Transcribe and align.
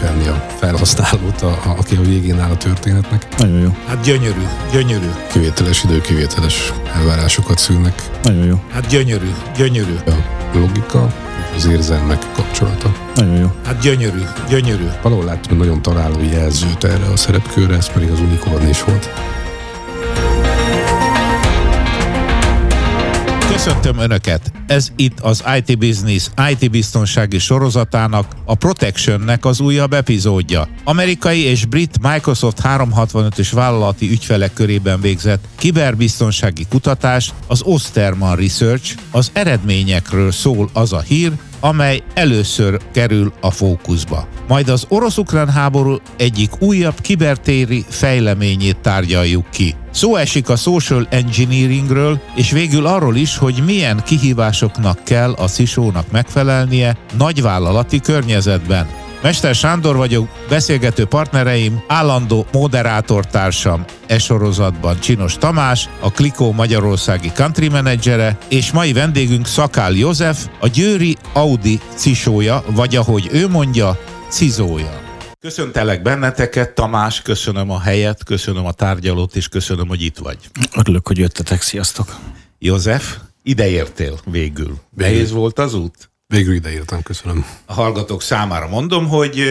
megfecselni 0.00 0.28
a 0.28 0.46
felhasználót, 0.58 1.42
a, 1.42 1.48
a, 1.48 1.74
aki 1.78 1.96
a 1.96 2.00
végén 2.00 2.40
áll 2.40 2.50
a 2.50 2.56
történetnek. 2.56 3.38
Nagyon 3.38 3.60
jó. 3.60 3.76
Hát 3.86 4.00
gyönyörű, 4.04 4.46
gyönyörű. 4.72 5.10
Kivételes 5.32 5.84
idő, 5.84 6.00
kivételes 6.00 6.72
elvárásokat 6.94 7.58
szülnek. 7.58 8.02
Nagyon 8.22 8.44
jó. 8.44 8.60
Hát 8.72 8.86
gyönyörű, 8.86 9.30
gyönyörű. 9.56 9.94
A 10.06 10.58
logika, 10.58 11.14
az 11.56 11.66
érzelmek 11.66 12.26
kapcsolata. 12.34 12.92
Nagyon 13.14 13.36
jó. 13.36 13.52
Hát 13.64 13.80
gyönyörű, 13.80 14.22
gyönyörű. 14.48 14.86
Valahol 15.02 15.24
láttam 15.24 15.56
nagyon 15.56 15.82
találó 15.82 16.20
jelzőt 16.30 16.84
erre 16.84 17.06
a 17.12 17.16
szerepkörre, 17.16 17.76
ez 17.76 17.92
pedig 17.92 18.10
az 18.10 18.20
unikorn 18.20 18.68
is 18.68 18.82
volt. 18.82 19.08
Köszöntöm 23.66 23.98
Önöket! 23.98 24.52
Ez 24.66 24.92
itt 24.96 25.20
az 25.20 25.44
IT 25.58 25.78
Business 25.78 26.28
IT 26.50 26.70
biztonsági 26.70 27.38
sorozatának, 27.38 28.32
a 28.44 28.54
Protectionnek 28.54 29.44
az 29.44 29.60
újabb 29.60 29.92
epizódja. 29.92 30.68
Amerikai 30.84 31.40
és 31.40 31.64
brit 31.64 31.98
Microsoft 32.02 32.60
365-ös 32.62 33.48
vállalati 33.52 34.10
ügyfelek 34.10 34.52
körében 34.52 35.00
végzett 35.00 35.44
kiberbiztonsági 35.56 36.66
kutatás, 36.68 37.32
az 37.46 37.62
Osterman 37.62 38.36
Research, 38.36 38.96
az 39.10 39.30
eredményekről 39.32 40.32
szól 40.32 40.70
az 40.72 40.92
a 40.92 41.00
hír, 41.00 41.32
amely 41.66 42.02
először 42.14 42.80
kerül 42.92 43.32
a 43.40 43.50
fókuszba. 43.50 44.28
Majd 44.48 44.68
az 44.68 44.86
orosz-ukrán 44.88 45.48
háború 45.48 45.96
egyik 46.16 46.50
újabb 46.62 47.00
kibertéri 47.00 47.84
fejleményét 47.88 48.78
tárgyaljuk 48.78 49.50
ki. 49.50 49.74
Szó 49.90 50.16
esik 50.16 50.48
a 50.48 50.56
social 50.56 51.06
engineeringről, 51.10 52.20
és 52.34 52.50
végül 52.50 52.86
arról 52.86 53.16
is, 53.16 53.36
hogy 53.36 53.62
milyen 53.64 54.02
kihívásoknak 54.04 55.04
kell 55.04 55.32
a 55.32 55.46
szisónak 55.46 56.10
megfelelnie 56.10 56.96
nagyvállalati 57.18 58.00
környezetben. 58.00 59.05
Mester 59.26 59.54
Sándor 59.54 59.96
vagyok, 59.96 60.28
beszélgető 60.48 61.04
partnereim, 61.04 61.82
állandó 61.86 62.46
moderátortársam 62.52 63.84
e 64.06 64.18
sorozatban 64.18 65.00
Csinos 65.00 65.38
Tamás, 65.38 65.88
a 66.00 66.10
Klikó 66.10 66.52
Magyarországi 66.52 67.30
country 67.32 67.68
menedzsere, 67.68 68.38
és 68.48 68.72
mai 68.72 68.92
vendégünk 68.92 69.46
Szakál 69.46 69.92
József, 69.92 70.46
a 70.60 70.66
Győri 70.66 71.16
Audi 71.32 71.80
cisója, 71.94 72.64
vagy 72.70 72.96
ahogy 72.96 73.28
ő 73.32 73.48
mondja, 73.48 73.98
cizója. 74.28 75.00
Köszöntelek 75.40 76.02
benneteket, 76.02 76.74
Tamás, 76.74 77.22
köszönöm 77.22 77.70
a 77.70 77.80
helyet, 77.80 78.24
köszönöm 78.24 78.66
a 78.66 78.72
tárgyalót, 78.72 79.36
és 79.36 79.48
köszönöm, 79.48 79.88
hogy 79.88 80.02
itt 80.02 80.18
vagy. 80.18 80.38
Örülök, 80.76 81.06
hogy 81.06 81.18
jöttetek. 81.18 81.62
Sziasztok. 81.62 82.16
József, 82.58 83.16
ideértél 83.42 84.18
végül. 84.24 84.80
Nehéz 84.96 85.30
volt 85.30 85.58
az 85.58 85.74
út? 85.74 86.10
Végül 86.28 86.54
ideírtam, 86.54 87.02
köszönöm. 87.02 87.46
A 87.66 87.72
hallgatók 87.72 88.22
számára 88.22 88.68
mondom, 88.68 89.08
hogy 89.08 89.42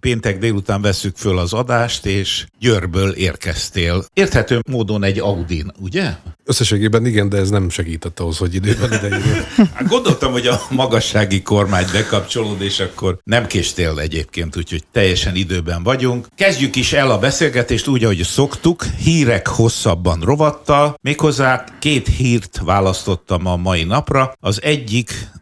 péntek 0.00 0.38
délután 0.38 0.82
veszük 0.82 1.16
föl 1.16 1.38
az 1.38 1.52
adást, 1.52 2.06
és 2.06 2.46
Győrből 2.58 3.10
érkeztél. 3.10 4.04
Érthető 4.12 4.60
módon 4.68 5.02
egy 5.02 5.18
Audin, 5.18 5.72
ugye? 5.78 6.16
Összességében 6.44 7.06
igen, 7.06 7.28
de 7.28 7.36
ez 7.36 7.50
nem 7.50 7.68
segített 7.68 8.20
ahhoz, 8.20 8.38
hogy 8.38 8.54
időben 8.54 8.92
ideírjam. 8.92 9.44
Hát 9.74 9.88
gondoltam, 9.88 10.32
hogy 10.32 10.46
a 10.46 10.60
magassági 10.70 11.42
kormányt 11.42 11.92
bekapcsolod, 11.92 12.62
és 12.62 12.80
akkor 12.80 13.18
nem 13.24 13.46
késtél 13.46 13.98
egyébként, 13.98 14.56
úgyhogy 14.56 14.84
teljesen 14.92 15.34
időben 15.34 15.82
vagyunk. 15.82 16.26
Kezdjük 16.34 16.76
is 16.76 16.92
el 16.92 17.10
a 17.10 17.18
beszélgetést 17.18 17.88
úgy, 17.88 18.04
ahogy 18.04 18.22
szoktuk, 18.22 18.84
hírek 18.84 19.46
hosszabban 19.46 20.20
rovattal, 20.20 20.94
méghozzá 21.02 21.64
két 21.78 22.08
hírt 22.08 22.60
választottam 22.64 23.46
a 23.46 23.56
mai 23.56 23.84
napra. 23.84 24.32
Az 24.40 24.62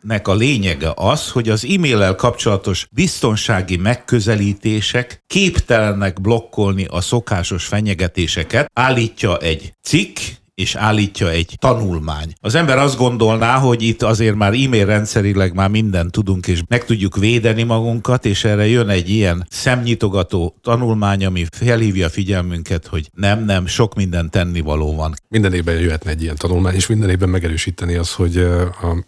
egyiknek 0.02 0.28
a 0.28 0.34
lényege 0.34 0.92
az, 0.94 1.30
hogy 1.30 1.48
az 1.48 1.64
e-maillel 1.64 2.14
kapcsolatos 2.14 2.86
biztonsági 2.90 3.76
megközelítések 3.76 5.22
képtelenek 5.26 6.20
blokkolni 6.20 6.84
a 6.84 7.00
szokásos 7.00 7.64
fenyegetéseket, 7.66 8.70
állítja 8.72 9.38
egy 9.38 9.72
cikk, 9.82 10.18
és 10.58 10.74
állítja 10.74 11.30
egy 11.30 11.56
tanulmány. 11.58 12.32
Az 12.40 12.54
ember 12.54 12.78
azt 12.78 12.98
gondolná, 12.98 13.58
hogy 13.58 13.82
itt 13.82 14.02
azért 14.02 14.34
már 14.34 14.52
e-mail 14.52 14.86
rendszerileg 14.86 15.54
már 15.54 15.70
mindent 15.70 16.12
tudunk, 16.12 16.46
és 16.46 16.62
meg 16.68 16.84
tudjuk 16.84 17.16
védeni 17.16 17.62
magunkat, 17.62 18.24
és 18.24 18.44
erre 18.44 18.66
jön 18.66 18.88
egy 18.88 19.10
ilyen 19.10 19.46
szemnyitogató 19.50 20.56
tanulmány, 20.62 21.24
ami 21.24 21.44
felhívja 21.50 22.06
a 22.06 22.10
figyelmünket, 22.10 22.86
hogy 22.86 23.10
nem, 23.14 23.44
nem, 23.44 23.66
sok 23.66 23.94
minden 23.94 24.30
tennivaló 24.30 24.94
van. 24.94 25.14
Minden 25.28 25.52
évben 25.54 25.80
jöhetne 25.80 26.10
egy 26.10 26.22
ilyen 26.22 26.36
tanulmány, 26.36 26.74
és 26.74 26.86
minden 26.86 27.10
évben 27.10 27.28
megerősíteni 27.28 27.94
az, 27.94 28.12
hogy 28.12 28.46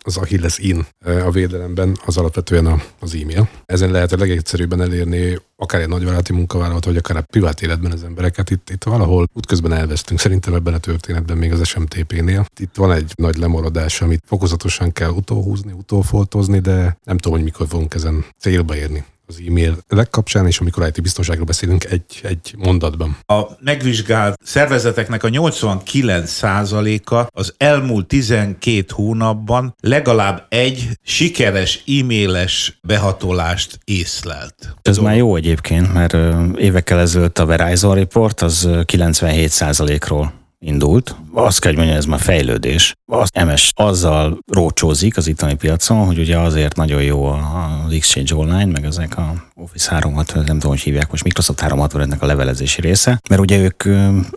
az 0.02 0.16
Achilles 0.16 0.58
in 0.58 0.86
a 1.24 1.30
védelemben 1.30 1.98
az 2.04 2.16
alapvetően 2.16 2.82
az 3.00 3.14
e-mail. 3.14 3.48
Ezen 3.66 3.90
lehet 3.90 4.12
a 4.12 4.16
legegyszerűbben 4.16 4.80
elérni 4.80 5.38
akár 5.60 5.80
egy 5.80 5.88
nagyvállalati 5.88 6.32
munkavállalat, 6.32 6.84
vagy 6.84 6.96
akár 6.96 7.16
a 7.16 7.22
privát 7.22 7.62
életben 7.62 7.92
az 7.92 8.04
embereket. 8.04 8.50
Itt, 8.50 8.70
itt 8.70 8.84
valahol 8.84 9.28
útközben 9.32 9.72
elvesztünk 9.72 10.20
szerintem 10.20 10.54
ebben 10.54 10.74
a 10.74 10.78
történetben 10.78 11.36
még 11.36 11.52
az 11.52 11.68
SMTP-nél. 11.68 12.46
Itt 12.56 12.74
van 12.74 12.92
egy 12.92 13.12
nagy 13.16 13.36
lemaradás, 13.36 14.00
amit 14.00 14.22
fokozatosan 14.26 14.92
kell 14.92 15.10
utóhúzni, 15.10 15.72
utófoltozni, 15.72 16.58
de 16.58 16.98
nem 17.04 17.18
tudom, 17.18 17.36
hogy 17.36 17.46
mikor 17.46 17.66
fogunk 17.66 17.94
ezen 17.94 18.24
célba 18.38 18.76
érni 18.76 19.04
az 19.30 19.42
e-mail 19.48 19.76
legkapcsán, 19.88 20.46
és 20.46 20.58
amikor 20.58 20.86
IT 20.86 21.02
biztonságról 21.02 21.44
beszélünk 21.46 21.84
egy, 21.84 22.20
egy 22.22 22.54
mondatban. 22.58 23.16
A 23.26 23.42
megvizsgált 23.60 24.38
szervezeteknek 24.44 25.24
a 25.24 25.28
89%-a 25.28 27.26
az 27.40 27.54
elmúlt 27.56 28.06
12 28.06 28.84
hónapban 28.88 29.74
legalább 29.80 30.46
egy 30.48 30.88
sikeres 31.02 31.82
e-mailes 31.86 32.78
behatolást 32.82 33.78
észlelt. 33.84 34.76
Ez 34.82 34.96
már 34.96 35.16
jó 35.16 35.36
egyébként, 35.36 35.92
mert 35.92 36.16
évekkel 36.56 36.98
ezelőtt 36.98 37.38
a 37.38 37.46
Verizon 37.46 37.94
Report 37.94 38.40
az 38.40 38.68
97%-ról 38.70 40.39
indult. 40.64 41.16
Azt 41.32 41.60
kell, 41.60 41.70
hogy 41.70 41.78
mondjam, 41.78 41.98
ez 41.98 42.04
már 42.04 42.20
fejlődés. 42.20 42.94
Az 43.12 43.30
MS 43.44 43.72
azzal 43.74 44.38
rócsózik 44.52 45.16
az 45.16 45.26
itteni 45.26 45.54
piacon, 45.54 46.06
hogy 46.06 46.18
ugye 46.18 46.38
azért 46.38 46.76
nagyon 46.76 47.02
jó 47.02 47.24
az 47.24 47.92
Exchange 47.92 48.34
Online, 48.34 48.64
meg 48.64 48.84
ezek 48.84 49.18
a 49.18 49.34
Office 49.54 49.90
365, 49.90 50.46
nem 50.46 50.58
tudom, 50.58 50.70
hogy 50.70 50.80
hívják 50.80 51.10
most, 51.10 51.24
Microsoft 51.24 51.62
365-nek 51.66 52.18
a 52.18 52.26
levelezési 52.26 52.80
része, 52.80 53.20
mert 53.28 53.40
ugye 53.40 53.58
ők 53.58 53.84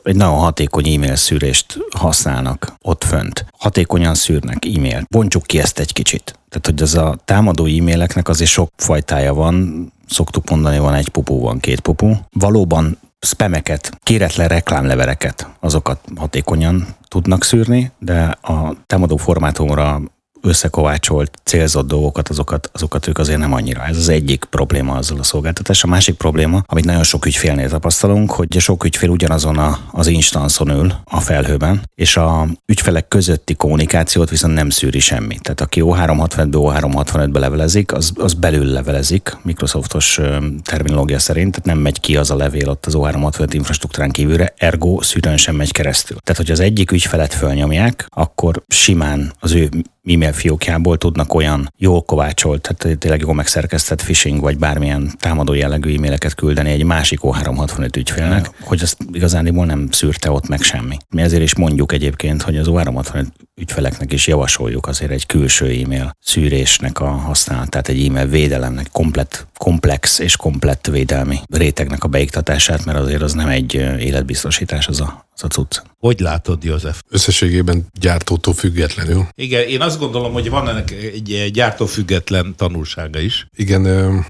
egy 0.04 0.16
nagyon 0.16 0.38
hatékony 0.38 0.94
e-mail 0.94 1.16
szűrést 1.16 1.80
használnak 1.98 2.74
ott 2.82 3.04
fönt. 3.04 3.46
Hatékonyan 3.58 4.16
szűrnek 4.16 4.66
e-mail. 4.76 5.06
Bontsuk 5.10 5.44
ki 5.44 5.60
ezt 5.60 5.80
egy 5.80 5.94
kicsit. 5.94 6.40
Tehát, 6.50 6.66
hogy 6.66 6.82
ez 6.82 6.94
a 6.94 7.18
támadó 7.26 7.66
e-maileknek 7.66 8.30
azért 8.30 8.50
sok 8.50 8.70
fajtája 8.76 9.34
van, 9.34 9.88
szoktuk 10.08 10.50
mondani, 10.50 10.78
van 10.78 10.94
egy 10.94 11.10
pupu, 11.10 11.40
van 11.40 11.60
két 11.60 11.80
pupu. 11.80 12.14
Valóban 12.32 12.98
spameket, 13.24 13.98
kéretlen 14.04 14.48
reklámlevereket, 14.48 15.48
azokat 15.60 16.00
hatékonyan 16.16 16.88
tudnak 17.08 17.44
szűrni, 17.44 17.92
de 18.00 18.38
a 18.42 18.76
támadó 18.86 19.18
formátumra 19.18 20.02
összekovácsolt, 20.44 21.40
célzott 21.44 21.88
dolgokat, 21.88 22.30
azokat, 22.30 22.70
azokat 22.74 23.08
ők 23.08 23.18
azért 23.18 23.40
nem 23.40 23.54
annyira. 23.54 23.86
Ez 23.86 23.98
az 23.98 24.10
egyik 24.10 24.44
probléma 24.44 24.94
azzal 24.94 25.20
a 25.20 25.24
szolgáltatás. 25.24 25.84
A 25.84 25.88
másik 25.88 26.16
probléma, 26.16 26.64
amit 26.66 26.86
nagyon 26.86 27.04
sok 27.04 27.26
ügyfélnél 27.26 27.70
tapasztalunk, 27.70 28.32
hogy 28.32 28.60
sok 28.60 28.84
ügyfél 28.84 29.10
ugyanazon 29.10 29.58
a, 29.58 29.80
az 29.92 30.08
instanszon 30.08 30.70
ül 30.70 30.94
a 31.04 31.20
felhőben, 31.20 31.82
és 31.96 32.18
a 32.18 32.48
ügyfelek 32.66 33.08
közötti 33.08 33.54
kommunikációt 33.54 34.30
viszont 34.30 34.54
nem 34.54 34.70
szűri 34.70 35.00
semmi. 35.00 35.38
Tehát 35.40 35.62
aki 35.62 35.82
O365-ből 35.84 36.74
O365-be 36.74 37.40
levelezik, 37.40 37.94
az, 37.94 38.12
az 38.16 38.34
belül 38.34 38.66
levelezik, 38.66 39.38
Microsoftos 39.42 40.20
terminológia 40.64 41.20
szerint, 41.20 41.52
tehát 41.52 41.66
nem 41.66 41.78
megy 41.78 42.00
ki 42.00 42.18
az 42.18 42.32
a 42.32 42.36
levél 42.36 42.70
ott 42.70 42.86
az 42.86 42.94
O365 42.98 43.48
infrastruktúrán 43.52 44.12
kívülre, 44.12 44.54
ergo 44.58 45.02
szűrőn 45.02 45.38
sem 45.38 45.56
megy 45.56 45.72
keresztül. 45.72 46.18
Tehát, 46.18 46.42
hogy 46.42 46.52
az 46.52 46.60
egyik 46.60 46.92
ügyfelet 46.92 47.34
fölnyomják, 47.34 48.06
akkor 48.10 48.64
simán 48.68 49.34
az 49.40 49.52
ő 49.52 49.70
e-mail 50.06 50.34
fiókjából 50.34 50.98
tudnak 50.98 51.34
olyan 51.34 51.74
jól 51.78 52.02
kovácsolt, 52.02 52.62
tehát 52.62 52.98
tényleg 52.98 53.22
jól 53.22 53.34
megszerkesztett 53.34 54.04
phishing 54.04 54.42
vagy 54.42 54.58
bármilyen 54.58 55.12
támadó 55.20 55.54
jellegű 55.54 55.96
e-maileket 55.96 56.36
küldeni 56.36 56.72
egy 56.72 56.84
másik 56.84 57.20
O365 57.22 57.98
ügyfélnek, 57.98 58.50
hogy 58.62 58.82
azt 58.82 58.98
igazániból 59.12 59.66
nem 59.66 59.88
szűrte 59.92 60.32
ott 60.32 60.48
meg 60.48 60.62
semmi. 60.62 60.98
Mi 61.10 61.22
ezért 61.22 61.44
is 61.44 61.56
mondjuk 61.56 61.92
egyébként, 61.92 62.42
hogy 62.42 62.58
az 62.58 62.68
O365 62.70 63.26
ügyfeleknek 63.56 64.12
is 64.14 64.28
javasoljuk 64.28 64.88
azért 64.88 65.12
egy 65.12 65.26
külső 65.26 65.66
e-mail 65.66 66.16
szűrésnek 66.20 67.00
a 67.00 67.08
használatát, 67.08 67.88
egy 67.88 68.06
e-mail 68.06 68.26
védelemnek, 68.28 68.88
komplet, 68.92 69.48
komplex 69.58 70.20
és 70.20 70.36
komplett 70.36 70.88
védelmi 70.88 71.40
rétegnek 71.50 72.04
a 72.04 72.08
beiktatását, 72.08 72.86
mert 72.86 72.98
azért 72.98 73.22
az 73.22 73.34
nem 73.34 73.48
egy 73.48 73.74
életbiztosítás 74.00 74.88
az 74.88 75.02
a, 75.02 75.26
az 75.36 75.44
a 75.44 75.48
cucc. 75.48 75.82
Hogy 76.00 76.20
látod, 76.20 76.64
József? 76.64 77.02
Összességében 77.10 77.86
gyártótól 78.00 78.54
függetlenül. 78.54 79.28
Igen, 79.36 79.68
én 79.68 79.82
azt 79.82 80.00
gondolom, 80.00 80.34
hogy 80.34 80.50
van 80.50 80.70
ennek 80.70 80.92
egy 80.92 81.50
gyártófüggetlen 81.54 82.54
tanulsága 82.56 83.20
is. 83.20 83.48
Igen, 83.56 83.86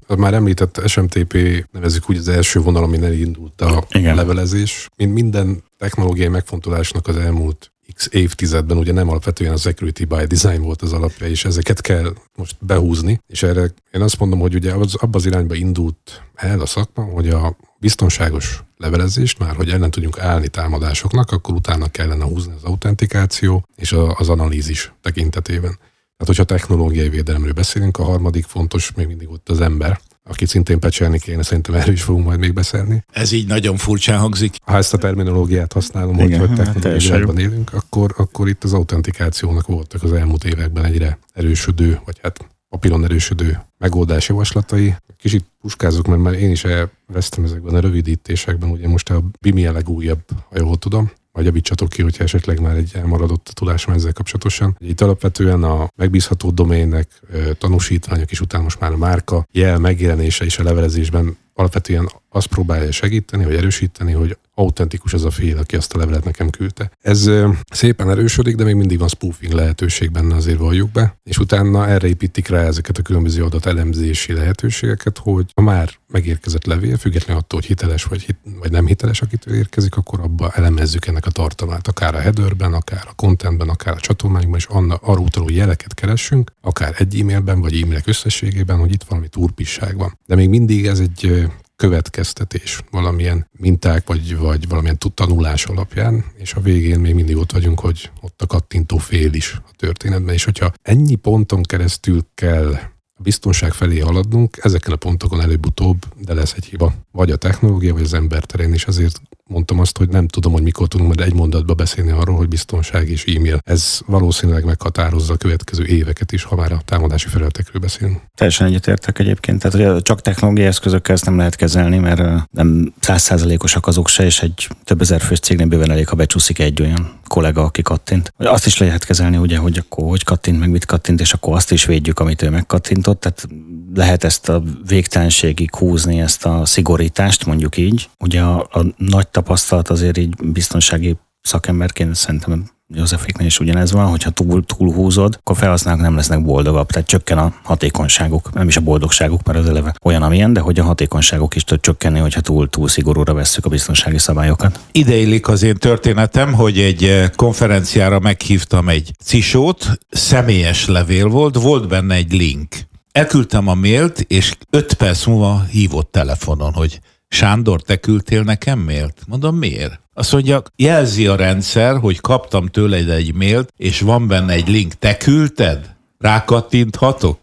az 0.06 0.16
már 0.16 0.34
említett 0.34 0.80
SMTP, 0.86 1.64
nevezük 1.72 2.10
úgy 2.10 2.16
az 2.16 2.28
első 2.28 2.60
vonal, 2.60 2.82
amin 2.82 3.04
elindult 3.04 3.60
a 3.60 3.86
Igen. 3.90 4.14
levelezés. 4.14 4.88
Mint 4.96 5.12
minden 5.12 5.62
technológiai 5.78 6.28
megfontolásnak 6.28 7.06
az 7.08 7.16
elmúlt 7.16 7.72
x 7.94 8.08
évtizedben 8.12 8.76
ugye 8.76 8.92
nem 8.92 9.08
alapvetően 9.08 9.52
a 9.52 9.56
security 9.56 10.04
by 10.04 10.24
design 10.26 10.62
volt 10.62 10.82
az 10.82 10.92
alapja, 10.92 11.26
és 11.26 11.44
ezeket 11.44 11.80
kell 11.80 12.14
most 12.36 12.56
behúzni, 12.60 13.20
és 13.26 13.42
erre 13.42 13.72
én 13.92 14.00
azt 14.00 14.18
mondom, 14.18 14.38
hogy 14.38 14.54
ugye 14.54 14.72
az, 14.72 14.94
abba 14.94 15.18
az 15.18 15.26
irányba 15.26 15.54
indult 15.54 16.22
el 16.34 16.60
a 16.60 16.66
szakma, 16.66 17.02
hogy 17.04 17.28
a 17.28 17.56
biztonságos 17.84 18.62
levelezést 18.76 19.38
már, 19.38 19.54
hogy 19.56 19.70
ellen 19.70 19.90
tudjunk 19.90 20.18
állni 20.18 20.48
támadásoknak, 20.48 21.30
akkor 21.30 21.54
utána 21.54 21.88
kellene 21.88 22.24
húzni 22.24 22.52
az 22.56 22.62
autentikáció 22.62 23.68
és 23.76 23.94
az 24.16 24.28
analízis 24.28 24.92
tekintetében. 25.02 25.78
Tehát, 26.16 26.26
hogyha 26.26 26.44
technológiai 26.44 27.08
védelemről 27.08 27.52
beszélünk, 27.52 27.98
a 27.98 28.04
harmadik 28.04 28.44
fontos 28.44 28.92
még 28.92 29.06
mindig 29.06 29.30
ott 29.30 29.48
az 29.48 29.60
ember, 29.60 30.00
akit 30.22 30.48
szintén 30.48 30.80
pecselni 30.80 31.18
kéne, 31.18 31.42
szerintem 31.42 31.74
erről 31.74 31.94
is 31.94 32.02
fogunk 32.02 32.26
majd 32.26 32.38
még 32.38 32.52
beszélni. 32.52 33.04
Ez 33.12 33.32
így 33.32 33.46
nagyon 33.46 33.76
furcsán 33.76 34.18
hangzik. 34.18 34.56
Ha 34.62 34.76
ezt 34.76 34.94
a 34.94 34.98
terminológiát 34.98 35.72
használom, 35.72 36.18
Igen, 36.18 36.38
hogy, 36.38 36.48
hogy 36.48 36.58
hát 36.58 36.80
technológiában 36.80 37.38
élünk, 37.38 37.72
akkor, 37.72 38.14
akkor 38.16 38.48
itt 38.48 38.64
az 38.64 38.72
autentikációnak 38.72 39.66
voltak 39.66 40.02
az 40.02 40.12
elmúlt 40.12 40.44
években 40.44 40.84
egyre 40.84 41.18
erősödő, 41.32 42.00
vagy 42.04 42.18
hát 42.22 42.53
papíron 42.74 43.04
erősödő 43.04 43.60
megoldási 43.78 44.32
javaslatai. 44.32 44.94
Kicsit 45.16 45.44
puskázok, 45.60 46.06
mert 46.06 46.20
már 46.20 46.34
én 46.34 46.50
is 46.50 46.64
elvesztem 46.64 47.44
ezekben 47.44 47.74
a 47.74 47.80
rövidítésekben, 47.80 48.70
ugye 48.70 48.88
most 48.88 49.10
a 49.10 49.22
BIMI 49.40 49.66
a 49.66 49.72
legújabb, 49.72 50.22
ha 50.48 50.58
jól 50.58 50.76
tudom, 50.76 51.10
vagy 51.32 51.44
javítsatok 51.44 51.88
ki, 51.88 52.02
hogyha 52.02 52.24
esetleg 52.24 52.60
már 52.60 52.76
egy 52.76 52.90
elmaradott 52.94 53.50
tudásom 53.54 53.94
ezzel 53.94 54.12
kapcsolatosan. 54.12 54.76
Itt 54.78 55.00
alapvetően 55.00 55.62
a 55.62 55.88
megbízható 55.96 56.50
domének 56.50 57.20
tanúsítványok 57.58 58.30
és 58.30 58.40
utána 58.40 58.62
most 58.62 58.80
már 58.80 58.92
a 58.92 58.96
márka 58.96 59.46
jel 59.52 59.78
megjelenése 59.78 60.44
is 60.44 60.58
a 60.58 60.62
levelezésben 60.62 61.36
alapvetően 61.54 62.08
azt 62.28 62.46
próbálja 62.46 62.92
segíteni, 62.92 63.44
vagy 63.44 63.54
erősíteni, 63.54 64.12
hogy 64.12 64.36
autentikus 64.54 65.12
az 65.12 65.24
a 65.24 65.30
fél, 65.30 65.58
aki 65.58 65.76
azt 65.76 65.94
a 65.94 65.98
levelet 65.98 66.24
nekem 66.24 66.50
küldte. 66.50 66.90
Ez 67.00 67.30
szépen 67.70 68.10
erősödik, 68.10 68.56
de 68.56 68.64
még 68.64 68.74
mindig 68.74 68.98
van 68.98 69.08
spoofing 69.08 69.52
lehetőség 69.52 70.10
benne, 70.10 70.34
azért 70.34 70.58
valljuk 70.58 70.90
be, 70.90 71.18
és 71.24 71.38
utána 71.38 71.88
erre 71.88 72.06
építik 72.06 72.48
rá 72.48 72.62
ezeket 72.62 72.98
a 72.98 73.02
különböző 73.02 73.44
adat 73.44 73.66
elemzési 73.66 74.32
lehetőségeket, 74.32 75.18
hogy 75.18 75.44
ha 75.54 75.62
már 75.62 75.90
megérkezett 76.08 76.64
levél, 76.64 76.96
függetlenül 76.96 77.42
attól, 77.42 77.60
hogy 77.60 77.68
hiteles 77.68 78.04
vagy, 78.04 78.22
hit, 78.22 78.36
vagy 78.60 78.70
nem 78.70 78.86
hiteles, 78.86 79.20
akitől 79.20 79.54
érkezik, 79.54 79.96
akkor 79.96 80.20
abba 80.20 80.50
elemezzük 80.50 81.06
ennek 81.06 81.26
a 81.26 81.30
tartalmát, 81.30 81.88
akár 81.88 82.14
a 82.14 82.18
headerben, 82.18 82.72
akár 82.72 83.04
a 83.08 83.14
contentben, 83.14 83.68
akár 83.68 83.94
a 83.94 84.00
csatolmányban, 84.00 84.58
és 84.58 84.66
anna, 84.66 84.94
arról 84.94 85.28
jeleket 85.46 85.94
keressünk, 85.94 86.52
akár 86.60 86.94
egy 86.98 87.20
e-mailben, 87.20 87.60
vagy 87.60 87.80
e-mailek 87.80 88.06
összességében, 88.06 88.78
hogy 88.78 88.92
itt 88.92 89.02
valami 89.02 89.28
turpisság 89.28 89.96
van. 89.96 90.18
De 90.26 90.34
még 90.34 90.48
mindig 90.48 90.86
ez 90.86 90.98
egy 90.98 91.43
következtetés 91.76 92.80
valamilyen 92.90 93.48
minták, 93.52 94.06
vagy, 94.06 94.36
vagy 94.38 94.68
valamilyen 94.68 94.98
tanulás 95.14 95.64
alapján, 95.64 96.24
és 96.36 96.54
a 96.54 96.60
végén 96.60 97.00
még 97.00 97.14
mindig 97.14 97.36
ott 97.36 97.52
vagyunk, 97.52 97.80
hogy 97.80 98.10
ott 98.20 98.42
a 98.42 98.46
kattintó 98.46 98.96
fél 98.96 99.32
is 99.32 99.52
a 99.52 99.70
történetben, 99.76 100.34
és 100.34 100.44
hogyha 100.44 100.72
ennyi 100.82 101.14
ponton 101.14 101.62
keresztül 101.62 102.26
kell 102.34 102.72
a 103.16 103.22
biztonság 103.22 103.72
felé 103.72 103.98
haladnunk, 103.98 104.58
ezeken 104.62 104.92
a 104.92 104.96
pontokon 104.96 105.40
előbb-utóbb, 105.40 106.04
de 106.18 106.34
lesz 106.34 106.52
egy 106.52 106.64
hiba. 106.64 106.94
Vagy 107.12 107.30
a 107.30 107.36
technológia, 107.36 107.92
vagy 107.92 108.02
az 108.02 108.14
ember 108.14 108.44
terén, 108.44 108.72
és 108.72 108.84
azért 108.84 109.20
mondtam 109.50 109.78
azt, 109.78 109.98
hogy 109.98 110.08
nem 110.08 110.28
tudom, 110.28 110.52
hogy 110.52 110.62
mikor 110.62 110.88
tudunk 110.88 111.16
majd 111.16 111.28
egy 111.28 111.34
mondatba 111.34 111.74
beszélni 111.74 112.10
arról, 112.10 112.36
hogy 112.36 112.48
biztonság 112.48 113.08
és 113.08 113.24
e-mail. 113.24 113.58
Ez 113.64 114.00
valószínűleg 114.06 114.64
meghatározza 114.64 115.32
a 115.32 115.36
következő 115.36 115.84
éveket 115.84 116.32
is, 116.32 116.42
ha 116.42 116.56
már 116.56 116.72
a 116.72 116.80
támadási 116.84 117.28
felületekről 117.28 117.80
beszélünk. 117.80 118.20
Teljesen 118.34 118.66
egyetértek 118.66 119.18
egyébként. 119.18 119.62
Tehát, 119.62 119.92
hogy 119.92 120.02
csak 120.02 120.20
technológiai 120.20 120.66
eszközökkel 120.66 121.14
ezt 121.14 121.24
nem 121.24 121.36
lehet 121.36 121.56
kezelni, 121.56 121.98
mert 121.98 122.48
nem 122.50 122.94
százszázalékosak 123.00 123.86
azok 123.86 124.08
se, 124.08 124.24
és 124.24 124.40
egy 124.42 124.68
több 124.84 125.00
ezer 125.00 125.20
fős 125.20 125.38
cégnél 125.40 125.66
bőven 125.66 125.90
elég, 125.90 126.08
ha 126.08 126.16
becsúszik 126.16 126.58
egy 126.58 126.80
olyan 126.80 127.20
kollega, 127.26 127.62
aki 127.62 127.82
kattint. 127.82 128.32
Azt 128.36 128.66
is 128.66 128.78
lehet 128.78 129.04
kezelni, 129.04 129.36
ugye, 129.36 129.58
hogy 129.58 129.78
akkor 129.78 130.08
hogy 130.08 130.24
kattint, 130.24 130.58
meg 130.58 130.70
mit 130.70 130.84
kattint, 130.84 131.20
és 131.20 131.32
akkor 131.32 131.54
azt 131.54 131.72
is 131.72 131.84
védjük, 131.84 132.18
amit 132.18 132.42
ő 132.42 132.50
megkattintott. 132.50 133.20
Tehát 133.20 133.48
lehet 133.94 134.24
ezt 134.24 134.48
a 134.48 134.62
végtelenségig 134.86 135.74
húzni, 135.74 136.20
ezt 136.20 136.44
a 136.44 136.64
szigorítást, 136.64 137.46
mondjuk 137.46 137.76
így. 137.76 138.08
Ugye 138.18 138.40
a, 138.40 138.68
a 138.72 138.84
nagy 138.96 139.26
tapasztalat 139.34 139.88
azért 139.88 140.16
így 140.16 140.34
biztonsági 140.52 141.16
szakemberként 141.40 142.14
szerintem 142.14 142.70
Józseféknél 142.94 143.46
is 143.46 143.60
ugyanez 143.60 143.92
van, 143.92 144.06
hogyha 144.06 144.30
túl, 144.30 144.64
túl 144.64 144.92
húzod, 144.92 145.36
akkor 145.38 145.56
felhasználók 145.56 146.00
nem 146.00 146.16
lesznek 146.16 146.44
boldogabb, 146.44 146.90
tehát 146.90 147.08
csökken 147.08 147.38
a 147.38 147.52
hatékonyságuk, 147.62 148.52
nem 148.52 148.68
is 148.68 148.76
a 148.76 148.80
boldogságuk, 148.80 149.42
mert 149.42 149.58
az 149.58 149.68
eleve 149.68 149.94
olyan, 150.02 150.22
amilyen, 150.22 150.52
de 150.52 150.60
hogy 150.60 150.78
a 150.78 150.84
hatékonyságuk 150.84 151.54
is 151.54 151.64
tud 151.64 151.80
csökkenni, 151.80 152.18
hogyha 152.18 152.40
túl, 152.40 152.68
túl 152.68 152.88
szigorúra 152.88 153.34
vesszük 153.34 153.64
a 153.64 153.68
biztonsági 153.68 154.18
szabályokat. 154.18 154.80
Ideillik 154.92 155.48
az 155.48 155.62
én 155.62 155.74
történetem, 155.74 156.52
hogy 156.52 156.78
egy 156.78 157.04
eh, 157.04 157.28
konferenciára 157.36 158.18
meghívtam 158.18 158.88
egy 158.88 159.10
cisót, 159.24 159.98
személyes 160.10 160.86
levél 160.86 161.28
volt, 161.28 161.56
volt 161.56 161.88
benne 161.88 162.14
egy 162.14 162.32
link. 162.32 162.74
Elküldtem 163.12 163.68
a 163.68 163.74
mailt, 163.74 164.20
és 164.20 164.52
öt 164.70 164.94
perc 164.94 165.26
múlva 165.26 165.64
hívott 165.70 166.12
telefonon, 166.12 166.72
hogy 166.72 167.00
Sándor, 167.34 167.82
te 167.82 167.96
küldtél 167.96 168.42
nekem 168.42 168.78
mailt? 168.78 169.22
Mondom, 169.26 169.56
miért? 169.56 170.00
Azt 170.12 170.32
mondja, 170.32 170.62
jelzi 170.76 171.26
a 171.26 171.36
rendszer, 171.36 171.96
hogy 171.96 172.20
kaptam 172.20 172.66
tőled 172.66 173.08
egy 173.08 173.34
mailt, 173.34 173.72
és 173.76 174.00
van 174.00 174.28
benne 174.28 174.52
egy 174.52 174.68
link. 174.68 174.92
Te 174.92 175.16
küldted? 175.16 175.94
Rákattinthatok? 176.18 177.40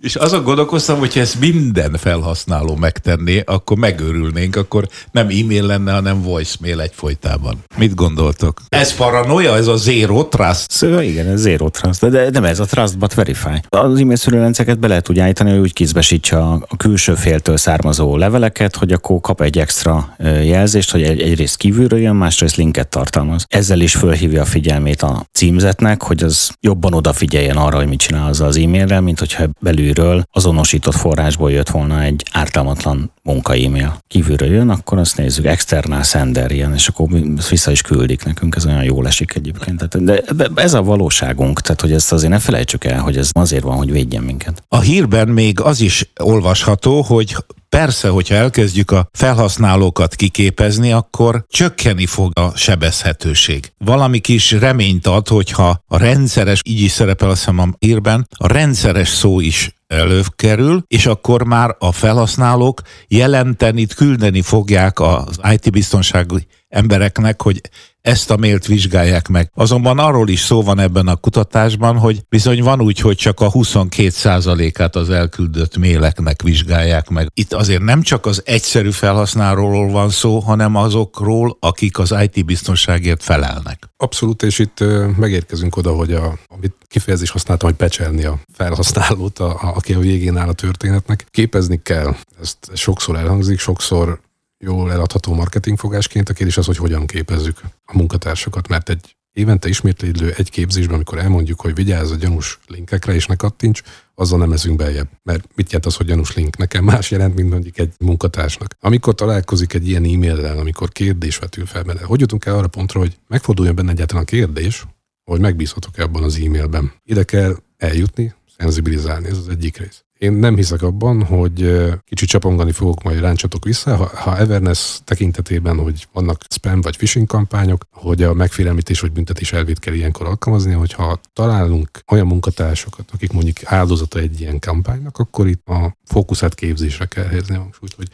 És 0.00 0.14
azon 0.14 0.42
gondolkoztam, 0.42 0.98
hogy 0.98 1.12
ezt 1.18 1.40
minden 1.40 1.92
felhasználó 1.92 2.74
megtenné, 2.74 3.42
akkor 3.46 3.76
megőrülnénk, 3.76 4.56
akkor 4.56 4.88
nem 5.12 5.26
e-mail 5.26 5.62
lenne, 5.62 5.92
hanem 5.92 6.22
voicemail 6.22 6.80
egyfolytában. 6.80 7.64
Mit 7.76 7.94
gondoltok? 7.94 8.60
Ez 8.68 8.94
paranoia, 8.94 9.56
ez 9.56 9.66
a 9.66 9.76
zero 9.76 10.24
trust? 10.24 10.70
Szóval 10.70 11.02
igen, 11.02 11.26
ez 11.26 11.40
zero 11.40 11.68
trust, 11.68 12.00
de, 12.00 12.08
de 12.08 12.30
nem 12.30 12.44
ez 12.44 12.60
a 12.60 12.64
trust, 12.64 12.98
but 12.98 13.14
verify. 13.14 13.60
Az 13.68 14.00
e-mail 14.00 14.16
szűrőrendszereket 14.16 14.78
be 14.78 14.88
lehet 14.88 15.08
úgy 15.08 15.18
állítani, 15.18 15.50
hogy 15.50 15.58
úgy 15.58 15.72
kizbesítse 15.72 16.38
a, 16.38 16.64
a 16.68 16.76
külső 16.76 17.14
féltől 17.14 17.56
származó 17.56 18.16
leveleket, 18.16 18.76
hogy 18.76 18.92
akkor 18.92 19.20
kap 19.20 19.40
egy 19.40 19.58
extra 19.58 20.16
jelzést, 20.42 20.90
hogy 20.90 21.02
egy, 21.02 21.20
egyrészt 21.20 21.56
kívülről 21.56 22.00
jön, 22.00 22.16
másrészt 22.16 22.56
linket 22.56 22.88
tartalmaz. 22.88 23.44
Ezzel 23.48 23.80
is 23.80 23.94
fölhívja 23.94 24.42
a 24.42 24.44
figyelmét 24.44 25.02
a 25.02 25.26
címzetnek, 25.32 26.02
hogy 26.02 26.22
az 26.22 26.50
jobban 26.60 26.94
odafigyeljen 26.94 27.56
arra, 27.56 27.76
hogy 27.76 27.88
mit 27.88 28.00
csinál 28.00 28.28
az 28.28 28.40
az 28.40 28.56
e-mailrel, 28.56 29.00
mint 29.00 29.18
hogyha 29.18 29.44
belül 29.60 29.85
kívülről 29.86 30.24
azonosított 30.32 30.94
forrásból 30.94 31.50
jött 31.50 31.68
volna 31.68 32.02
egy 32.02 32.22
ártalmatlan 32.32 33.12
munka-e-mail. 33.22 33.98
Kívülről 34.06 34.52
jön, 34.52 34.68
akkor 34.68 34.98
azt 34.98 35.16
nézzük, 35.16 35.46
external 35.46 36.02
sender 36.02 36.50
ilyen, 36.50 36.74
és 36.74 36.88
akkor 36.88 37.08
vissza 37.50 37.70
is 37.70 37.82
küldik 37.82 38.24
nekünk, 38.24 38.54
ez 38.56 38.66
olyan 38.66 38.82
jól 38.82 39.06
esik 39.06 39.34
egyébként. 39.34 39.88
Tehát, 39.88 40.04
de 40.36 40.48
ez 40.54 40.74
a 40.74 40.82
valóságunk, 40.82 41.60
tehát 41.60 41.80
hogy 41.80 41.92
ezt 41.92 42.12
azért 42.12 42.32
ne 42.32 42.38
felejtsük 42.38 42.84
el, 42.84 43.00
hogy 43.00 43.16
ez 43.16 43.30
azért 43.32 43.62
van, 43.62 43.76
hogy 43.76 43.92
védjen 43.92 44.22
minket. 44.22 44.62
A 44.68 44.80
hírben 44.80 45.28
még 45.28 45.60
az 45.60 45.80
is 45.80 46.10
olvasható, 46.20 47.02
hogy 47.02 47.36
Persze, 47.76 48.08
hogyha 48.08 48.34
elkezdjük 48.34 48.90
a 48.90 49.08
felhasználókat 49.12 50.14
kiképezni, 50.14 50.92
akkor 50.92 51.44
csökkeni 51.48 52.06
fog 52.06 52.30
a 52.34 52.56
sebezhetőség. 52.56 53.72
Valami 53.78 54.18
kis 54.18 54.52
reményt 54.52 55.06
ad, 55.06 55.28
hogyha 55.28 55.82
a 55.86 55.98
rendszeres, 55.98 56.60
így 56.64 56.80
is 56.80 56.90
szerepel 56.90 57.30
a 57.30 57.34
a 57.34 57.68
hírben, 57.78 58.26
a 58.36 58.46
rendszeres 58.46 59.08
szó 59.08 59.40
is 59.40 59.74
előkerül, 59.86 60.82
és 60.86 61.06
akkor 61.06 61.44
már 61.44 61.76
a 61.78 61.92
felhasználók 61.92 62.80
jelenteni, 63.08 63.86
küldeni 63.86 64.42
fogják 64.42 65.00
az 65.00 65.40
IT 65.52 65.70
biztonsági 65.70 66.46
embereknek, 66.68 67.42
hogy 67.42 67.60
ezt 68.06 68.30
a 68.30 68.36
mélt 68.36 68.66
vizsgálják 68.66 69.28
meg. 69.28 69.50
Azonban 69.54 69.98
arról 69.98 70.28
is 70.28 70.40
szó 70.40 70.62
van 70.62 70.78
ebben 70.78 71.08
a 71.08 71.16
kutatásban, 71.16 71.98
hogy 71.98 72.22
bizony 72.28 72.62
van 72.62 72.80
úgy, 72.80 73.00
hogy 73.00 73.16
csak 73.16 73.40
a 73.40 73.50
22%-át 73.50 74.96
az 74.96 75.10
elküldött 75.10 75.76
méleknek 75.76 76.42
vizsgálják 76.42 77.08
meg. 77.08 77.30
Itt 77.34 77.52
azért 77.52 77.82
nem 77.82 78.02
csak 78.02 78.26
az 78.26 78.42
egyszerű 78.44 78.90
felhasználóról 78.90 79.90
van 79.90 80.10
szó, 80.10 80.38
hanem 80.38 80.74
azokról, 80.76 81.56
akik 81.60 81.98
az 81.98 82.14
IT 82.22 82.44
biztonságért 82.44 83.22
felelnek. 83.22 83.88
Abszolút, 83.96 84.42
és 84.42 84.58
itt 84.58 84.84
megérkezünk 85.16 85.76
oda, 85.76 85.92
hogy 85.92 86.12
a, 86.12 86.38
amit 86.48 86.74
kifejezés 86.88 87.30
használtam, 87.30 87.68
hogy 87.68 87.78
pecselni 87.78 88.24
a 88.24 88.38
felhasználót, 88.52 89.38
a, 89.38 89.50
a, 89.50 89.72
aki 89.74 89.92
a 89.92 89.98
végén 89.98 90.36
áll 90.36 90.48
a 90.48 90.52
történetnek. 90.52 91.26
Képezni 91.30 91.80
kell. 91.82 92.14
Ezt 92.40 92.58
sokszor 92.74 93.16
elhangzik, 93.16 93.58
sokszor 93.58 94.20
jól 94.58 94.92
eladható 94.92 95.34
marketingfogásként. 95.34 96.28
A 96.28 96.32
kérdés 96.32 96.56
az, 96.56 96.66
hogy 96.66 96.76
hogyan 96.76 97.06
képezzük 97.06 97.60
a 97.84 97.96
munkatársakat, 97.96 98.68
mert 98.68 98.88
egy 98.88 99.16
évente 99.32 99.68
ismétlődő 99.68 100.32
egy 100.36 100.50
képzésben, 100.50 100.94
amikor 100.94 101.18
elmondjuk, 101.18 101.60
hogy 101.60 101.74
vigyázz 101.74 102.10
a 102.10 102.16
gyanús 102.16 102.58
linkekre, 102.66 103.14
és 103.14 103.26
ne 103.26 103.34
kattints, 103.34 103.82
azzal 104.14 104.38
nem 104.38 104.48
mezünk 104.48 104.76
beljebb. 104.76 105.08
Mert 105.22 105.44
mit 105.54 105.66
jelent 105.66 105.86
az, 105.86 105.96
hogy 105.96 106.06
gyanús 106.06 106.34
link? 106.34 106.56
Nekem 106.56 106.84
más 106.84 107.10
jelent, 107.10 107.34
mint 107.34 107.50
mondjuk 107.50 107.78
egy 107.78 107.94
munkatársnak. 107.98 108.76
Amikor 108.80 109.14
találkozik 109.14 109.74
egy 109.74 109.88
ilyen 109.88 110.04
e-maillel, 110.04 110.58
amikor 110.58 110.88
kérdés 110.88 111.38
vetül 111.38 111.66
fel 111.66 111.82
benne, 111.82 112.04
hogy 112.04 112.20
jutunk 112.20 112.44
el 112.44 112.56
arra 112.56 112.66
pontra, 112.66 113.00
hogy 113.00 113.18
megforduljon 113.28 113.74
benne 113.74 113.90
egyáltalán 113.90 114.22
a 114.22 114.26
kérdés, 114.26 114.84
hogy 115.24 115.40
megbízhatok-e 115.40 116.02
abban 116.02 116.22
az 116.22 116.36
e-mailben. 116.36 116.92
Ide 117.04 117.24
kell 117.24 117.56
eljutni, 117.76 118.34
szenzibilizálni, 118.58 119.28
ez 119.28 119.38
az 119.38 119.48
egyik 119.48 119.76
rész. 119.76 120.05
Én 120.18 120.32
nem 120.32 120.56
hiszek 120.56 120.82
abban, 120.82 121.24
hogy 121.24 121.84
kicsit 122.04 122.28
csapongani 122.28 122.72
fogok, 122.72 123.02
majd 123.02 123.20
ráncsatok 123.20 123.64
vissza. 123.64 123.96
Ha, 123.96 124.10
ha 124.16 124.38
Everness 124.38 124.98
tekintetében, 125.04 125.78
hogy 125.78 126.08
vannak 126.12 126.44
spam 126.48 126.80
vagy 126.80 126.96
phishing 126.96 127.26
kampányok, 127.26 127.86
hogy 127.90 128.22
a 128.22 128.34
megfélemlítés 128.34 129.00
vagy 129.00 129.12
büntetés 129.12 129.52
elvét 129.52 129.78
kell 129.78 129.94
ilyenkor 129.94 130.26
alkalmazni, 130.26 130.72
hogyha 130.72 131.20
találunk 131.32 131.88
olyan 132.12 132.26
munkatársakat, 132.26 133.10
akik 133.12 133.32
mondjuk 133.32 133.56
áldozata 133.64 134.18
egy 134.18 134.40
ilyen 134.40 134.58
kampánynak, 134.58 135.18
akkor 135.18 135.46
itt 135.46 135.68
a 135.68 135.96
fókuszát 136.04 136.54
képzésre 136.54 137.04
kell 137.04 137.24
helyezni 137.24 137.56
a 137.56 137.60
hangsúlyt, 137.60 137.94
hogy 137.94 138.08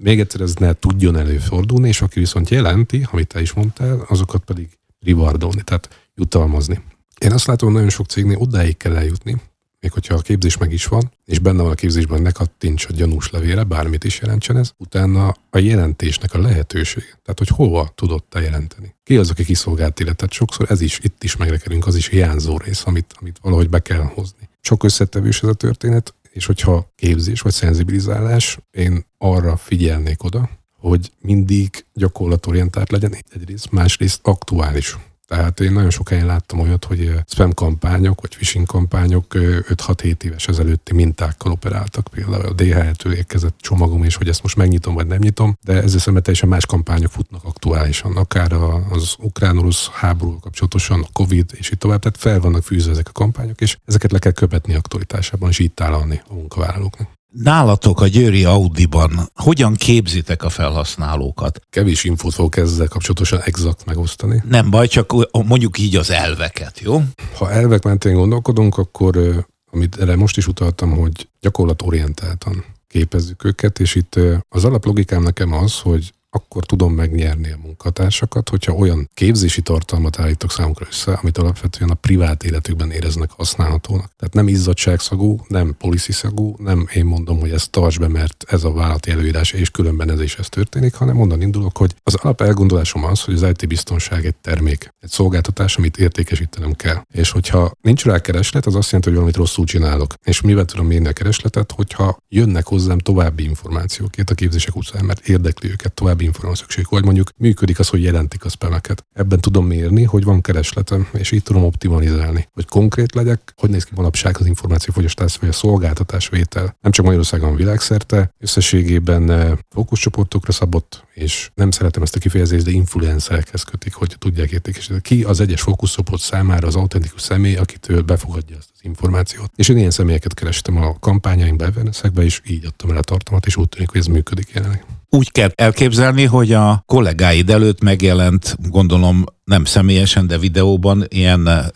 még 0.00 0.20
egyszer 0.20 0.40
ez 0.40 0.54
ne 0.54 0.72
tudjon 0.72 1.16
előfordulni, 1.16 1.88
és 1.88 2.02
aki 2.02 2.18
viszont 2.18 2.48
jelenti, 2.48 3.06
amit 3.10 3.28
te 3.28 3.40
is 3.40 3.52
mondtál, 3.52 4.04
azokat 4.08 4.44
pedig 4.44 4.68
rewardolni, 5.00 5.62
tehát 5.62 5.88
jutalmazni. 6.14 6.82
Én 7.20 7.32
azt 7.32 7.46
látom, 7.46 7.68
hogy 7.68 7.76
nagyon 7.76 7.92
sok 7.92 8.06
cégnél 8.06 8.36
odáig 8.36 8.76
kell 8.76 8.96
eljutni, 8.96 9.36
még 9.84 9.92
hogyha 9.92 10.14
a 10.14 10.20
képzés 10.20 10.56
meg 10.56 10.72
is 10.72 10.86
van, 10.86 11.12
és 11.24 11.38
benne 11.38 11.62
van 11.62 11.70
a 11.70 11.74
képzésben, 11.74 12.22
ne 12.22 12.30
kattints 12.30 12.86
a 12.88 12.92
gyanús 12.92 13.30
levére, 13.30 13.62
bármit 13.62 14.04
is 14.04 14.20
jelentsen 14.20 14.56
ez, 14.56 14.70
utána 14.78 15.34
a 15.50 15.58
jelentésnek 15.58 16.34
a 16.34 16.38
lehetőség. 16.38 17.02
Tehát, 17.02 17.38
hogy 17.38 17.48
hova 17.48 17.92
tudod 17.94 18.24
te 18.24 18.40
jelenteni. 18.40 18.94
Ki 19.02 19.16
az, 19.16 19.30
aki 19.30 19.44
kiszolgált? 19.44 19.94
Tehát 19.94 20.32
sokszor 20.32 20.70
ez 20.70 20.80
is, 20.80 20.98
itt 21.02 21.24
is 21.24 21.36
megrekerünk, 21.36 21.86
az 21.86 21.96
is 21.96 22.08
hiányzó 22.08 22.56
rész, 22.56 22.82
amit, 22.86 23.14
amit 23.20 23.38
valahogy 23.42 23.68
be 23.68 23.78
kell 23.78 24.02
hozni. 24.02 24.48
Sok 24.60 24.84
összetevős 24.84 25.42
ez 25.42 25.48
a 25.48 25.54
történet, 25.54 26.14
és 26.30 26.46
hogyha 26.46 26.92
képzés 26.96 27.40
vagy 27.40 27.52
szenzibilizálás, 27.52 28.58
én 28.70 29.06
arra 29.18 29.56
figyelnék 29.56 30.22
oda, 30.24 30.50
hogy 30.78 31.12
mindig 31.20 31.84
gyakorlatorientált 31.92 32.90
legyen 32.90 33.16
egyrészt, 33.34 33.70
másrészt 33.70 34.20
aktuális. 34.22 34.96
Tehát 35.26 35.60
én 35.60 35.72
nagyon 35.72 35.90
sok 35.90 36.08
helyen 36.08 36.26
láttam 36.26 36.60
olyat, 36.60 36.84
hogy 36.84 37.12
spam 37.26 37.52
kampányok 37.52 38.20
vagy 38.20 38.34
phishing 38.34 38.66
kampányok 38.66 39.24
5-6-7 39.34 40.22
éves 40.22 40.48
ezelőtti 40.48 40.94
mintákkal 40.94 41.52
operáltak. 41.52 42.08
Például 42.08 42.44
a 42.44 42.52
DHL-től 42.52 43.12
érkezett 43.12 43.54
csomagom, 43.60 44.04
és 44.04 44.16
hogy 44.16 44.28
ezt 44.28 44.42
most 44.42 44.56
megnyitom 44.56 44.94
vagy 44.94 45.06
nem 45.06 45.18
nyitom, 45.18 45.58
de 45.62 45.72
ezzel 45.72 45.98
szemben 45.98 46.22
teljesen 46.22 46.48
más 46.48 46.66
kampányok 46.66 47.10
futnak 47.10 47.44
aktuálisan, 47.44 48.16
akár 48.16 48.52
az 48.90 49.14
ukrán-orosz 49.18 49.88
háború 49.88 50.38
kapcsolatosan, 50.38 51.00
a 51.00 51.12
Covid, 51.12 51.50
és 51.54 51.70
így 51.70 51.78
tovább. 51.78 52.00
Tehát 52.00 52.18
fel 52.18 52.40
vannak 52.40 52.62
fűzve 52.62 52.90
ezek 52.90 53.08
a 53.08 53.12
kampányok, 53.12 53.60
és 53.60 53.76
ezeket 53.84 54.12
le 54.12 54.18
kell 54.18 54.32
követni 54.32 54.74
aktualitásában, 54.74 55.48
és 55.48 55.58
így 55.58 55.72
a 55.76 56.34
munkavállalóknak. 56.34 57.08
Nálatok 57.42 58.00
a 58.00 58.06
Győri 58.06 58.44
Audiban 58.44 59.30
hogyan 59.34 59.74
képzitek 59.74 60.42
a 60.42 60.48
felhasználókat? 60.48 61.60
Kevés 61.70 62.04
infót 62.04 62.34
fogok 62.34 62.56
ezzel 62.56 62.88
kapcsolatosan 62.88 63.40
exakt 63.40 63.84
megosztani. 63.84 64.42
Nem 64.48 64.70
baj, 64.70 64.86
csak 64.86 65.14
mondjuk 65.32 65.78
így 65.78 65.96
az 65.96 66.10
elveket, 66.10 66.80
jó? 66.80 67.02
Ha 67.36 67.50
elvek 67.50 67.82
mentén 67.82 68.14
gondolkodunk, 68.14 68.78
akkor 68.78 69.44
amit 69.70 69.96
erre 70.00 70.16
most 70.16 70.36
is 70.36 70.46
utaltam, 70.46 70.90
hogy 70.90 71.28
gyakorlatorientáltan 71.40 72.64
képezzük 72.88 73.44
őket, 73.44 73.80
és 73.80 73.94
itt 73.94 74.18
az 74.48 74.64
alaplogikám 74.64 75.22
nekem 75.22 75.52
az, 75.52 75.80
hogy 75.80 76.12
akkor 76.34 76.66
tudom 76.66 76.92
megnyerni 76.94 77.50
a 77.50 77.58
munkatársakat, 77.62 78.48
hogyha 78.48 78.72
olyan 78.72 79.08
képzési 79.14 79.62
tartalmat 79.62 80.18
állítok 80.18 80.50
számukra 80.50 80.86
össze, 80.88 81.12
amit 81.12 81.38
alapvetően 81.38 81.90
a 81.90 81.94
privát 81.94 82.44
életükben 82.44 82.90
éreznek 82.90 83.30
használhatónak. 83.30 84.12
Tehát 84.16 84.34
nem 84.34 84.48
izzadságszagú, 84.48 85.40
nem 85.48 85.74
policy-szagú, 85.78 86.54
nem 86.58 86.88
én 86.94 87.04
mondom, 87.04 87.40
hogy 87.40 87.50
ezt 87.50 87.70
tartsd 87.70 88.00
be, 88.00 88.08
mert 88.08 88.44
ez 88.48 88.64
a 88.64 88.72
vállalati 88.72 89.10
előírás, 89.10 89.52
és 89.52 89.70
különben 89.70 90.10
ez 90.10 90.20
is 90.20 90.36
ez 90.36 90.48
történik, 90.48 90.94
hanem 90.94 91.20
onnan 91.20 91.42
indulok, 91.42 91.76
hogy 91.76 91.94
az 92.02 92.14
alap 92.14 92.40
elgondolásom 92.40 93.04
az, 93.04 93.20
hogy 93.20 93.34
az 93.34 93.42
IT 93.42 93.68
biztonság 93.68 94.24
egy 94.24 94.34
termék, 94.34 94.94
egy 95.00 95.10
szolgáltatás, 95.10 95.76
amit 95.76 95.96
értékesítenem 95.96 96.72
kell. 96.72 97.02
És 97.12 97.30
hogyha 97.30 97.72
nincs 97.80 98.04
rá 98.04 98.18
kereslet, 98.20 98.66
az 98.66 98.74
azt 98.74 98.86
jelenti, 98.86 99.08
hogy 99.08 99.18
valamit 99.18 99.36
rosszul 99.36 99.64
csinálok. 99.64 100.14
És 100.24 100.40
mivel 100.40 100.64
tudom 100.64 100.86
mérni 100.86 101.08
a 101.08 101.12
keresletet, 101.12 101.72
hogyha 101.72 102.16
jönnek 102.28 102.66
hozzám 102.66 102.98
további 102.98 103.44
információk 103.44 104.10
a 104.26 104.34
képzések 104.34 104.76
után, 104.76 105.04
mert 105.04 105.28
érdekli 105.28 105.70
őket 105.70 105.92
további 105.92 106.23
szükség, 106.52 106.86
vagy 106.90 107.04
mondjuk 107.04 107.30
működik 107.36 107.78
az, 107.78 107.88
hogy 107.88 108.02
jelentik 108.02 108.44
a 108.44 108.48
spameket. 108.48 109.04
Ebben 109.12 109.40
tudom 109.40 109.66
mérni, 109.66 110.02
hogy 110.02 110.24
van 110.24 110.40
keresletem, 110.40 111.08
és 111.12 111.30
így 111.30 111.42
tudom 111.42 111.64
optimalizálni. 111.64 112.48
Hogy 112.52 112.66
konkrét 112.66 113.14
legyek, 113.14 113.54
hogy 113.56 113.70
néz 113.70 113.84
ki 113.84 113.92
manapság 113.94 114.36
az 114.38 114.46
információfogyasztás 114.46 115.36
vagy 115.36 115.48
a 115.48 115.52
szolgáltatás 115.52 116.28
vétel. 116.28 116.76
Nem 116.80 116.92
csak 116.92 117.04
Magyarországon, 117.04 117.56
világszerte, 117.56 118.34
összességében 118.38 119.30
eh, 119.30 119.52
fókuszcsoportokra 119.70 120.52
szabott, 120.52 121.04
és 121.14 121.50
nem 121.54 121.70
szeretem 121.70 122.02
ezt 122.02 122.16
a 122.16 122.18
kifejezést, 122.18 122.64
de 122.64 122.70
influencerekhez 122.70 123.62
kötik, 123.62 123.94
hogy 123.94 124.16
tudják 124.18 124.50
értékesíteni. 124.50 125.00
Ki 125.00 125.22
az 125.22 125.40
egyes 125.40 125.60
fókuszcsoport 125.60 126.22
számára 126.22 126.66
az 126.66 126.76
autentikus 126.76 127.20
személy, 127.20 127.56
akitől 127.56 128.02
befogadja 128.02 128.56
ezt 128.56 128.70
az 128.72 128.80
információt. 128.82 129.50
És 129.56 129.68
én 129.68 129.76
ilyen 129.76 129.90
személyeket 129.90 130.34
kerestem 130.34 130.76
a 130.76 130.98
kampányaimba, 130.98 131.66
és 132.14 132.40
így 132.46 132.66
adtam 132.66 132.90
el 132.90 132.96
a 132.96 133.00
tartalmat, 133.00 133.46
és 133.46 133.56
úgy 133.56 133.68
tűnik, 133.68 133.90
hogy 133.90 134.00
ez 134.00 134.06
működik 134.06 134.50
jelenleg 134.54 134.84
úgy 135.14 135.30
kell 135.30 135.50
elképzelni, 135.54 136.24
hogy 136.24 136.52
a 136.52 136.82
kollégáid 136.86 137.50
előtt 137.50 137.82
megjelent, 137.82 138.56
gondolom 138.68 139.24
nem 139.44 139.64
személyesen, 139.64 140.26
de 140.26 140.38
videóban 140.38 141.04
ilyen 141.08 141.48
eh, 141.48 141.66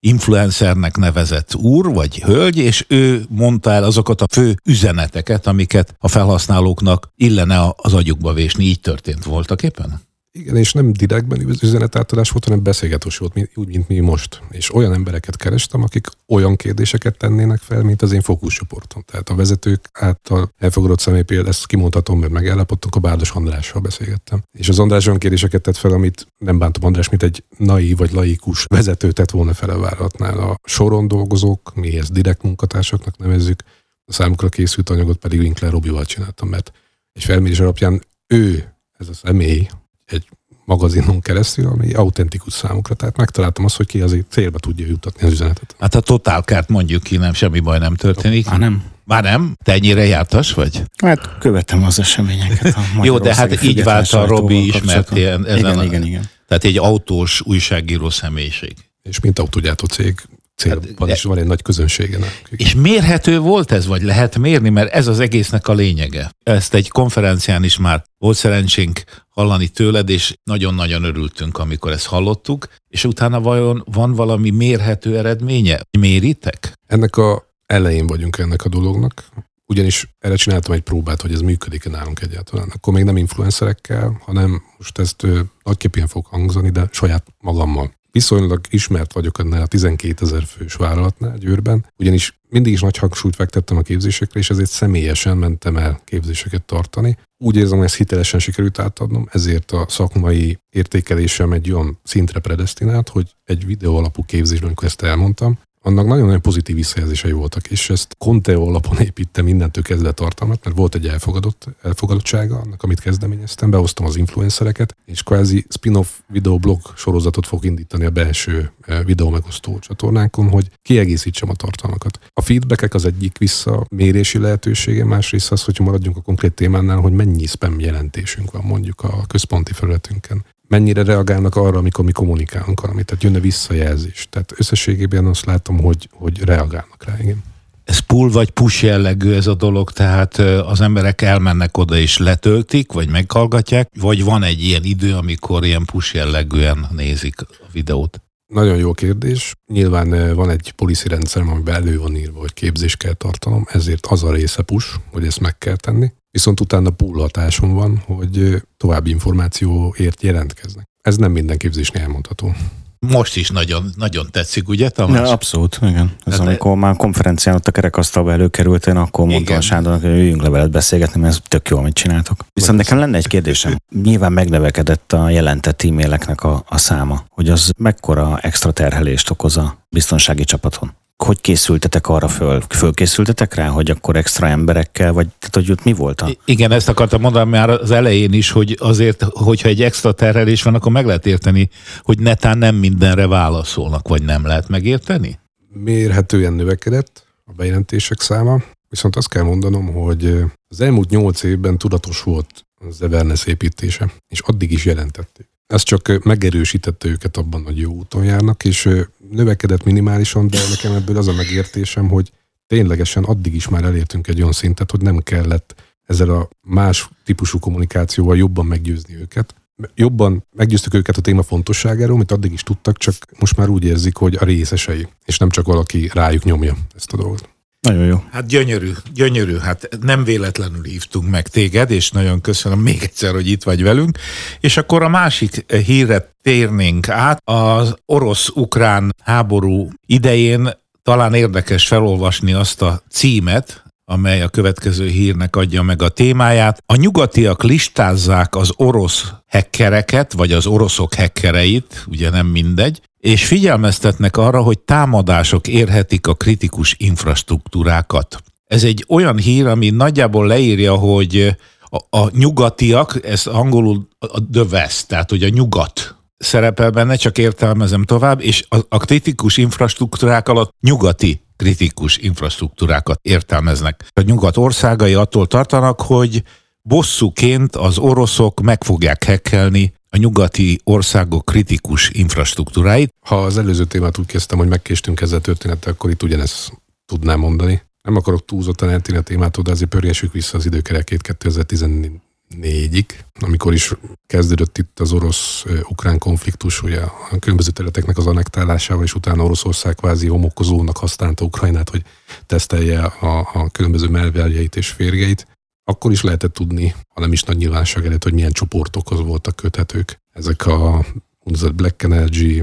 influencernek 0.00 0.96
nevezett 0.96 1.54
úr 1.54 1.94
vagy 1.94 2.22
hölgy, 2.22 2.56
és 2.56 2.84
ő 2.88 3.24
mondta 3.28 3.70
el 3.70 3.84
azokat 3.84 4.20
a 4.20 4.26
fő 4.30 4.54
üzeneteket, 4.64 5.46
amiket 5.46 5.94
a 5.98 6.08
felhasználóknak 6.08 7.12
illene 7.16 7.72
az 7.76 7.94
agyukba 7.94 8.32
vésni. 8.32 8.64
Így 8.64 8.80
történt 8.80 9.24
voltak 9.24 9.62
éppen? 9.62 10.00
Igen, 10.38 10.56
és 10.56 10.72
nem 10.72 10.92
direktben 10.92 11.56
üzenetátadás 11.62 12.30
volt, 12.30 12.44
hanem 12.44 12.62
beszélgetős 12.62 13.18
volt, 13.18 13.50
úgy, 13.54 13.68
mint 13.68 13.88
mi 13.88 13.98
most. 13.98 14.42
És 14.50 14.74
olyan 14.74 14.92
embereket 14.92 15.36
kerestem, 15.36 15.82
akik 15.82 16.06
olyan 16.28 16.56
kérdéseket 16.56 17.16
tennének 17.16 17.58
fel, 17.58 17.82
mint 17.82 18.02
az 18.02 18.12
én 18.12 18.20
fókuszcsoporton. 18.20 19.04
Tehát 19.06 19.28
a 19.28 19.34
vezetők 19.34 19.88
által 19.92 20.52
elfogadott 20.58 20.98
személy 20.98 21.22
például, 21.22 21.48
ezt 21.48 21.66
kimondhatom, 21.66 22.18
mert 22.18 22.32
megállapodtunk, 22.32 22.94
a 22.94 23.00
Bárdos 23.00 23.30
Andrással 23.30 23.80
beszélgettem. 23.80 24.42
És 24.52 24.68
az 24.68 24.78
András 24.78 25.06
olyan 25.06 25.18
kérdéseket 25.18 25.62
tett 25.62 25.76
fel, 25.76 25.90
amit 25.92 26.26
nem 26.38 26.58
bántom 26.58 26.84
András, 26.84 27.08
mint 27.08 27.22
egy 27.22 27.44
nai 27.58 27.94
vagy 27.94 28.12
laikus 28.12 28.64
vezető 28.64 29.12
tett 29.12 29.30
volna 29.30 29.54
fel 29.54 29.70
a 29.70 29.78
vállalatnál. 29.78 30.38
A 30.38 30.58
soron 30.64 31.08
dolgozók, 31.08 31.74
mi 31.74 31.98
ezt 31.98 32.12
direkt 32.12 32.42
munkatársaknak 32.42 33.18
nevezzük, 33.18 33.62
a 34.04 34.12
számukra 34.12 34.48
készült 34.48 34.90
anyagot 34.90 35.16
pedig 35.16 35.40
Winkler 35.40 35.70
Robival 35.70 36.04
csináltam, 36.04 36.48
mert 36.48 36.72
egy 37.12 37.24
felmérés 37.24 37.60
alapján 37.60 38.02
ő, 38.26 38.74
ez 38.98 39.08
a 39.08 39.14
személy, 39.14 39.68
egy 40.06 40.28
magazinon 40.64 41.20
keresztül, 41.20 41.66
ami 41.66 41.92
autentikus 41.92 42.52
számukra. 42.52 42.94
Tehát 42.94 43.16
megtaláltam 43.16 43.64
azt, 43.64 43.76
hogy 43.76 43.86
ki 43.86 44.00
azért 44.00 44.30
célba 44.30 44.58
tudja 44.58 44.86
jutatni 44.86 45.26
az 45.26 45.32
üzenetet. 45.32 45.76
Hát 45.78 45.94
a 45.94 46.00
totálkárt 46.00 46.68
mondjuk 46.68 47.02
ki, 47.02 47.16
nem, 47.16 47.32
semmi 47.32 47.60
baj 47.60 47.78
nem 47.78 47.94
történik. 47.94 48.46
Már 48.46 48.58
nem. 48.58 48.82
Már 49.04 49.22
nem? 49.22 49.56
Te 49.64 49.72
ennyire 49.72 50.06
jártas 50.06 50.52
vagy? 50.52 50.82
Hát 51.02 51.38
követem 51.38 51.84
az 51.84 51.98
eseményeket. 51.98 52.76
Jó, 53.02 53.18
de 53.18 53.34
hát 53.34 53.62
így 53.62 53.82
vált 53.82 54.12
a 54.12 54.26
Robi 54.26 54.66
ismert 54.66 55.16
ilyen, 55.16 55.46
ezen 55.46 55.58
igen, 55.58 55.78
a, 55.78 55.84
igen, 55.84 56.04
igen. 56.04 56.28
Tehát 56.48 56.64
egy 56.64 56.78
autós 56.78 57.40
újságíró 57.40 58.10
személyiség. 58.10 58.74
És 59.02 59.20
mint 59.20 59.38
autógyártó 59.38 59.86
cég 59.86 60.14
célban 60.56 61.08
hát, 61.08 61.16
is 61.16 61.22
van 61.22 61.38
egy 61.38 61.46
nagy 61.46 61.62
közönsége. 61.62 62.18
És 62.50 62.74
mérhető 62.74 63.38
volt 63.38 63.72
ez, 63.72 63.86
vagy 63.86 64.02
lehet 64.02 64.38
mérni, 64.38 64.68
mert 64.68 64.92
ez 64.92 65.06
az 65.06 65.20
egésznek 65.20 65.68
a 65.68 65.72
lényege. 65.72 66.30
Ezt 66.42 66.74
egy 66.74 66.88
konferencián 66.88 67.64
is 67.64 67.78
már 67.78 68.04
volt 68.18 68.36
szerencsénk 68.36 69.02
hallani 69.28 69.68
tőled, 69.68 70.08
és 70.08 70.34
nagyon-nagyon 70.44 71.04
örültünk, 71.04 71.58
amikor 71.58 71.92
ezt 71.92 72.06
hallottuk, 72.06 72.68
és 72.88 73.04
utána 73.04 73.40
vajon 73.40 73.84
van 73.92 74.14
valami 74.14 74.50
mérhető 74.50 75.18
eredménye? 75.18 75.80
Méritek? 75.98 76.72
Ennek 76.86 77.16
a 77.16 77.54
elején 77.66 78.06
vagyunk 78.06 78.38
ennek 78.38 78.64
a 78.64 78.68
dolognak, 78.68 79.24
ugyanis 79.66 80.08
erre 80.18 80.36
csináltam 80.36 80.72
egy 80.72 80.80
próbát, 80.80 81.20
hogy 81.20 81.32
ez 81.32 81.40
működik-e 81.40 81.90
nálunk 81.90 82.20
egyáltalán. 82.20 82.70
Akkor 82.74 82.92
még 82.92 83.04
nem 83.04 83.16
influencerekkel, 83.16 84.20
hanem 84.24 84.62
most 84.78 84.98
ezt 84.98 85.22
ö, 85.22 85.40
nagyképpen 85.62 86.06
fog 86.06 86.26
hangzani, 86.26 86.70
de 86.70 86.88
saját 86.92 87.26
magammal 87.40 87.92
viszonylag 88.16 88.60
ismert 88.70 89.12
vagyok 89.12 89.38
ennél 89.38 89.60
a 89.60 89.66
12 89.66 90.24
ezer 90.24 90.42
fős 90.44 90.74
vállalatnál 90.74 91.38
Győrben, 91.38 91.86
ugyanis 91.98 92.38
mindig 92.48 92.72
is 92.72 92.80
nagy 92.80 92.96
hangsúlyt 92.96 93.34
fektettem 93.34 93.76
a 93.76 93.82
képzésekre, 93.82 94.40
és 94.40 94.50
ezért 94.50 94.70
személyesen 94.70 95.36
mentem 95.36 95.76
el 95.76 96.00
képzéseket 96.04 96.62
tartani. 96.62 97.16
Úgy 97.44 97.56
érzem, 97.56 97.76
hogy 97.76 97.86
ezt 97.86 97.96
hitelesen 97.96 98.40
sikerült 98.40 98.78
átadnom, 98.78 99.28
ezért 99.32 99.70
a 99.70 99.86
szakmai 99.88 100.58
értékelésem 100.70 101.52
egy 101.52 101.72
olyan 101.72 101.98
szintre 102.02 102.40
predestinált, 102.40 103.08
hogy 103.08 103.34
egy 103.44 103.66
videó 103.66 103.96
alapú 103.96 104.24
képzésben, 104.24 104.66
amikor 104.66 104.86
ezt 104.86 105.02
elmondtam, 105.02 105.58
annak 105.86 106.06
nagyon-nagyon 106.06 106.40
pozitív 106.40 106.76
visszajelzései 106.76 107.32
voltak, 107.32 107.66
és 107.66 107.90
ezt 107.90 108.16
Conteo 108.18 108.68
alapon 108.68 108.98
építem 108.98 109.44
mindentől 109.44 109.84
kezdve 109.84 110.12
tartalmat, 110.12 110.64
mert 110.64 110.76
volt 110.76 110.94
egy 110.94 111.06
elfogadott, 111.06 111.68
elfogadottsága 111.82 112.58
annak, 112.58 112.82
amit 112.82 113.00
kezdeményeztem, 113.00 113.70
behoztam 113.70 114.06
az 114.06 114.16
influencereket, 114.16 114.96
és 115.04 115.22
kvázi 115.22 115.66
spin-off 115.68 116.08
videoblog 116.26 116.80
sorozatot 116.96 117.46
fog 117.46 117.64
indítani 117.64 118.04
a 118.04 118.10
belső 118.10 118.70
eh, 118.80 119.04
videó 119.04 119.30
megosztó 119.30 119.78
csatornánkon, 119.78 120.48
hogy 120.48 120.68
kiegészítsem 120.82 121.48
a 121.48 121.54
tartalmakat. 121.54 122.18
A 122.32 122.40
feedbackek 122.40 122.94
az 122.94 123.04
egyik 123.04 123.38
visszamérési 123.38 124.38
lehetősége, 124.38 125.04
másrészt 125.04 125.52
az, 125.52 125.64
hogy 125.64 125.78
maradjunk 125.80 126.16
a 126.16 126.20
konkrét 126.20 126.52
témánál, 126.52 126.98
hogy 126.98 127.12
mennyi 127.12 127.46
spam 127.46 127.80
jelentésünk 127.80 128.50
van 128.50 128.62
mondjuk 128.64 129.00
a 129.00 129.24
központi 129.26 129.72
felületünkön 129.72 130.44
mennyire 130.68 131.02
reagálnak 131.02 131.56
arra, 131.56 131.78
amikor 131.78 132.04
mi 132.04 132.12
kommunikálunk 132.12 132.80
valamit, 132.80 133.06
tehát 133.06 133.22
jönne 133.22 133.40
visszajelzés. 133.40 134.26
Tehát 134.30 134.52
összességében 134.56 135.26
azt 135.26 135.44
látom, 135.44 135.78
hogy, 135.78 136.08
hogy 136.12 136.40
reagálnak 136.44 137.04
rá, 137.04 137.16
igen. 137.20 137.42
Ez 137.84 137.98
pull 137.98 138.30
vagy 138.30 138.50
push 138.50 138.84
jellegű 138.84 139.32
ez 139.32 139.46
a 139.46 139.54
dolog, 139.54 139.90
tehát 139.90 140.38
az 140.38 140.80
emberek 140.80 141.22
elmennek 141.22 141.76
oda 141.76 141.96
és 141.96 142.18
letöltik, 142.18 142.92
vagy 142.92 143.08
meghallgatják, 143.08 143.90
vagy 144.00 144.24
van 144.24 144.42
egy 144.42 144.62
ilyen 144.62 144.84
idő, 144.84 145.14
amikor 145.14 145.64
ilyen 145.64 145.84
push 145.84 146.14
jellegűen 146.14 146.86
nézik 146.96 147.40
a 147.40 147.66
videót? 147.72 148.20
Nagyon 148.46 148.76
jó 148.76 148.92
kérdés. 148.92 149.54
Nyilván 149.72 150.34
van 150.34 150.50
egy 150.50 150.72
policy 150.76 151.08
rendszer, 151.08 151.42
amiben 151.42 151.74
elő 151.74 151.98
van 151.98 152.16
írva, 152.16 152.38
hogy 152.38 152.52
képzést 152.52 152.96
kell 152.96 153.12
tartanom, 153.12 153.66
ezért 153.68 154.06
az 154.06 154.22
a 154.22 154.32
része 154.32 154.62
push, 154.62 154.94
hogy 155.12 155.26
ezt 155.26 155.40
meg 155.40 155.58
kell 155.58 155.76
tenni. 155.76 156.12
Viszont 156.36 156.60
utána 156.60 156.90
pull 156.90 157.20
hatásom 157.20 157.74
van, 157.74 158.02
hogy 158.06 158.62
további 158.76 159.10
információért 159.10 160.22
jelentkeznek. 160.22 160.86
Ez 161.02 161.16
nem 161.16 161.32
minden 161.32 161.56
képzésnél 161.56 162.02
elmondható. 162.02 162.54
Most 162.98 163.36
is 163.36 163.50
nagyon, 163.50 163.90
nagyon 163.94 164.26
tetszik, 164.30 164.68
ugye 164.68 164.88
Tamás? 164.88 165.20
Ja, 165.20 165.32
abszolút, 165.32 165.78
igen. 165.82 166.14
Ez 166.24 166.32
hát 166.32 166.46
amikor 166.46 166.70
e... 166.70 166.74
már 166.74 166.96
konferencián 166.96 167.54
ott 167.54 167.66
a 167.66 167.70
kerekasztalba 167.70 168.32
előkerült, 168.32 168.86
én 168.86 168.96
akkor 168.96 169.26
mondtam 169.26 169.56
a 169.56 169.60
Sándornak, 169.60 170.00
hogy 170.00 170.10
üljünk 170.10 170.42
le 170.42 170.48
veled 170.48 170.70
beszélgetni, 170.70 171.20
mert 171.20 171.32
ez 171.32 171.40
tök 171.48 171.68
jó, 171.68 171.78
amit 171.78 171.94
csináltok. 171.94 172.36
Viszont 172.52 172.78
nekem 172.78 172.98
lenne 172.98 173.16
egy 173.16 173.26
kérdésem. 173.26 173.76
Nyilván 174.02 174.32
megnövekedett 174.32 175.12
a 175.12 175.30
jelentett 175.30 175.82
e-maileknek 175.82 176.42
a, 176.42 176.64
a 176.68 176.78
száma, 176.78 177.24
hogy 177.28 177.48
az 177.48 177.70
mekkora 177.78 178.38
extra 178.38 178.72
terhelést 178.72 179.30
okoz 179.30 179.56
a 179.56 179.78
biztonsági 179.88 180.44
csapaton? 180.44 180.92
Hogy 181.24 181.40
készültetek 181.40 182.08
arra 182.08 182.28
föl? 182.28 182.60
Fölkészültetek 182.68 183.54
rá, 183.54 183.68
hogy 183.68 183.90
akkor 183.90 184.16
extra 184.16 184.46
emberekkel, 184.46 185.12
vagy 185.12 185.26
tehát, 185.38 185.54
hogy 185.54 185.70
ott 185.70 185.84
mi 185.84 185.92
volt? 185.92 186.20
A... 186.20 186.30
Igen, 186.44 186.72
ezt 186.72 186.88
akartam 186.88 187.20
mondani 187.20 187.50
már 187.50 187.70
az 187.70 187.90
elején 187.90 188.32
is, 188.32 188.50
hogy 188.50 188.76
azért, 188.80 189.22
hogyha 189.22 189.68
egy 189.68 189.82
extra 189.82 190.12
terhelés 190.12 190.62
van, 190.62 190.74
akkor 190.74 190.92
meg 190.92 191.06
lehet 191.06 191.26
érteni, 191.26 191.68
hogy 192.02 192.18
netán 192.18 192.58
nem 192.58 192.74
mindenre 192.74 193.26
válaszolnak, 193.26 194.08
vagy 194.08 194.22
nem 194.22 194.46
lehet 194.46 194.68
megérteni? 194.68 195.38
Mérhetően 195.68 196.52
növekedett 196.52 197.26
a 197.44 197.52
bejelentések 197.52 198.20
száma, 198.20 198.62
viszont 198.88 199.16
azt 199.16 199.28
kell 199.28 199.42
mondanom, 199.42 199.92
hogy 199.92 200.44
az 200.68 200.80
elmúlt 200.80 201.10
nyolc 201.10 201.42
évben 201.42 201.78
tudatos 201.78 202.22
volt 202.22 202.66
az 202.88 203.02
Everness 203.02 203.46
építése, 203.46 204.12
és 204.28 204.40
addig 204.40 204.72
is 204.72 204.84
jelentették. 204.84 205.48
Ez 205.66 205.82
csak 205.82 206.24
megerősítette 206.24 207.08
őket 207.08 207.36
abban, 207.36 207.64
hogy 207.64 207.78
jó 207.78 207.92
úton 207.92 208.24
járnak, 208.24 208.64
és 208.64 208.88
növekedett 209.30 209.84
minimálisan, 209.84 210.48
de 210.48 210.58
nekem 210.70 210.92
ebből 210.92 211.16
az 211.16 211.28
a 211.28 211.32
megértésem, 211.32 212.08
hogy 212.08 212.32
ténylegesen 212.66 213.24
addig 213.24 213.54
is 213.54 213.68
már 213.68 213.84
elértünk 213.84 214.26
egy 214.26 214.40
olyan 214.40 214.52
szintet, 214.52 214.90
hogy 214.90 215.00
nem 215.00 215.18
kellett 215.18 215.74
ezzel 216.06 216.30
a 216.30 216.48
más 216.60 217.10
típusú 217.24 217.58
kommunikációval 217.58 218.36
jobban 218.36 218.66
meggyőzni 218.66 219.14
őket. 219.14 219.54
Jobban 219.94 220.46
meggyőztük 220.52 220.94
őket 220.94 221.16
a 221.16 221.20
téma 221.20 221.42
fontosságáról, 221.42 222.16
mint 222.16 222.32
addig 222.32 222.52
is 222.52 222.62
tudtak, 222.62 222.98
csak 222.98 223.14
most 223.38 223.56
már 223.56 223.68
úgy 223.68 223.84
érzik, 223.84 224.16
hogy 224.16 224.36
a 224.40 224.44
részesei, 224.44 225.08
és 225.24 225.38
nem 225.38 225.50
csak 225.50 225.66
valaki 225.66 226.10
rájuk 226.12 226.44
nyomja 226.44 226.76
ezt 226.94 227.12
a 227.12 227.16
dolgot. 227.16 227.55
Nagyon 227.86 228.06
jó. 228.06 228.22
Hát 228.32 228.46
gyönyörű, 228.46 228.90
gyönyörű. 229.14 229.56
Hát 229.56 229.88
nem 230.00 230.24
véletlenül 230.24 230.82
hívtunk 230.82 231.30
meg 231.30 231.48
téged, 231.48 231.90
és 231.90 232.10
nagyon 232.10 232.40
köszönöm 232.40 232.78
még 232.78 233.02
egyszer, 233.02 233.32
hogy 233.32 233.48
itt 233.48 233.62
vagy 233.62 233.82
velünk. 233.82 234.18
És 234.60 234.76
akkor 234.76 235.02
a 235.02 235.08
másik 235.08 235.72
hírre 235.72 236.34
térnénk 236.42 237.08
át. 237.08 237.40
Az 237.44 237.94
orosz-ukrán 238.06 239.14
háború 239.22 239.88
idején 240.06 240.70
talán 241.02 241.34
érdekes 241.34 241.86
felolvasni 241.86 242.52
azt 242.52 242.82
a 242.82 243.02
címet, 243.10 243.84
amely 244.04 244.42
a 244.42 244.48
következő 244.48 245.08
hírnek 245.08 245.56
adja 245.56 245.82
meg 245.82 246.02
a 246.02 246.08
témáját. 246.08 246.82
A 246.86 246.96
nyugatiak 246.96 247.62
listázzák 247.62 248.56
az 248.56 248.72
orosz 248.76 249.32
hekkereket, 249.46 250.32
vagy 250.32 250.52
az 250.52 250.66
oroszok 250.66 251.14
hekkereit, 251.14 252.04
ugye 252.06 252.30
nem 252.30 252.46
mindegy, 252.46 253.00
és 253.26 253.46
figyelmeztetnek 253.46 254.36
arra, 254.36 254.62
hogy 254.62 254.78
támadások 254.78 255.68
érhetik 255.68 256.26
a 256.26 256.34
kritikus 256.34 256.94
infrastruktúrákat. 256.98 258.42
Ez 258.66 258.84
egy 258.84 259.04
olyan 259.08 259.38
hír, 259.38 259.66
ami 259.66 259.90
nagyjából 259.90 260.46
leírja, 260.46 260.94
hogy 260.94 261.56
a, 261.80 262.18
a 262.18 262.30
nyugatiak, 262.32 263.26
ez 263.26 263.46
angolul 263.46 264.08
a 264.18 264.40
the 264.52 264.62
West, 264.62 265.08
tehát 265.08 265.30
hogy 265.30 265.42
a 265.42 265.48
nyugat 265.48 266.16
szerepel 266.38 266.90
benne, 266.90 267.16
csak 267.16 267.38
értelmezem 267.38 268.02
tovább, 268.02 268.40
és 268.40 268.64
a, 268.68 268.78
a 268.88 268.98
kritikus 268.98 269.56
infrastruktúrák 269.56 270.48
alatt 270.48 270.74
nyugati 270.80 271.40
kritikus 271.56 272.16
infrastruktúrákat 272.16 273.18
értelmeznek. 273.22 274.08
A 274.14 274.20
nyugat 274.20 274.56
országai 274.56 275.14
attól 275.14 275.46
tartanak, 275.46 276.00
hogy 276.00 276.42
bosszúként 276.82 277.76
az 277.76 277.98
oroszok 277.98 278.60
meg 278.60 278.84
fogják 278.84 279.24
hekkelni 279.24 279.94
a 280.10 280.16
nyugati 280.16 280.80
országok 280.84 281.44
kritikus 281.44 282.10
infrastruktúráit. 282.10 283.14
Ha 283.20 283.42
az 283.42 283.58
előző 283.58 283.84
témát 283.84 284.18
úgy 284.18 284.26
kezdtem, 284.26 284.58
hogy 284.58 284.68
megkéstünk 284.68 285.20
ezzel 285.20 285.40
történettel, 285.40 285.92
akkor 285.92 286.10
itt 286.10 286.22
ugyanezt 286.22 286.72
tudnám 287.06 287.38
mondani. 287.38 287.82
Nem 288.02 288.16
akarok 288.16 288.44
túlzottan 288.44 288.90
eltérni 288.90 289.20
a 289.20 289.22
témától, 289.22 289.64
de 289.64 289.70
azért 289.70 289.90
pörgessük 289.90 290.32
vissza 290.32 290.56
az 290.56 290.66
időkerekét 290.66 291.36
2014-ig, 291.42 293.04
amikor 293.40 293.72
is 293.72 293.92
kezdődött 294.26 294.78
itt 294.78 295.00
az 295.00 295.12
orosz-ukrán 295.12 296.18
konfliktus, 296.18 296.82
ugye 296.82 297.00
a 297.00 297.38
különböző 297.38 297.70
területeknek 297.70 298.18
az 298.18 298.26
anektálásával, 298.26 299.04
és 299.04 299.14
utána 299.14 299.44
Oroszország 299.44 299.94
kvázi 299.94 300.26
homokozónak 300.26 300.96
használta 300.96 301.44
Ukrajnát, 301.44 301.90
hogy 301.90 302.02
tesztelje 302.46 303.02
a, 303.04 303.38
a 303.52 303.70
különböző 303.70 304.08
melveljeit 304.08 304.76
és 304.76 304.88
férgeit 304.88 305.46
akkor 305.88 306.10
is 306.10 306.22
lehetett 306.22 306.52
tudni, 306.52 306.94
ha 307.14 307.20
nem 307.20 307.32
is 307.32 307.42
nagy 307.42 307.56
nyilvánosság 307.56 308.06
előtt, 308.06 308.22
hogy 308.22 308.32
milyen 308.32 308.52
csoportokhoz 308.52 309.20
voltak 309.20 309.56
köthetők. 309.56 310.20
Ezek 310.32 310.66
a 310.66 311.04
úgynevezett 311.40 311.74
Black 311.74 312.02
Energy, 312.02 312.62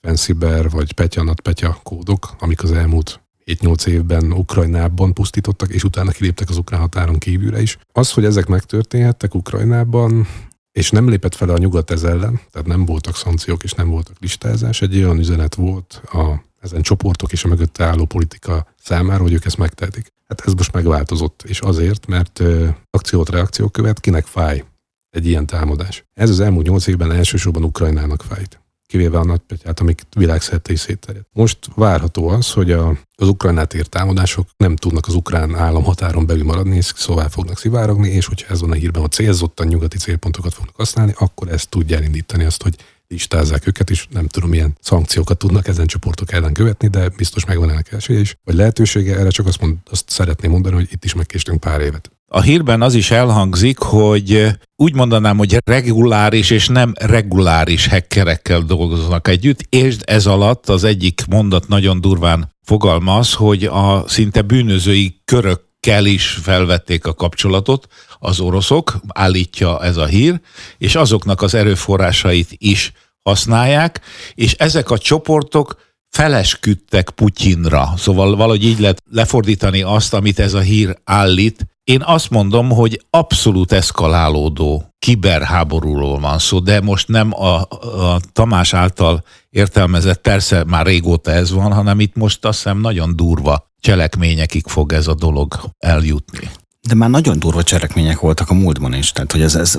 Fancy 0.00 0.32
Bear 0.32 0.70
vagy 0.70 0.92
Petyanat 0.92 1.40
Petya 1.40 1.80
kódok, 1.82 2.34
amik 2.38 2.62
az 2.62 2.72
elmúlt 2.72 3.20
7-8 3.44 3.86
évben 3.86 4.32
Ukrajnában 4.32 5.14
pusztítottak, 5.14 5.70
és 5.70 5.84
utána 5.84 6.10
kiléptek 6.10 6.48
az 6.48 6.56
ukrán 6.56 6.80
határon 6.80 7.18
kívülre 7.18 7.62
is. 7.62 7.78
Az, 7.92 8.12
hogy 8.12 8.24
ezek 8.24 8.46
megtörténhettek 8.46 9.34
Ukrajnában, 9.34 10.26
és 10.72 10.90
nem 10.90 11.08
lépett 11.08 11.34
fel 11.34 11.48
a 11.48 11.58
nyugat 11.58 11.90
ez 11.90 12.02
ellen, 12.02 12.40
tehát 12.50 12.68
nem 12.68 12.84
voltak 12.84 13.16
szankciók 13.16 13.62
és 13.62 13.72
nem 13.72 13.88
voltak 13.88 14.16
listázás, 14.20 14.82
egy 14.82 14.96
olyan 14.96 15.18
üzenet 15.18 15.54
volt 15.54 16.02
a 16.04 16.42
ezen 16.60 16.82
csoportok 16.82 17.32
és 17.32 17.44
a 17.44 17.48
mögötte 17.48 17.84
álló 17.84 18.04
politika 18.04 18.66
számára, 18.82 19.22
hogy 19.22 19.32
ők 19.32 19.44
ezt 19.44 19.56
megtehetik. 19.58 20.12
Hát 20.30 20.42
ez 20.46 20.52
most 20.52 20.72
megváltozott, 20.72 21.42
és 21.42 21.60
azért, 21.60 22.06
mert 22.06 22.42
akciót 22.90 23.28
reakció 23.28 23.68
követ, 23.68 24.00
kinek 24.00 24.26
fáj 24.26 24.64
egy 25.10 25.26
ilyen 25.26 25.46
támadás. 25.46 26.04
Ez 26.12 26.30
az 26.30 26.40
elmúlt 26.40 26.66
nyolc 26.66 26.86
évben 26.86 27.12
elsősorban 27.12 27.64
Ukrajnának 27.64 28.22
fájt 28.22 28.60
kivéve 28.90 29.18
a 29.18 29.24
nagypetyát, 29.24 29.80
amik 29.80 30.02
világszerte 30.16 30.72
is 30.72 30.80
szétterjed. 30.80 31.24
Most 31.32 31.58
várható 31.74 32.28
az, 32.28 32.52
hogy 32.52 32.72
a, 32.72 32.98
az 33.14 33.28
Ukrajnát 33.28 33.74
ért 33.74 33.90
támadások 33.90 34.48
nem 34.56 34.76
tudnak 34.76 35.06
az 35.06 35.14
ukrán 35.14 35.54
államhatáron 35.54 36.26
belül 36.26 36.44
maradni, 36.44 36.76
és 36.76 36.92
szóval 36.96 37.28
fognak 37.28 37.58
szivárogni, 37.58 38.08
és 38.08 38.26
hogyha 38.26 38.52
ez 38.52 38.60
van 38.60 38.70
a 38.70 38.74
hírben, 38.74 39.00
hogy 39.00 39.10
célzottan 39.10 39.66
nyugati 39.66 39.98
célpontokat 39.98 40.54
fognak 40.54 40.76
használni, 40.76 41.12
akkor 41.18 41.48
ezt 41.48 41.68
tudja 41.68 41.96
elindítani 41.96 42.44
azt, 42.44 42.62
hogy 42.62 42.76
listázzák 43.08 43.66
őket, 43.66 43.90
és 43.90 44.06
nem 44.10 44.26
tudom, 44.26 44.48
milyen 44.48 44.76
szankciókat 44.80 45.38
tudnak 45.38 45.68
ezen 45.68 45.86
csoportok 45.86 46.32
ellen 46.32 46.52
követni, 46.52 46.88
de 46.88 47.08
biztos 47.08 47.44
megvan 47.44 47.70
ennek 47.70 47.92
esélye 47.92 48.20
is. 48.20 48.36
Vagy 48.44 48.54
lehetősége, 48.54 49.16
erre 49.16 49.30
csak 49.30 49.46
azt, 49.46 49.60
mond, 49.60 49.76
azt 49.90 50.10
szeretném 50.10 50.50
mondani, 50.50 50.74
hogy 50.74 50.88
itt 50.92 51.04
is 51.04 51.14
megkéstünk 51.14 51.60
pár 51.60 51.80
évet. 51.80 52.10
A 52.32 52.40
hírben 52.40 52.82
az 52.82 52.94
is 52.94 53.10
elhangzik, 53.10 53.78
hogy 53.78 54.48
úgy 54.76 54.94
mondanám, 54.94 55.36
hogy 55.36 55.56
reguláris 55.64 56.50
és 56.50 56.68
nem 56.68 56.92
reguláris 56.98 57.86
hackerekkel 57.86 58.60
dolgoznak 58.60 59.28
együtt, 59.28 59.66
és 59.68 59.96
ez 60.04 60.26
alatt 60.26 60.68
az 60.68 60.84
egyik 60.84 61.24
mondat 61.30 61.68
nagyon 61.68 62.00
durván 62.00 62.54
fogalmaz, 62.62 63.34
hogy 63.34 63.64
a 63.64 64.04
szinte 64.06 64.42
bűnözői 64.42 65.20
körök 65.24 65.60
kell 65.80 66.04
is 66.04 66.26
felvették 66.26 67.06
a 67.06 67.14
kapcsolatot 67.14 67.86
az 68.18 68.40
oroszok, 68.40 69.00
állítja 69.08 69.84
ez 69.84 69.96
a 69.96 70.06
hír, 70.06 70.40
és 70.78 70.94
azoknak 70.94 71.42
az 71.42 71.54
erőforrásait 71.54 72.48
is 72.56 72.92
használják, 73.22 74.00
és 74.34 74.52
ezek 74.52 74.90
a 74.90 74.98
csoportok 74.98 75.76
felesküdtek 76.10 77.10
Putyinra. 77.10 77.92
Szóval 77.96 78.36
valahogy 78.36 78.64
így 78.64 78.78
lehet 78.78 79.02
lefordítani 79.10 79.82
azt, 79.82 80.14
amit 80.14 80.38
ez 80.38 80.54
a 80.54 80.60
hír 80.60 80.96
állít. 81.04 81.66
Én 81.84 82.02
azt 82.04 82.30
mondom, 82.30 82.70
hogy 82.70 83.06
abszolút 83.10 83.72
eszkalálódó 83.72 84.94
kiberháborúról 84.98 86.18
van 86.18 86.38
szó, 86.38 86.58
de 86.58 86.80
most 86.80 87.08
nem 87.08 87.32
a, 87.32 87.60
a 87.60 88.20
Tamás 88.32 88.74
által 88.74 89.24
értelmezett, 89.50 90.20
persze 90.20 90.64
már 90.64 90.86
régóta 90.86 91.30
ez 91.30 91.50
van, 91.50 91.72
hanem 91.72 92.00
itt 92.00 92.14
most 92.14 92.44
azt 92.44 92.56
hiszem 92.56 92.80
nagyon 92.80 93.16
durva 93.16 93.70
cselekményekig 93.80 94.66
fog 94.66 94.92
ez 94.92 95.06
a 95.06 95.14
dolog 95.14 95.60
eljutni. 95.78 96.50
De 96.88 96.94
már 96.94 97.10
nagyon 97.10 97.38
durva 97.38 97.62
cselekmények 97.62 98.20
voltak 98.20 98.50
a 98.50 98.54
múltban 98.54 98.94
is. 98.94 99.12
Tehát, 99.12 99.32
hogy 99.32 99.42
ez, 99.42 99.54
ez 99.54 99.78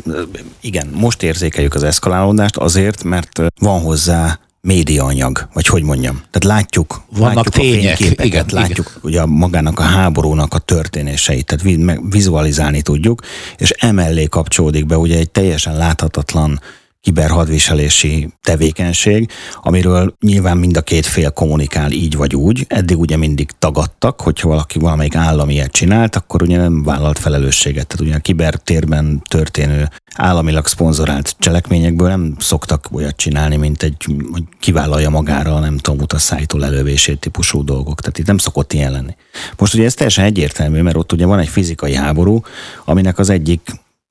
igen, 0.62 0.88
most 0.88 1.24
érzékeljük 1.24 1.74
az 1.74 1.84
eszkalálódást 1.84 2.58
azért, 2.58 3.04
mert 3.04 3.42
van 3.60 3.82
hozzá 3.82 4.40
médiaanyag, 4.62 5.48
vagy 5.54 5.68
hogy 5.68 5.84
mondjam. 5.84 6.16
Tehát 6.16 6.44
látjuk, 6.44 7.02
Vannak 7.10 7.36
látjuk 7.36 7.54
tények, 7.54 7.94
a 7.94 7.96
fényképeket, 7.96 8.26
igen, 8.26 8.46
látjuk 8.62 8.88
igen. 8.88 9.00
ugye 9.02 9.26
magának 9.26 9.80
a 9.80 9.84
háborúnak 9.84 10.54
a 10.54 10.60
történéseit, 10.60 11.46
tehát 11.46 11.80
vizualizálni 12.10 12.82
tudjuk, 12.82 13.22
és 13.58 13.70
emellé 13.70 14.26
kapcsolódik 14.26 14.86
be 14.86 14.98
ugye 14.98 15.18
egy 15.18 15.30
teljesen 15.30 15.78
láthatatlan 15.78 16.60
kiberhadviselési 17.02 18.30
tevékenység, 18.42 19.30
amiről 19.62 20.14
nyilván 20.20 20.58
mind 20.58 20.78
a 20.78 20.82
két 20.82 21.06
fél 21.06 21.32
kommunikál 21.32 21.92
így 21.92 22.16
vagy 22.16 22.36
úgy. 22.36 22.66
Eddig 22.70 23.00
ugye 23.00 23.18
mindig 23.18 23.50
tagadtak, 23.60 24.22
hogyha 24.22 24.48
valaki 24.48 24.80
valamelyik 24.80 25.16
állam 25.16 25.50
ilyet 25.50 25.72
csinált, 25.72 26.16
akkor 26.16 26.42
ugye 26.42 26.58
nem 26.58 26.84
vállalt 26.84 27.20
felelősséget. 27.20 27.88
Tehát 27.88 28.06
ugye 28.06 28.16
a 28.16 28.20
kibertérben 28.20 29.22
történő 29.28 29.90
államilag 30.16 30.68
szponzorált 30.68 31.36
cselekményekből 31.40 32.08
nem 32.08 32.36
szoktak 32.40 32.88
olyat 32.92 33.16
csinálni, 33.16 33.56
mint 33.56 33.84
egy, 33.84 34.06
hogy 34.32 34.44
kivállalja 34.60 35.10
magára, 35.10 35.60
nem 35.60 35.78
tudom, 35.78 36.00
utasszállító 36.00 36.58
lelövését 36.58 37.20
típusú 37.20 37.64
dolgok. 37.64 38.02
Tehát 38.02 38.18
itt 38.18 38.26
nem 38.26 38.38
szokott 38.38 38.74
ilyen 38.74 38.92
lenni. 38.92 39.16
Most 39.58 39.74
ugye 39.74 39.86
ez 39.86 39.94
teljesen 39.94 40.26
egyértelmű, 40.26 40.82
mert 40.82 40.96
ott 40.96 41.12
ugye 41.12 41.26
van 41.26 41.40
egy 41.40 41.48
fizikai 41.48 41.96
háború, 41.96 42.42
aminek 42.86 43.20
az 43.20 43.30
egyik 43.30 43.62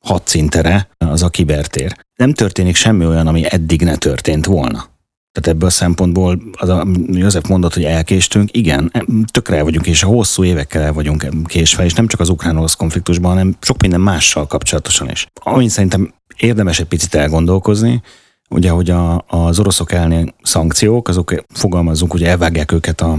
hadszintere 0.07 0.89
az 0.99 1.23
a 1.23 1.29
kibertér. 1.29 1.97
Nem 2.17 2.33
történik 2.33 2.77
semmi 2.77 3.07
olyan, 3.07 3.27
ami 3.27 3.45
eddig 3.49 3.83
ne 3.83 3.97
történt 3.97 4.47
volna. 4.47 4.89
Tehát 5.33 5.57
ebből 5.57 5.69
a 5.69 5.73
szempontból 5.73 6.43
az 6.53 6.69
a 6.69 6.87
József 7.07 7.49
mondott, 7.49 7.75
hogy 7.75 7.85
elkéstünk, 7.85 8.57
igen, 8.57 8.93
tökre 9.31 9.57
el 9.57 9.65
vagyunk, 9.65 9.87
és 9.87 10.03
a 10.03 10.07
hosszú 10.07 10.45
évekkel 10.45 10.83
el 10.83 10.93
vagyunk 10.93 11.27
késve, 11.45 11.85
és 11.85 11.93
nem 11.93 12.07
csak 12.07 12.21
az 12.21 12.29
ukrán-orosz 12.29 12.75
konfliktusban, 12.75 13.31
hanem 13.31 13.57
sok 13.61 13.81
minden 13.81 14.01
mással 14.01 14.47
kapcsolatosan 14.47 15.11
is. 15.11 15.27
Amin 15.41 15.69
szerintem 15.69 16.15
érdemes 16.37 16.81
egy 16.81 16.87
picit 16.87 17.15
elgondolkozni, 17.15 18.03
ugye, 18.49 18.71
hogy 18.71 18.91
a, 18.91 19.25
az 19.27 19.59
oroszok 19.59 19.93
elni 19.93 20.35
szankciók, 20.43 21.09
azok 21.09 21.35
fogalmazunk, 21.49 22.13
hogy 22.13 22.25
elvágják 22.25 22.73
őket 22.73 23.01
a 23.01 23.17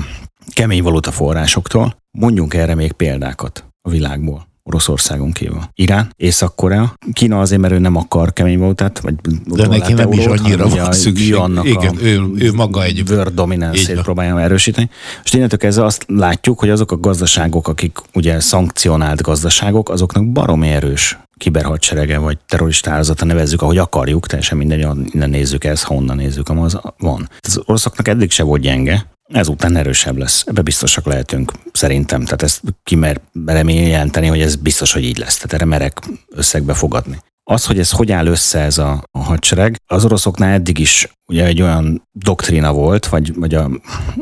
kemény 0.54 0.84
valuta 0.84 1.12
forrásoktól. 1.12 1.96
Mondjunk 2.12 2.54
erre 2.54 2.76
még 2.76 2.92
példákat 2.92 3.66
a 3.82 3.90
világból. 3.90 4.48
Oroszországon 4.64 5.32
kívül. 5.32 5.62
Irán, 5.76 6.14
Észak-Korea, 6.16 6.94
Kína 7.14 7.40
azért, 7.40 7.62
mert 7.62 7.74
ő 7.74 7.78
nem 7.78 7.96
akar 7.96 8.34
kemény 8.34 8.60
valutát, 8.60 9.00
vagy 9.00 9.16
De 9.46 9.68
neki 9.68 9.94
nem 9.94 10.12
is 10.12 10.26
annyira 10.26 10.68
van 10.68 10.92
szükség. 10.92 11.36
Igen, 11.64 11.98
ő, 12.02 12.22
ő 12.36 12.54
maga 12.54 12.84
egy 12.84 13.04
world 13.10 13.34
dominancét 13.34 14.02
próbálja 14.02 14.42
erősíteni. 14.42 14.90
És 15.24 15.34
innentől 15.34 15.60
kezdve 15.60 15.86
azt 15.86 16.06
látjuk, 16.08 16.60
hogy 16.60 16.70
azok 16.70 16.92
a 16.92 17.00
gazdaságok, 17.00 17.68
akik 17.68 17.98
ugye 18.14 18.40
szankcionált 18.40 19.22
gazdaságok, 19.22 19.90
azoknak 19.90 20.32
baromi 20.32 20.68
erős 20.68 21.20
kiberhadserege 21.38 22.18
vagy 22.18 22.38
terrorista 22.48 22.92
áldozata 22.92 23.26
nevezzük, 23.26 23.62
ahogy 23.62 23.78
akarjuk, 23.78 24.28
teljesen 24.28 24.58
mindegy, 24.58 24.88
innen 25.12 25.30
nézzük 25.30 25.64
ezt, 25.64 25.84
ha 25.84 25.94
onnan 25.94 26.16
nézzük, 26.16 26.50
az 26.50 26.80
van. 26.98 27.30
Az 27.40 27.62
oroszoknak 27.66 28.08
eddig 28.08 28.32
se 28.32 28.44
volt 28.44 28.62
gyenge, 28.62 29.06
ezután 29.32 29.76
erősebb 29.76 30.18
lesz. 30.18 30.44
Ebbe 30.48 30.62
biztosak 30.62 31.06
lehetünk, 31.06 31.52
szerintem. 31.72 32.24
Tehát 32.24 32.42
ezt 32.42 32.62
kimer 32.84 33.22
remény 33.46 33.88
jelenteni, 33.88 34.28
hogy 34.28 34.42
ez 34.42 34.56
biztos, 34.56 34.94
hogy 34.94 35.04
így 35.04 35.18
lesz. 35.18 35.36
Tehát 35.36 35.54
erre 35.54 35.66
merek 35.66 36.00
összegbe 36.30 36.74
fogadni. 36.74 37.20
Az, 37.44 37.66
hogy 37.66 37.80
ez 37.80 37.92
hogy 37.92 38.12
áll 38.12 38.26
össze 38.26 38.60
ez 38.60 38.78
a, 38.78 39.04
a 39.12 39.20
hadsereg, 39.20 39.82
az 39.86 40.06
oroszoknál 40.06 40.54
eddig 40.54 40.78
is 40.78 41.08
ugye 41.26 41.46
egy 41.46 41.62
olyan 41.62 42.08
doktrína 42.12 42.74
volt, 42.74 43.08
vagy, 43.08 43.36
vagy 43.36 43.56
a, 43.56 43.70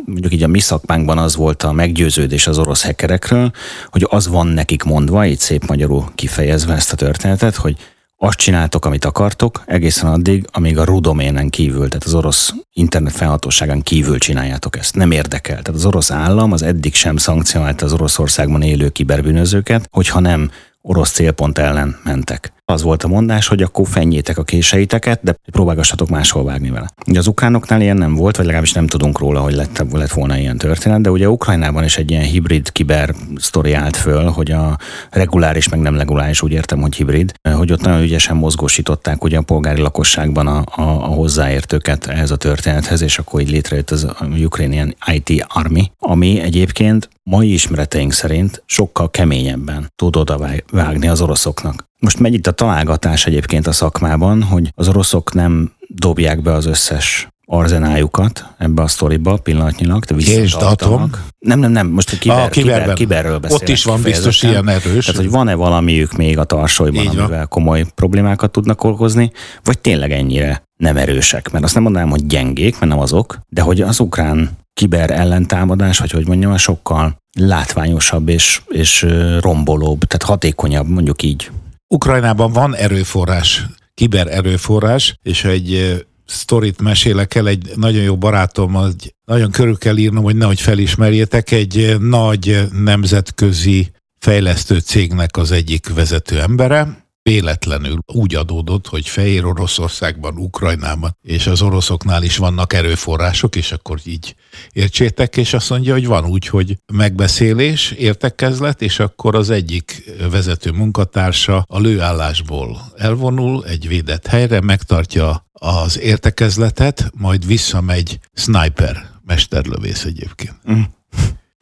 mondjuk 0.05 0.33
így 0.33 0.43
a 0.43 0.47
mi 0.47 0.59
szakmánkban 0.59 1.17
az 1.17 1.35
volt 1.35 1.63
a 1.63 1.71
meggyőződés 1.71 2.47
az 2.47 2.57
orosz 2.57 2.83
hekerekről, 2.83 3.51
hogy 3.85 4.05
az 4.09 4.27
van 4.27 4.47
nekik 4.47 4.83
mondva, 4.83 5.25
így 5.25 5.39
szép 5.39 5.65
magyarul 5.65 6.11
kifejezve 6.15 6.73
ezt 6.73 6.93
a 6.93 6.95
történetet, 6.95 7.55
hogy 7.55 7.77
azt 8.21 8.37
csináltok, 8.37 8.85
amit 8.85 9.05
akartok, 9.05 9.63
egészen 9.65 10.11
addig, 10.11 10.47
amíg 10.51 10.77
a 10.77 10.83
rudoménen 10.83 11.49
kívül, 11.49 11.87
tehát 11.87 12.03
az 12.03 12.13
orosz 12.13 12.53
internet 12.73 13.13
felhatóságán 13.13 13.81
kívül 13.81 14.17
csináljátok 14.17 14.77
ezt. 14.77 14.95
Nem 14.95 15.11
érdekel. 15.11 15.61
Tehát 15.61 15.79
az 15.79 15.85
orosz 15.85 16.11
állam 16.11 16.51
az 16.51 16.61
eddig 16.61 16.93
sem 16.93 17.17
szankcionálta 17.17 17.85
az 17.85 17.93
Oroszországban 17.93 18.61
élő 18.61 18.89
kiberbűnözőket, 18.89 19.87
hogyha 19.91 20.19
nem 20.19 20.51
orosz 20.81 21.11
célpont 21.11 21.57
ellen 21.57 21.99
mentek. 22.03 22.53
Az 22.69 22.81
volt 22.81 23.03
a 23.03 23.07
mondás, 23.07 23.47
hogy 23.47 23.61
akkor 23.61 23.87
fenjétek 23.87 24.37
a 24.37 24.43
késeiteket, 24.43 25.19
de 25.23 25.35
próbálgassatok 25.51 26.09
máshol 26.09 26.43
vágni 26.43 26.69
vele. 26.69 26.89
Ugye 27.07 27.19
az 27.19 27.27
ukránoknál 27.27 27.81
ilyen 27.81 27.97
nem 27.97 28.15
volt, 28.15 28.35
vagy 28.35 28.45
legalábbis 28.45 28.73
nem 28.73 28.87
tudunk 28.87 29.19
róla, 29.19 29.39
hogy 29.39 29.53
lett, 29.53 29.85
lett 29.91 30.11
volna 30.11 30.37
ilyen 30.37 30.57
történet, 30.57 31.01
de 31.01 31.11
ugye 31.11 31.29
Ukrajnában 31.29 31.83
is 31.83 31.97
egy 31.97 32.11
ilyen 32.11 32.23
hibrid 32.23 32.71
kiber 32.71 33.15
sztori 33.35 33.73
állt 33.73 33.95
föl, 33.95 34.25
hogy 34.25 34.51
a 34.51 34.77
reguláris, 35.09 35.69
meg 35.69 35.79
nem 35.79 35.97
reguláris, 35.97 36.41
úgy 36.41 36.51
értem, 36.51 36.81
hogy 36.81 36.95
hibrid, 36.95 37.33
hogy 37.55 37.71
ott 37.71 37.81
nagyon 37.81 38.01
ügyesen 38.01 38.35
mozgósították 38.35 39.23
ugye 39.23 39.37
a 39.37 39.41
polgári 39.41 39.81
lakosságban 39.81 40.47
a, 40.47 40.57
a, 40.57 40.81
a 40.81 41.13
hozzáértőket 41.13 42.05
ehhez 42.05 42.31
a 42.31 42.37
történethez, 42.37 43.01
és 43.01 43.19
akkor 43.19 43.41
így 43.41 43.49
létrejött 43.49 43.91
az 43.91 44.07
Ukrainian 44.43 44.95
IT 45.13 45.45
Army, 45.47 45.91
ami 45.99 46.39
egyébként 46.39 47.09
mai 47.23 47.53
ismereteink 47.53 48.13
szerint 48.13 48.63
sokkal 48.65 49.09
keményebben 49.09 49.91
tud 49.95 50.15
oda 50.15 50.49
vágni 50.71 51.07
az 51.07 51.21
oroszoknak. 51.21 51.88
Most 51.99 52.19
megy 52.19 52.33
itt 52.33 52.47
a 52.47 52.51
találgatás 52.51 53.25
egyébként 53.25 53.67
a 53.67 53.71
szakmában, 53.71 54.43
hogy 54.43 54.71
az 54.75 54.87
oroszok 54.87 55.33
nem 55.33 55.71
dobják 55.87 56.41
be 56.41 56.53
az 56.53 56.65
összes 56.65 57.27
arzenájukat 57.45 58.45
ebbe 58.57 58.81
a 58.81 58.87
sztoriba 58.87 59.37
pillanatnyilag, 59.37 60.03
de 60.03 60.15
visszatartanak. 60.15 61.23
Nem, 61.39 61.59
nem, 61.59 61.71
nem, 61.71 61.87
most 61.87 62.13
a 62.13 62.17
kiber, 62.17 62.45
a 62.45 62.49
kiber, 62.49 62.93
kiberről 62.93 63.37
beszélek. 63.37 63.61
Ott 63.61 63.69
is 63.69 63.83
van 63.83 64.01
biztos 64.01 64.43
ilyen 64.43 64.67
erős. 64.67 65.05
Tehát, 65.05 65.21
hogy 65.21 65.29
van-e 65.29 65.53
valamiük 65.53 66.15
még 66.17 66.37
a 66.37 66.43
tarsolyban, 66.43 67.03
Így 67.03 67.07
amivel 67.07 67.37
van. 67.37 67.47
komoly 67.47 67.85
problémákat 67.95 68.51
tudnak 68.51 68.83
okozni, 68.83 69.31
vagy 69.63 69.79
tényleg 69.79 70.11
ennyire 70.11 70.63
nem 70.77 70.97
erősek. 70.97 71.51
Mert 71.51 71.63
azt 71.63 71.73
nem 71.73 71.83
mondanám, 71.83 72.09
hogy 72.09 72.25
gyengék, 72.25 72.79
mert 72.79 72.91
nem 72.91 72.99
azok, 72.99 73.39
de 73.49 73.61
hogy 73.61 73.81
az 73.81 73.99
ukrán 73.99 74.49
kiber 74.73 75.11
ellentámadás, 75.11 75.99
vagy 75.99 76.11
hogy 76.11 76.27
mondjam, 76.27 76.57
sokkal 76.57 77.15
látványosabb 77.39 78.29
és, 78.29 78.61
és 78.67 79.05
rombolóbb, 79.39 80.03
tehát 80.03 80.23
hatékonyabb, 80.23 80.87
mondjuk 80.87 81.23
így. 81.23 81.51
Ukrajnában 81.89 82.51
van 82.51 82.75
erőforrás, 82.75 83.65
kiber 83.93 84.27
erőforrás, 84.27 85.19
és 85.23 85.43
egy 85.43 86.03
sztorit 86.25 86.81
mesélek 86.81 87.35
el, 87.35 87.47
egy 87.47 87.71
nagyon 87.75 88.01
jó 88.01 88.17
barátom, 88.17 88.73
hogy 88.73 89.15
nagyon 89.25 89.51
körül 89.51 89.77
kell 89.77 89.97
írnom, 89.97 90.23
hogy 90.23 90.35
nehogy 90.35 90.61
felismerjétek, 90.61 91.51
egy 91.51 91.95
nagy 91.99 92.67
nemzetközi 92.71 93.91
fejlesztő 94.19 94.79
cégnek 94.79 95.37
az 95.37 95.51
egyik 95.51 95.93
vezető 95.93 96.41
embere, 96.41 97.07
véletlenül 97.21 97.97
úgy 98.13 98.35
adódott, 98.35 98.87
hogy 98.87 99.07
Fehér 99.07 99.45
Oroszországban, 99.45 100.37
Ukrajnában 100.37 101.17
és 101.21 101.47
az 101.47 101.61
oroszoknál 101.61 102.23
is 102.23 102.37
vannak 102.37 102.73
erőforrások, 102.73 103.55
és 103.55 103.71
akkor 103.71 103.99
így 104.03 104.35
értsétek, 104.73 105.37
és 105.37 105.53
azt 105.53 105.69
mondja, 105.69 105.93
hogy 105.93 106.07
van 106.07 106.25
úgy, 106.25 106.47
hogy 106.47 106.77
megbeszélés, 106.93 107.91
értekezlet, 107.91 108.81
és 108.81 108.99
akkor 108.99 109.35
az 109.35 109.49
egyik 109.49 110.03
vezető 110.31 110.71
munkatársa 110.71 111.65
a 111.67 111.79
lőállásból 111.79 112.91
elvonul 112.97 113.65
egy 113.65 113.87
védett 113.87 114.27
helyre, 114.27 114.61
megtartja 114.61 115.47
az 115.53 115.99
értekezletet, 115.99 117.11
majd 117.17 117.45
visszamegy 117.45 118.19
sniper, 118.33 119.09
mesterlövész 119.25 120.05
egyébként. 120.05 120.55
Mm. 120.71 120.81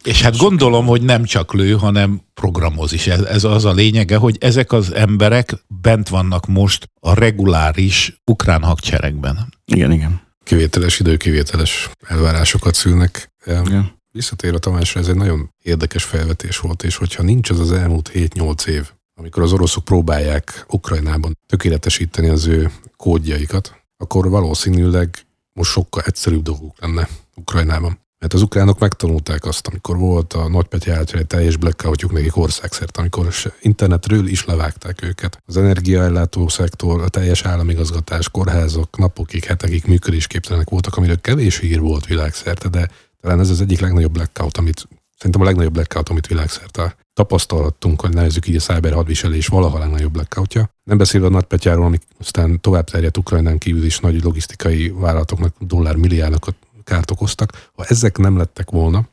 És 0.07 0.21
hát 0.21 0.37
gondolom, 0.37 0.85
hogy 0.85 1.01
nem 1.01 1.23
csak 1.23 1.53
lő, 1.53 1.73
hanem 1.73 2.21
programoz 2.33 2.93
is. 2.93 3.07
Ez, 3.07 3.21
ez 3.21 3.43
az 3.43 3.65
a 3.65 3.73
lényege, 3.73 4.17
hogy 4.17 4.37
ezek 4.39 4.71
az 4.71 4.93
emberek 4.93 5.53
bent 5.81 6.09
vannak 6.09 6.45
most 6.45 6.89
a 6.99 7.13
reguláris 7.13 8.21
ukrán 8.25 8.63
hadseregben. 8.63 9.53
Igen, 9.65 9.91
igen. 9.91 10.21
Kivételes 10.43 10.99
időkivételes 10.99 11.89
elvárásokat 12.07 12.73
szülnek. 12.73 13.31
Igen. 13.45 13.91
Visszatér 14.11 14.53
a 14.53 14.59
Tamásra, 14.59 14.99
ez 14.99 15.07
egy 15.07 15.15
nagyon 15.15 15.53
érdekes 15.63 16.03
felvetés 16.03 16.59
volt, 16.59 16.83
és 16.83 16.95
hogyha 16.95 17.23
nincs 17.23 17.49
az 17.49 17.59
az 17.59 17.71
elmúlt 17.71 18.11
7-8 18.13 18.67
év, 18.67 18.91
amikor 19.15 19.43
az 19.43 19.53
oroszok 19.53 19.85
próbálják 19.85 20.65
Ukrajnában 20.69 21.37
tökéletesíteni 21.45 22.27
az 22.27 22.45
ő 22.45 22.71
kódjaikat, 22.97 23.83
akkor 23.97 24.29
valószínűleg 24.29 25.25
most 25.53 25.71
sokkal 25.71 26.03
egyszerűbb 26.05 26.41
dolguk 26.41 26.75
lenne 26.79 27.07
Ukrajnában. 27.35 28.05
Mert 28.19 28.33
az 28.33 28.41
ukránok 28.41 28.79
megtanulták 28.79 29.45
azt, 29.45 29.67
amikor 29.67 29.97
volt 29.97 30.33
a 30.33 30.47
Nagypetya 30.47 30.99
egy 30.99 31.27
teljes 31.27 31.57
blackoutjuk 31.57 32.11
nekik 32.11 32.37
országszert, 32.37 32.97
amikor 32.97 33.27
internetről 33.61 34.27
is 34.27 34.45
levágták 34.45 35.03
őket. 35.03 35.41
Az 35.45 35.57
energiaellátó 35.57 36.47
szektor, 36.47 37.01
a 37.01 37.09
teljes 37.09 37.45
államigazgatás, 37.45 38.29
kórházak 38.29 38.97
napokig, 38.97 39.43
hetekig 39.43 39.83
működésképtelenek 39.85 40.69
voltak, 40.69 40.97
amiről 40.97 41.21
kevés 41.21 41.59
hír 41.59 41.79
volt 41.79 42.05
világszerte, 42.05 42.69
de 42.69 42.89
talán 43.21 43.39
ez 43.39 43.49
az 43.49 43.61
egyik 43.61 43.79
legnagyobb 43.79 44.11
blackout, 44.11 44.57
amit 44.57 44.87
szerintem 45.17 45.41
a 45.41 45.45
legnagyobb 45.45 45.73
blackout, 45.73 46.09
amit 46.09 46.27
világszerte 46.27 46.95
tapasztalhattunk, 47.13 48.01
hogy 48.01 48.13
nevezzük 48.13 48.47
így 48.47 48.55
a 48.55 48.59
cyber 48.59 48.93
hadviselés 48.93 49.47
valaha 49.47 49.77
legnagyobb 49.77 50.11
blackoutja. 50.11 50.69
Nem 50.83 50.97
beszélve 50.97 51.27
a 51.27 51.29
nagypetyáról, 51.29 51.85
amik 51.85 52.01
aztán 52.19 52.61
tovább 52.61 52.89
terjedt 52.89 53.17
Ukrajnán 53.17 53.57
kívül 53.57 53.83
is 53.83 53.99
nagy 53.99 54.23
logisztikai 54.23 54.89
vállalatoknak 54.89 55.55
dollár 55.59 55.95
milliárdokat 55.95 56.55
kárt 56.87 57.11
okoztak. 57.11 57.69
Ha 57.75 57.83
ezek 57.83 58.17
nem 58.17 58.37
lettek 58.37 58.69
volna, 58.69 59.07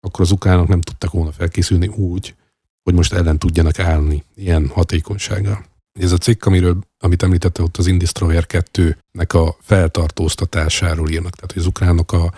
akkor 0.00 0.20
az 0.20 0.30
ukránok 0.30 0.68
nem 0.68 0.80
tudtak 0.80 1.12
volna 1.12 1.32
felkészülni 1.32 1.86
úgy, 1.86 2.34
hogy 2.82 2.94
most 2.94 3.12
ellen 3.12 3.38
tudjanak 3.38 3.78
állni 3.78 4.24
ilyen 4.34 4.68
hatékonysággal. 4.68 5.64
Ez 6.00 6.12
a 6.12 6.18
cikk, 6.18 6.44
amiről, 6.44 6.78
amit 6.98 7.22
említette 7.22 7.62
ott 7.62 7.76
az 7.76 7.86
Indestroyer 7.86 8.46
2-nek 8.48 9.46
a 9.46 9.56
feltartóztatásáról 9.60 11.10
írnak. 11.10 11.34
Tehát, 11.34 11.52
hogy 11.52 11.62
az 11.62 11.68
ukránok 11.68 12.12
a, 12.12 12.32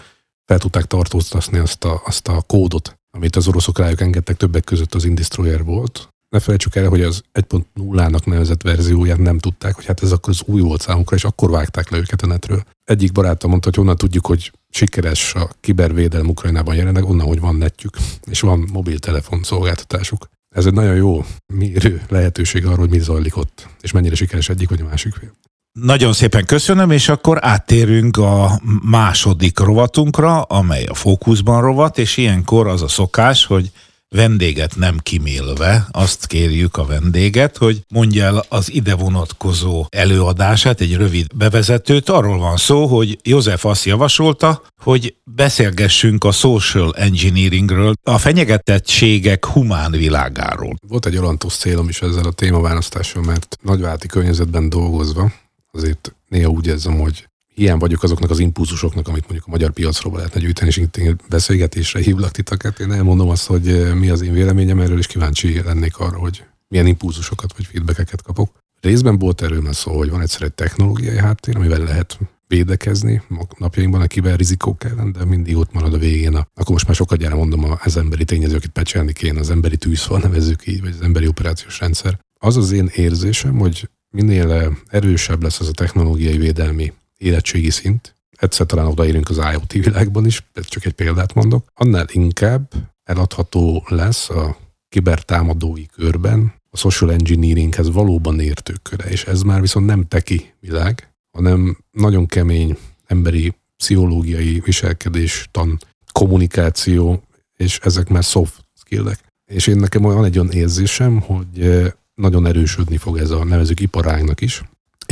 fel 0.45 0.59
tudták 0.59 0.85
tartóztatni 0.85 1.59
azt 1.59 1.85
a, 1.85 2.03
azt 2.05 2.29
a 2.29 2.43
kódot, 2.47 2.99
amit 3.11 3.37
az 3.37 3.49
oroszok 3.49 3.79
rájuk 3.79 4.01
engedtek, 4.01 4.37
többek 4.37 4.65
között 4.65 4.95
az 4.95 5.05
Indestroyer 5.05 5.65
volt, 5.65 6.13
ne 6.33 6.41
felejtsük 6.41 6.77
el, 6.77 6.89
hogy 6.89 7.03
az 7.03 7.23
1.0-nak 7.33 8.25
nevezett 8.25 8.63
verzióját 8.63 9.19
nem 9.19 9.39
tudták, 9.39 9.75
hogy 9.75 9.85
hát 9.85 10.03
ez 10.03 10.13
akkor 10.13 10.33
az 10.33 10.43
új 10.47 10.61
volt 10.61 10.81
számukra, 10.81 11.17
és 11.17 11.25
akkor 11.25 11.51
vágták 11.51 11.91
le 11.91 11.99
őket 11.99 12.23
a 12.23 12.27
netről. 12.27 12.63
Egyik 12.85 13.13
barátom 13.13 13.51
mondta, 13.51 13.69
hogy 13.69 13.81
onnan 13.81 13.97
tudjuk, 13.97 14.27
hogy 14.27 14.53
sikeres 14.73 15.35
a 15.35 15.51
kibervédelem 15.61 16.29
Ukrajnában 16.29 16.75
jelenleg, 16.75 17.05
onnan, 17.05 17.27
hogy 17.27 17.41
van 17.41 17.57
netjük, 17.57 17.97
és 18.25 18.41
van 18.41 18.69
mobiltelefon 18.73 19.43
szolgáltatásuk. 19.43 20.29
Ez 20.55 20.67
egy 20.67 20.73
nagyon 20.73 20.95
jó 20.95 21.25
mérő 21.47 22.03
lehetőség 22.09 22.65
arról, 22.65 22.77
hogy 22.79 22.91
mi 22.91 22.99
zajlik 22.99 23.37
ott, 23.37 23.69
és 23.81 23.93
mennyire 23.93 24.15
sikeres 24.15 24.49
egyik 24.49 24.69
vagy 24.69 24.81
a 24.81 24.85
másik 24.85 25.15
fél. 25.15 25.33
Nagyon 25.81 26.13
szépen 26.13 26.45
köszönöm, 26.45 26.91
és 26.91 27.09
akkor 27.09 27.39
áttérünk 27.41 28.17
a 28.17 28.61
második 28.83 29.59
rovatunkra, 29.59 30.43
amely 30.43 30.85
a 30.85 30.95
fókuszban 30.95 31.61
rovat, 31.61 31.99
és 31.99 32.17
ilyenkor 32.17 32.67
az 32.67 32.83
a 32.83 32.89
szokás, 32.89 33.45
hogy 33.45 33.71
vendéget 34.13 34.77
nem 34.77 34.99
kimélve, 34.99 35.87
azt 35.91 36.27
kérjük 36.27 36.77
a 36.77 36.85
vendéget, 36.85 37.57
hogy 37.57 37.81
mondja 37.89 38.25
el 38.25 38.45
az 38.49 38.73
ide 38.73 38.95
vonatkozó 38.95 39.87
előadását, 39.89 40.81
egy 40.81 40.97
rövid 40.97 41.27
bevezetőt. 41.35 42.09
Arról 42.09 42.39
van 42.39 42.57
szó, 42.57 42.87
hogy 42.87 43.19
József 43.23 43.65
azt 43.65 43.85
javasolta, 43.85 44.63
hogy 44.83 45.15
beszélgessünk 45.25 46.25
a 46.25 46.33
social 46.33 46.95
engineeringről, 46.95 47.93
a 48.03 48.19
fenyegetettségek 48.19 49.47
humán 49.47 49.91
világáról. 49.91 50.77
Volt 50.89 51.07
egy 51.07 51.17
alantos 51.17 51.55
célom 51.55 51.89
is 51.89 52.03
ezzel 52.03 52.25
a 52.25 52.33
témaválasztással, 52.33 53.23
mert 53.23 53.59
nagyválti 53.63 54.07
környezetben 54.07 54.69
dolgozva, 54.69 55.33
azért 55.73 56.15
néha 56.29 56.51
úgy 56.51 56.67
érzem, 56.67 56.99
hogy 56.99 57.31
ilyen 57.55 57.79
vagyok 57.79 58.03
azoknak 58.03 58.31
az 58.31 58.39
impulzusoknak, 58.39 59.09
amit 59.09 59.23
mondjuk 59.23 59.45
a 59.47 59.51
magyar 59.51 59.71
piacról 59.71 60.17
lehetne 60.17 60.41
gyűjteni, 60.41 60.69
és 60.69 60.87
én 60.99 61.21
beszélgetésre 61.29 62.01
hívlak 62.01 62.31
titeket. 62.31 62.79
Én 62.79 62.93
elmondom 62.93 63.29
azt, 63.29 63.47
hogy 63.47 63.69
eh, 63.69 63.95
mi 63.95 64.09
az 64.09 64.23
én 64.23 64.33
véleményem 64.33 64.81
erről, 64.81 64.99
és 64.99 65.07
kíváncsi 65.07 65.63
lennék 65.63 65.97
arra, 65.97 66.19
hogy 66.19 66.45
milyen 66.69 66.87
impulzusokat 66.87 67.57
vagy 67.57 67.67
feedbackeket 67.67 68.23
kapok. 68.23 68.61
Részben 68.81 69.19
volt 69.19 69.43
erről 69.43 69.73
szó, 69.73 69.97
hogy 69.97 70.11
van 70.11 70.21
egyszer 70.21 70.43
egy 70.43 70.53
technológiai 70.53 71.19
háttér, 71.19 71.57
amivel 71.57 71.83
lehet 71.83 72.19
védekezni 72.47 73.23
napjainkban 73.59 74.01
a 74.01 74.07
kiberrizikók 74.07 74.85
ellen, 74.85 75.13
de 75.13 75.25
mindig 75.25 75.57
ott 75.57 75.73
marad 75.73 75.95
a 75.95 75.99
végén. 75.99 76.35
A, 76.35 76.47
akkor 76.55 76.73
most 76.73 76.87
már 76.87 76.97
sokat 76.97 77.19
gyára 77.19 77.37
mondom 77.37 77.77
az 77.85 77.97
emberi 77.97 78.25
tényező, 78.25 78.57
akit 78.57 78.71
pecselni 78.71 79.13
kéne, 79.13 79.41
az 79.41 79.51
emberi 79.51 79.77
tűzfal 79.77 80.19
nevezzük 80.19 80.67
így, 80.67 80.81
vagy 80.81 80.95
az 80.99 81.01
emberi 81.01 81.27
operációs 81.27 81.81
rendszer. 81.81 82.19
Az 82.39 82.57
az 82.57 82.73
én 82.73 82.91
érzésem, 82.95 83.59
hogy 83.59 83.89
minél 84.11 84.53
eh, 84.53 84.67
erősebb 84.87 85.43
lesz 85.43 85.61
az 85.61 85.69
a 85.69 85.73
technológiai 85.73 86.37
védelmi 86.37 86.93
érettségi 87.23 87.71
szint, 87.71 88.15
egyszer 88.31 88.67
talán 88.67 88.87
odaérünk 88.87 89.29
az 89.29 89.37
IoT 89.37 89.73
világban 89.73 90.27
is, 90.27 90.45
csak 90.55 90.85
egy 90.85 90.93
példát 90.93 91.35
mondok, 91.35 91.71
annál 91.75 92.07
inkább 92.13 92.73
eladható 93.05 93.85
lesz 93.89 94.31
a 94.31 94.57
kibertámadói 94.89 95.87
körben 95.87 96.53
a 96.71 96.77
social 96.77 97.13
engineeringhez 97.13 97.91
valóban 97.91 98.41
értők 98.41 98.83
köre, 98.83 99.05
és 99.05 99.25
ez 99.25 99.43
már 99.43 99.61
viszont 99.61 99.87
nem 99.87 100.09
teki 100.09 100.55
világ, 100.61 101.13
hanem 101.31 101.79
nagyon 101.91 102.27
kemény 102.27 102.77
emberi 103.07 103.55
pszichológiai 103.77 104.61
viselkedés, 104.65 105.49
tan, 105.51 105.79
kommunikáció, 106.13 107.23
és 107.57 107.79
ezek 107.83 108.09
már 108.09 108.23
soft 108.23 108.65
skillek. 108.75 109.19
És 109.51 109.67
én 109.67 109.77
nekem 109.77 110.03
van 110.03 110.25
egy 110.25 110.39
olyan 110.39 110.53
érzésem, 110.53 111.21
hogy 111.21 111.61
eh, 111.61 111.93
nagyon 112.15 112.47
erősödni 112.47 112.97
fog 112.97 113.19
ez 113.19 113.31
a 113.31 113.45
nevezük 113.45 113.81
iparágnak 113.81 114.41
is, 114.41 114.63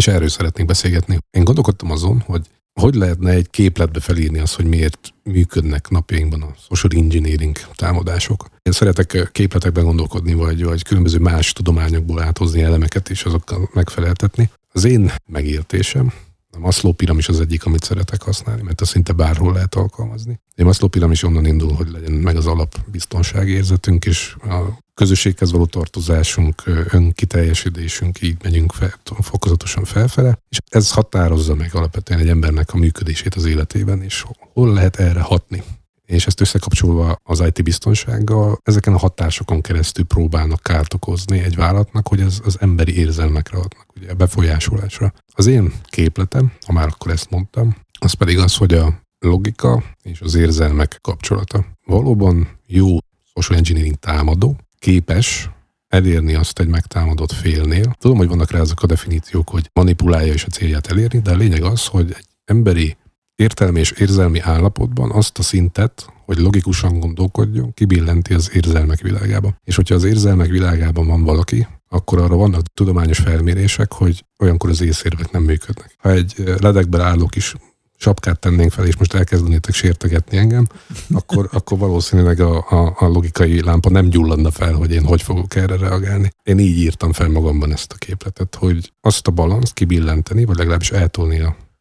és 0.00 0.06
erről 0.06 0.28
szeretnénk 0.28 0.68
beszélgetni. 0.68 1.18
Én 1.30 1.44
gondolkodtam 1.44 1.90
azon, 1.90 2.22
hogy 2.26 2.46
hogy 2.80 2.94
lehetne 2.94 3.30
egy 3.30 3.50
képletbe 3.50 4.00
felírni 4.00 4.38
azt, 4.38 4.54
hogy 4.54 4.64
miért 4.64 5.14
működnek 5.22 5.88
napjainkban 5.88 6.42
a 6.42 6.54
social 6.68 7.02
engineering 7.02 7.56
támadások. 7.74 8.46
Én 8.62 8.72
szeretek 8.72 9.28
képletekben 9.32 9.84
gondolkodni, 9.84 10.34
vagy, 10.34 10.64
vagy 10.64 10.82
különböző 10.82 11.18
más 11.18 11.52
tudományokból 11.52 12.22
áthozni 12.22 12.62
elemeket, 12.62 13.10
és 13.10 13.24
azokkal 13.24 13.70
megfeleltetni. 13.74 14.50
Az 14.72 14.84
én 14.84 15.12
megértésem, 15.26 16.12
a 16.52 16.58
Maslow 16.58 16.92
piramis 16.92 17.28
az 17.28 17.40
egyik, 17.40 17.64
amit 17.64 17.84
szeretek 17.84 18.22
használni, 18.22 18.62
mert 18.62 18.80
azt 18.80 18.90
szinte 18.90 19.12
bárhol 19.12 19.52
lehet 19.52 19.74
alkalmazni. 19.74 20.40
A 20.56 20.62
Maslow 20.62 20.88
piramis 20.88 21.22
onnan 21.22 21.46
indul, 21.46 21.72
hogy 21.72 21.90
legyen 21.90 22.12
meg 22.12 22.36
az 22.36 22.46
alapbiztonságérzetünk, 22.46 24.04
és 24.04 24.34
a 24.42 24.78
közösséghez 24.94 25.52
való 25.52 25.66
tartozásunk, 25.66 26.62
önkiteljesítésünk, 26.90 28.22
így 28.22 28.36
megyünk 28.42 28.72
fel, 28.72 28.94
fokozatosan 29.04 29.84
felfele, 29.84 30.38
és 30.48 30.58
ez 30.68 30.90
határozza 30.90 31.54
meg 31.54 31.74
alapvetően 31.74 32.20
egy 32.20 32.28
embernek 32.28 32.72
a 32.74 32.76
működését 32.76 33.34
az 33.34 33.44
életében, 33.44 34.02
és 34.02 34.24
hol 34.52 34.72
lehet 34.72 34.96
erre 34.96 35.20
hatni. 35.20 35.62
És 36.10 36.26
ezt 36.26 36.40
összekapcsolva 36.40 37.16
az 37.22 37.40
IT 37.40 37.62
biztonsággal, 37.62 38.60
ezeken 38.62 38.94
a 38.94 38.98
hatásokon 38.98 39.60
keresztül 39.60 40.04
próbálnak 40.04 40.62
kárt 40.62 40.94
okozni 40.94 41.38
egy 41.38 41.54
vállalatnak, 41.56 42.08
hogy 42.08 42.20
ez 42.20 42.40
az 42.44 42.56
emberi 42.60 42.98
érzelmekre 42.98 43.56
adnak, 43.56 43.86
ugye 43.96 44.14
befolyásolásra. 44.14 45.12
Az 45.34 45.46
én 45.46 45.72
képletem, 45.84 46.52
ha 46.66 46.72
már 46.72 46.86
akkor 46.86 47.10
ezt 47.10 47.30
mondtam, 47.30 47.76
az 47.98 48.12
pedig 48.12 48.38
az, 48.38 48.56
hogy 48.56 48.74
a 48.74 49.00
logika 49.18 49.82
és 50.02 50.20
az 50.20 50.34
érzelmek 50.34 50.98
kapcsolata. 51.00 51.64
Valóban 51.84 52.48
jó 52.66 52.98
social 53.34 53.58
engineering 53.58 53.94
támadó, 53.94 54.56
képes 54.78 55.50
elérni 55.88 56.34
azt 56.34 56.58
egy 56.58 56.68
megtámadott 56.68 57.32
félnél. 57.32 57.94
Tudom, 57.98 58.16
hogy 58.16 58.28
vannak 58.28 58.50
rá 58.50 58.60
azok 58.60 58.82
a 58.82 58.86
definíciók, 58.86 59.48
hogy 59.48 59.70
manipulálja 59.72 60.32
és 60.32 60.44
a 60.44 60.48
célját 60.48 60.86
elérni, 60.86 61.18
de 61.18 61.30
a 61.30 61.36
lényeg 61.36 61.62
az, 61.62 61.86
hogy 61.86 62.12
egy 62.16 62.26
emberi 62.44 62.96
értelmi 63.40 63.80
és 63.80 63.90
érzelmi 63.90 64.40
állapotban 64.40 65.10
azt 65.10 65.38
a 65.38 65.42
szintet, 65.42 66.06
hogy 66.24 66.38
logikusan 66.38 67.00
gondolkodjon, 67.00 67.74
kibillenti 67.74 68.34
az 68.34 68.50
érzelmek 68.54 69.00
világába. 69.00 69.54
És 69.64 69.76
hogyha 69.76 69.94
az 69.94 70.04
érzelmek 70.04 70.50
világában 70.50 71.06
van 71.06 71.24
valaki, 71.24 71.66
akkor 71.88 72.18
arra 72.18 72.36
vannak 72.36 72.62
tudományos 72.74 73.18
felmérések, 73.18 73.92
hogy 73.92 74.24
olyankor 74.38 74.70
az 74.70 74.80
észérvek 74.80 75.30
nem 75.30 75.42
működnek. 75.42 75.96
Ha 75.98 76.10
egy 76.10 76.34
ledekben 76.60 77.00
álló 77.00 77.26
kis 77.26 77.54
sapkát 77.96 78.40
tennénk 78.40 78.72
fel, 78.72 78.86
és 78.86 78.96
most 78.96 79.14
elkezdenétek 79.14 79.74
sértegetni 79.74 80.36
engem, 80.36 80.66
akkor, 81.10 81.48
akkor 81.52 81.78
valószínűleg 81.78 82.40
a, 82.40 82.56
a, 82.56 82.94
a 82.98 83.06
logikai 83.06 83.62
lámpa 83.62 83.90
nem 83.90 84.08
gyulladna 84.08 84.50
fel, 84.50 84.72
hogy 84.72 84.92
én 84.92 85.04
hogy 85.04 85.22
fogok 85.22 85.54
erre 85.54 85.76
reagálni. 85.76 86.30
Én 86.42 86.58
így 86.58 86.78
írtam 86.78 87.12
fel 87.12 87.28
magamban 87.28 87.72
ezt 87.72 87.92
a 87.92 87.96
képletet, 87.96 88.54
hogy 88.54 88.92
azt 89.00 89.26
a 89.26 89.30
balanszt 89.30 89.74
kibillenteni, 89.74 90.44
vagy 90.44 90.56
legalábbis 90.56 90.90
eltolni 90.90 91.38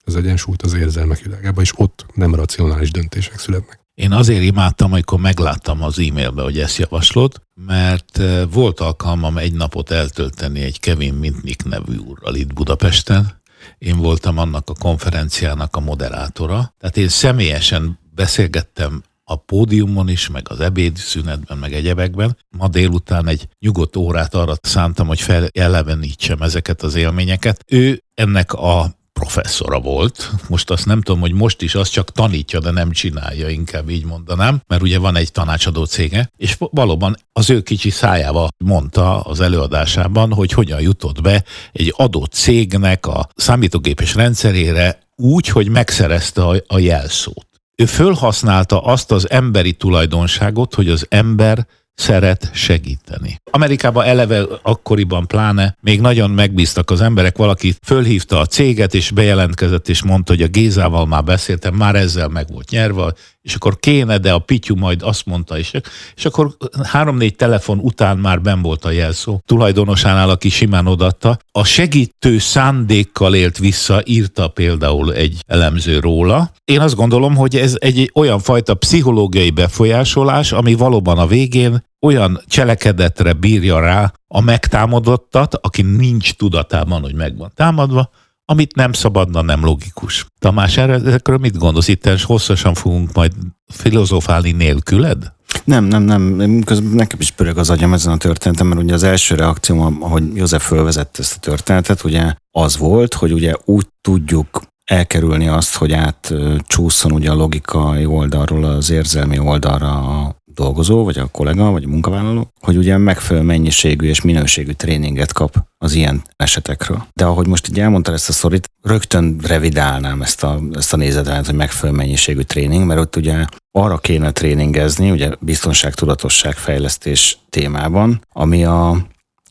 az 0.09 0.15
egyensúlyt 0.15 0.61
az 0.61 0.73
érzelmek 0.73 1.21
világába, 1.23 1.61
és 1.61 1.71
ott 1.75 2.05
nem 2.13 2.35
racionális 2.35 2.91
döntések 2.91 3.39
születnek. 3.39 3.79
Én 3.93 4.11
azért 4.11 4.43
imádtam, 4.43 4.91
amikor 4.91 5.19
megláttam 5.19 5.83
az 5.83 5.99
e-mailbe, 5.99 6.41
hogy 6.41 6.59
ezt 6.59 6.77
javaslod, 6.77 7.41
mert 7.65 8.19
eh, 8.19 8.41
volt 8.51 8.79
alkalmam 8.79 9.37
egy 9.37 9.53
napot 9.53 9.91
eltölteni 9.91 10.61
egy 10.61 10.79
Kevin 10.79 11.13
Mintnik 11.13 11.63
nevű 11.63 11.97
úrral 11.97 12.35
itt 12.35 12.53
Budapesten, 12.53 13.39
én 13.77 13.97
voltam 13.97 14.37
annak 14.37 14.69
a 14.69 14.73
konferenciának 14.79 15.75
a 15.75 15.79
moderátora. 15.79 16.73
Tehát 16.77 16.97
én 16.97 17.07
személyesen 17.07 17.99
beszélgettem 18.15 19.03
a 19.23 19.35
pódiumon 19.35 20.09
is, 20.09 20.29
meg 20.29 20.45
az 20.49 20.59
ebédszünetben, 20.59 21.57
meg 21.57 21.73
egyebekben. 21.73 22.37
Ma 22.57 22.67
délután 22.67 23.27
egy 23.27 23.47
nyugodt 23.59 23.95
órát 23.95 24.33
arra 24.33 24.53
szántam, 24.61 25.07
hogy 25.07 25.21
felelevenítsem 25.21 26.41
ezeket 26.41 26.81
az 26.81 26.95
élményeket. 26.95 27.63
Ő 27.67 28.03
ennek 28.13 28.53
a 28.53 28.98
professzora 29.19 29.79
volt. 29.79 30.31
Most 30.47 30.69
azt 30.69 30.85
nem 30.85 31.01
tudom, 31.01 31.21
hogy 31.21 31.33
most 31.33 31.61
is 31.61 31.75
azt 31.75 31.91
csak 31.91 32.11
tanítja, 32.11 32.59
de 32.59 32.71
nem 32.71 32.91
csinálja, 32.91 33.49
inkább 33.49 33.89
így 33.89 34.05
mondanám, 34.05 34.61
mert 34.67 34.81
ugye 34.81 34.99
van 34.99 35.15
egy 35.15 35.31
tanácsadó 35.31 35.83
cége, 35.83 36.31
és 36.37 36.57
valóban 36.59 37.15
az 37.33 37.49
ő 37.49 37.61
kicsi 37.61 37.89
szájával 37.89 38.47
mondta 38.57 39.19
az 39.21 39.39
előadásában, 39.39 40.33
hogy 40.33 40.51
hogyan 40.51 40.81
jutott 40.81 41.21
be 41.21 41.43
egy 41.71 41.93
adott 41.97 42.31
cégnek 42.31 43.07
a 43.07 43.29
számítógépes 43.35 44.15
rendszerére 44.15 44.99
úgy, 45.15 45.47
hogy 45.47 45.69
megszerezte 45.69 46.45
a, 46.45 46.55
a 46.67 46.79
jelszót. 46.79 47.47
Ő 47.75 47.85
fölhasználta 47.85 48.81
azt 48.81 49.11
az 49.11 49.29
emberi 49.29 49.73
tulajdonságot, 49.73 50.75
hogy 50.75 50.89
az 50.89 51.05
ember 51.09 51.67
szeret 51.99 52.49
segíteni. 52.53 53.41
Amerikában 53.51 54.05
eleve 54.05 54.45
akkoriban 54.61 55.27
pláne 55.27 55.77
még 55.81 56.01
nagyon 56.01 56.29
megbíztak 56.29 56.91
az 56.91 57.01
emberek, 57.01 57.37
valaki 57.37 57.75
fölhívta 57.85 58.39
a 58.39 58.45
céget, 58.45 58.93
és 58.93 59.11
bejelentkezett, 59.11 59.89
és 59.89 60.03
mondta, 60.03 60.33
hogy 60.33 60.41
a 60.41 60.47
Gézával 60.47 61.05
már 61.05 61.23
beszéltem, 61.23 61.73
már 61.73 61.95
ezzel 61.95 62.27
meg 62.27 62.47
volt 62.51 62.69
nyerve, 62.69 63.13
és 63.49 63.55
akkor 63.55 63.79
kéne, 63.79 64.17
de 64.17 64.31
a 64.31 64.39
Pityu 64.39 64.75
majd 64.75 65.01
azt 65.01 65.25
mondta 65.25 65.57
is. 65.57 65.71
És 66.15 66.25
akkor 66.25 66.55
három-négy 66.83 67.35
telefon 67.35 67.77
után 67.77 68.17
már 68.17 68.41
ben 68.41 68.61
volt 68.61 68.85
a 68.85 68.91
jelszó. 68.91 69.39
Tulajdonosánál, 69.45 70.29
aki 70.29 70.49
simán 70.49 70.87
odatta. 70.87 71.39
A 71.51 71.63
segítő 71.63 72.37
szándékkal 72.37 73.35
élt 73.35 73.57
vissza, 73.57 74.01
írta 74.05 74.47
például 74.47 75.13
egy 75.13 75.43
elemző 75.47 75.99
róla. 75.99 76.51
Én 76.65 76.79
azt 76.79 76.95
gondolom, 76.95 77.35
hogy 77.35 77.55
ez 77.55 77.75
egy 77.79 78.11
olyan 78.13 78.39
fajta 78.39 78.73
pszichológiai 78.73 79.49
befolyásolás, 79.49 80.51
ami 80.51 80.73
valóban 80.73 81.17
a 81.17 81.27
végén 81.27 81.83
olyan 82.01 82.41
cselekedetre 82.47 83.33
bírja 83.33 83.79
rá 83.79 84.13
a 84.27 84.41
megtámadottat, 84.41 85.55
aki 85.55 85.81
nincs 85.81 86.33
tudatában, 86.33 87.01
hogy 87.01 87.15
meg 87.15 87.37
van 87.37 87.51
támadva, 87.55 88.09
amit 88.49 88.75
nem 88.75 88.93
szabadna, 88.93 89.41
nem 89.41 89.63
logikus. 89.63 90.25
Tamás, 90.39 90.77
erről 90.77 91.37
mit 91.37 91.57
gondolsz? 91.57 91.87
Itt 91.87 92.21
hosszasan 92.21 92.73
fogunk 92.73 93.13
majd 93.13 93.31
filozofálni 93.67 94.51
nélküled? 94.51 95.31
Nem, 95.63 95.83
nem, 95.83 96.03
nem. 96.03 96.61
Közben 96.63 96.91
nekem 96.91 97.19
is 97.19 97.31
pörög 97.31 97.57
az 97.57 97.69
agyam 97.69 97.93
ezen 97.93 98.13
a 98.13 98.17
történetem, 98.17 98.67
mert 98.67 98.81
ugye 98.81 98.93
az 98.93 99.03
első 99.03 99.35
reakcióm, 99.35 100.03
ahogy 100.03 100.35
József 100.35 100.67
fölvezette 100.67 101.19
ezt 101.21 101.35
a 101.35 101.39
történetet, 101.39 102.03
ugye 102.03 102.33
az 102.51 102.77
volt, 102.77 103.13
hogy 103.13 103.31
ugye 103.31 103.53
úgy 103.65 103.87
tudjuk 104.01 104.61
elkerülni 104.85 105.47
azt, 105.47 105.75
hogy 105.75 105.93
átcsúszson 105.93 107.11
ugye 107.11 107.31
a 107.31 107.35
logikai 107.35 108.05
oldalról 108.05 108.63
az 108.63 108.89
érzelmi 108.89 109.39
oldalra 109.39 110.35
dolgozó, 110.59 111.03
vagy 111.03 111.17
a 111.17 111.27
kollega, 111.27 111.71
vagy 111.71 111.83
a 111.83 111.87
munkavállaló, 111.87 112.51
hogy 112.59 112.77
ugye 112.77 112.97
megfelelő 112.97 113.45
mennyiségű 113.45 114.07
és 114.07 114.21
minőségű 114.21 114.71
tréninget 114.71 115.33
kap 115.33 115.55
az 115.77 115.93
ilyen 115.93 116.21
esetekről. 116.35 117.07
De 117.13 117.25
ahogy 117.25 117.47
most 117.47 117.67
így 117.69 117.79
elmondtad 117.79 118.13
ezt 118.13 118.29
a 118.29 118.33
szorít, 118.33 118.69
rögtön 118.81 119.39
revidálnám 119.43 120.21
ezt 120.21 120.43
a, 120.43 120.59
ezt 120.73 120.93
a 120.93 120.97
nézetet, 120.97 121.45
hogy 121.45 121.55
megfelelő 121.55 121.97
mennyiségű 121.97 122.41
tréning, 122.41 122.85
mert 122.85 122.99
ott 122.99 123.15
ugye 123.15 123.45
arra 123.71 123.97
kéne 123.97 124.31
tréningezni, 124.31 125.11
ugye 125.11 125.29
biztonságtudatosság 125.39 126.55
fejlesztés 126.55 127.37
témában, 127.49 128.21
ami 128.33 128.63
a, 128.63 128.97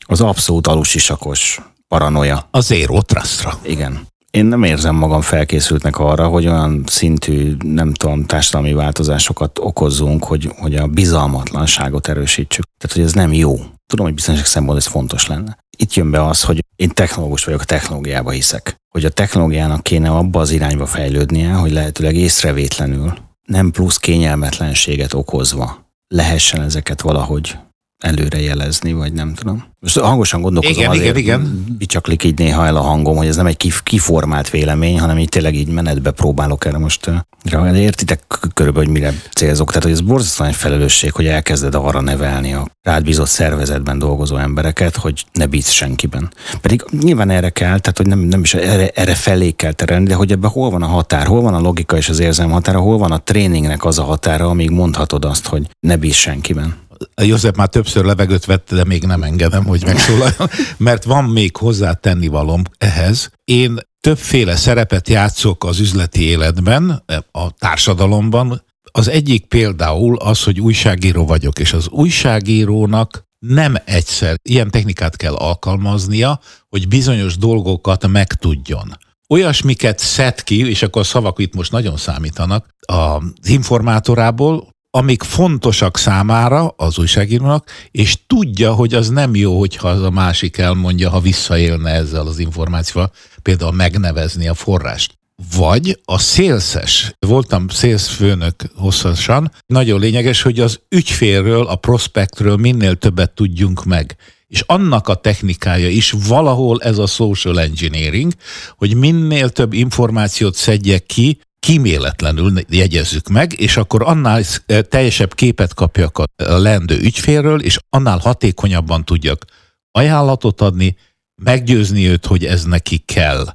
az 0.07 0.21
abszolút 0.21 0.67
alusisakos 0.67 1.61
paranoia. 1.87 2.47
A 2.51 2.59
zero 2.59 3.01
trustra. 3.01 3.59
Igen 3.63 4.07
én 4.31 4.45
nem 4.45 4.63
érzem 4.63 4.95
magam 4.95 5.21
felkészültnek 5.21 5.99
arra, 5.99 6.27
hogy 6.27 6.47
olyan 6.47 6.83
szintű, 6.85 7.55
nem 7.63 7.93
tudom, 7.93 8.25
társadalmi 8.25 8.73
változásokat 8.73 9.59
okozzunk, 9.59 10.23
hogy, 10.23 10.51
hogy 10.57 10.75
a 10.75 10.87
bizalmatlanságot 10.87 12.07
erősítsük. 12.07 12.65
Tehát, 12.77 12.95
hogy 12.95 13.05
ez 13.05 13.13
nem 13.13 13.33
jó. 13.33 13.55
Tudom, 13.87 14.05
hogy 14.05 14.15
biztonság 14.15 14.45
szempontból 14.45 14.77
ez 14.77 14.91
fontos 14.91 15.27
lenne. 15.27 15.57
Itt 15.77 15.93
jön 15.93 16.11
be 16.11 16.25
az, 16.25 16.43
hogy 16.43 16.63
én 16.75 16.89
technológus 16.89 17.43
vagyok, 17.43 17.61
a 17.61 17.65
technológiába 17.65 18.29
hiszek. 18.29 18.75
Hogy 18.89 19.05
a 19.05 19.09
technológiának 19.09 19.83
kéne 19.83 20.09
abba 20.09 20.39
az 20.39 20.51
irányba 20.51 20.85
fejlődnie, 20.85 21.53
hogy 21.53 21.71
lehetőleg 21.71 22.15
észrevétlenül, 22.15 23.13
nem 23.45 23.71
plusz 23.71 23.97
kényelmetlenséget 23.97 25.13
okozva 25.13 25.87
lehessen 26.07 26.61
ezeket 26.61 27.01
valahogy 27.01 27.57
előrejelezni, 27.99 28.93
vagy 28.93 29.13
nem 29.13 29.33
tudom. 29.33 29.63
Most 29.79 29.99
hangosan 29.99 30.41
gondolkozom, 30.41 30.77
igen, 30.77 30.89
azért 30.89 31.17
igen, 31.17 31.39
igen. 31.41 31.75
bicsaklik 31.77 32.23
így 32.23 32.37
néha 32.37 32.65
el 32.65 32.75
a 32.75 32.81
hangom, 32.81 33.17
hogy 33.17 33.27
ez 33.27 33.35
nem 33.35 33.45
egy 33.45 33.71
kiformált 33.83 34.49
vélemény, 34.49 34.99
hanem 34.99 35.17
így 35.17 35.29
tényleg 35.29 35.55
így 35.55 35.67
menetbe 35.67 36.11
próbálok 36.11 36.65
erre 36.65 36.77
most 36.77 37.11
de 37.43 37.75
értitek 37.75 38.21
körülbelül, 38.53 38.89
hogy 38.89 39.01
mire 39.01 39.13
célzok. 39.33 39.67
Tehát, 39.67 39.83
hogy 39.83 39.91
ez 39.91 40.01
borzasztóan 40.01 40.49
egy 40.49 40.55
felelősség, 40.55 41.11
hogy 41.11 41.27
elkezded 41.27 41.75
arra 41.75 42.01
nevelni 42.01 42.53
a 42.53 42.67
rád 42.81 43.03
bízott 43.03 43.27
szervezetben 43.27 43.99
dolgozó 43.99 44.37
embereket, 44.37 44.95
hogy 44.95 45.25
ne 45.33 45.45
bízz 45.45 45.69
senkiben. 45.69 46.31
Pedig 46.61 46.85
nyilván 46.91 47.29
erre 47.29 47.49
kell, 47.49 47.79
tehát 47.79 47.97
hogy 47.97 48.07
nem, 48.07 48.19
nem 48.19 48.41
is 48.41 48.53
erre, 48.53 48.87
erre 48.87 49.15
felé 49.15 49.51
kell 49.51 49.71
terelni, 49.71 50.07
de 50.07 50.13
hogy 50.13 50.31
ebben 50.31 50.49
hol 50.49 50.69
van 50.69 50.83
a 50.83 50.87
határ, 50.87 51.25
hol 51.25 51.41
van 51.41 51.53
a 51.53 51.59
logika 51.59 51.97
és 51.97 52.09
az 52.09 52.19
érzelem 52.19 52.51
határa, 52.51 52.79
hol 52.79 52.97
van 52.97 53.11
a 53.11 53.17
tréningnek 53.23 53.85
az 53.85 53.99
a 53.99 54.03
határa, 54.03 54.47
amíg 54.49 54.69
mondhatod 54.69 55.25
azt, 55.25 55.47
hogy 55.47 55.67
ne 55.79 55.97
bízz 55.97 56.15
senkiben 56.15 56.87
József 57.21 57.55
már 57.55 57.67
többször 57.67 58.05
levegőt 58.05 58.45
vette, 58.45 58.75
de 58.75 58.83
még 58.83 59.03
nem 59.03 59.23
engedem, 59.23 59.65
hogy 59.65 59.83
megszólaljon, 59.85 60.49
mert 60.77 61.03
van 61.03 61.23
még 61.23 61.57
hozzá 61.57 61.93
tennivalom 61.93 62.63
ehhez. 62.77 63.31
Én 63.43 63.79
többféle 64.01 64.55
szerepet 64.55 65.09
játszok 65.09 65.63
az 65.63 65.79
üzleti 65.79 66.21
életben, 66.21 67.03
a 67.31 67.51
társadalomban. 67.51 68.63
Az 68.91 69.07
egyik 69.07 69.45
például 69.45 70.17
az, 70.17 70.43
hogy 70.43 70.59
újságíró 70.59 71.25
vagyok, 71.25 71.59
és 71.59 71.73
az 71.73 71.87
újságírónak 71.89 73.23
nem 73.39 73.75
egyszer 73.85 74.35
ilyen 74.49 74.71
technikát 74.71 75.15
kell 75.15 75.33
alkalmaznia, 75.33 76.39
hogy 76.69 76.87
bizonyos 76.87 77.37
dolgokat 77.37 78.07
megtudjon 78.07 78.97
olyasmiket 79.29 79.99
szed 79.99 80.43
ki, 80.43 80.69
és 80.69 80.81
akkor 80.81 81.01
a 81.01 81.05
szavak 81.05 81.39
itt 81.39 81.55
most 81.55 81.71
nagyon 81.71 81.97
számítanak, 81.97 82.67
az 82.85 83.49
informátorából, 83.49 84.69
amik 84.91 85.23
fontosak 85.23 85.97
számára, 85.97 86.67
az 86.67 86.99
újságírónak, 86.99 87.69
és 87.91 88.17
tudja, 88.27 88.73
hogy 88.73 88.93
az 88.93 89.09
nem 89.09 89.35
jó, 89.35 89.59
hogyha 89.59 89.87
az 89.87 90.01
a 90.01 90.09
másik 90.09 90.57
elmondja, 90.57 91.09
ha 91.09 91.19
visszaélne 91.19 91.91
ezzel 91.91 92.27
az 92.27 92.39
információval, 92.39 93.11
például 93.41 93.71
megnevezni 93.71 94.47
a 94.47 94.53
forrást. 94.53 95.17
Vagy 95.55 95.99
a 96.05 96.17
szélszes, 96.17 97.15
voltam 97.19 97.67
szélszfőnök 97.67 98.63
hosszasan, 98.75 99.51
nagyon 99.65 99.99
lényeges, 99.99 100.41
hogy 100.41 100.59
az 100.59 100.79
ügyfélről, 100.89 101.65
a 101.65 101.75
prospektről 101.75 102.55
minél 102.55 102.95
többet 102.95 103.31
tudjunk 103.31 103.85
meg. 103.85 104.15
És 104.47 104.63
annak 104.65 105.07
a 105.07 105.15
technikája 105.15 105.89
is 105.89 106.13
valahol 106.27 106.81
ez 106.81 106.97
a 106.97 107.05
social 107.05 107.59
engineering, 107.59 108.33
hogy 108.77 108.95
minél 108.95 109.49
több 109.49 109.73
információt 109.73 110.55
szedjek 110.55 111.05
ki 111.05 111.39
kíméletlenül 111.59 112.61
jegyezzük 112.69 113.27
meg, 113.27 113.59
és 113.59 113.77
akkor 113.77 114.01
annál 114.03 114.43
teljesebb 114.89 115.33
képet 115.33 115.73
kapjak 115.73 116.17
a 116.17 116.27
lendő 116.35 116.97
ügyfélről, 116.99 117.61
és 117.61 117.79
annál 117.89 118.17
hatékonyabban 118.17 119.05
tudjak 119.05 119.45
ajánlatot 119.91 120.61
adni, 120.61 120.97
meggyőzni 121.41 122.07
őt, 122.07 122.25
hogy 122.25 122.45
ez 122.45 122.63
neki 122.63 122.97
kell. 122.97 123.45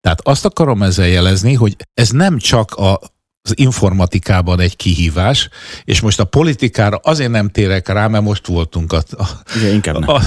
Tehát 0.00 0.20
azt 0.20 0.44
akarom 0.44 0.82
ezzel 0.82 1.06
jelezni, 1.06 1.54
hogy 1.54 1.76
ez 1.94 2.10
nem 2.10 2.38
csak 2.38 2.74
a, 2.74 3.00
az 3.42 3.52
informatikában 3.58 4.60
egy 4.60 4.76
kihívás, 4.76 5.48
és 5.84 6.00
most 6.00 6.20
a 6.20 6.24
politikára 6.24 6.96
azért 7.02 7.30
nem 7.30 7.48
térek 7.48 7.88
rá, 7.88 8.06
mert 8.06 8.24
most 8.24 8.46
voltunk 8.46 8.92
a, 8.92 9.02
a, 9.10 9.24
Igen, 9.74 9.94
a, 9.96 10.14
a, 10.14 10.22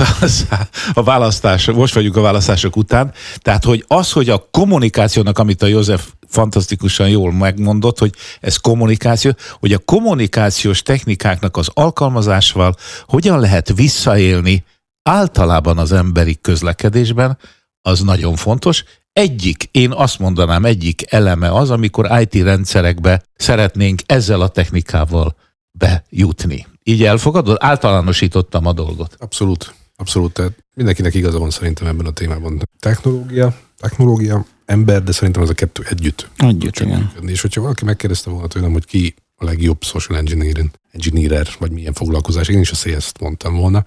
a 0.93 1.03
választás, 1.03 1.65
most 1.65 1.93
vagyunk 1.93 2.15
a 2.15 2.21
választások 2.21 2.75
után, 2.75 3.13
tehát 3.37 3.63
hogy 3.63 3.85
az, 3.87 4.11
hogy 4.11 4.29
a 4.29 4.47
kommunikációnak, 4.51 5.39
amit 5.39 5.61
a 5.61 5.65
József 5.65 6.07
fantasztikusan 6.27 7.09
jól 7.09 7.33
megmondott, 7.33 7.99
hogy 7.99 8.13
ez 8.39 8.57
kommunikáció, 8.57 9.31
hogy 9.59 9.73
a 9.73 9.79
kommunikációs 9.79 10.81
technikáknak 10.81 11.57
az 11.57 11.69
alkalmazásával 11.73 12.75
hogyan 13.05 13.39
lehet 13.39 13.73
visszaélni 13.75 14.63
általában 15.03 15.77
az 15.77 15.91
emberi 15.91 16.37
közlekedésben, 16.41 17.37
az 17.81 18.01
nagyon 18.01 18.35
fontos. 18.35 18.83
Egyik, 19.13 19.69
én 19.71 19.91
azt 19.91 20.19
mondanám, 20.19 20.65
egyik 20.65 21.11
eleme 21.11 21.51
az, 21.51 21.69
amikor 21.69 22.09
IT 22.19 22.43
rendszerekbe 22.43 23.23
szeretnénk 23.35 24.01
ezzel 24.05 24.41
a 24.41 24.47
technikával 24.47 25.35
bejutni. 25.71 26.67
Így 26.83 27.03
elfogadod? 27.03 27.57
Általánosítottam 27.59 28.65
a 28.65 28.73
dolgot. 28.73 29.15
Abszolút. 29.19 29.73
Abszolút. 29.95 30.33
Tehát 30.33 30.51
mindenkinek 30.75 31.13
igaza 31.13 31.39
van 31.39 31.49
szerintem 31.49 31.87
ebben 31.87 32.05
a 32.05 32.11
témában. 32.11 32.69
Technológia, 32.79 33.55
technológia, 33.77 34.45
ember, 34.65 35.03
de 35.03 35.11
szerintem 35.11 35.41
az 35.41 35.49
a 35.49 35.53
kettő 35.53 35.85
együtt. 35.89 36.29
Együtt, 36.37 36.79
igen. 36.79 36.99
Működni. 36.99 37.31
És 37.31 37.41
hogyha 37.41 37.61
valaki 37.61 37.85
megkérdezte 37.85 38.29
volna 38.29 38.47
tőlem, 38.47 38.71
hogy 38.71 38.85
ki 38.85 39.15
a 39.35 39.45
legjobb 39.45 39.83
social 39.83 40.17
engineering, 40.17 40.69
engineer, 40.91 41.47
vagy 41.59 41.71
milyen 41.71 41.93
foglalkozás, 41.93 42.47
én 42.47 42.59
is 42.59 42.71
a 42.71 42.75
sales 42.75 43.11
mondtam 43.19 43.55
volna, 43.55 43.85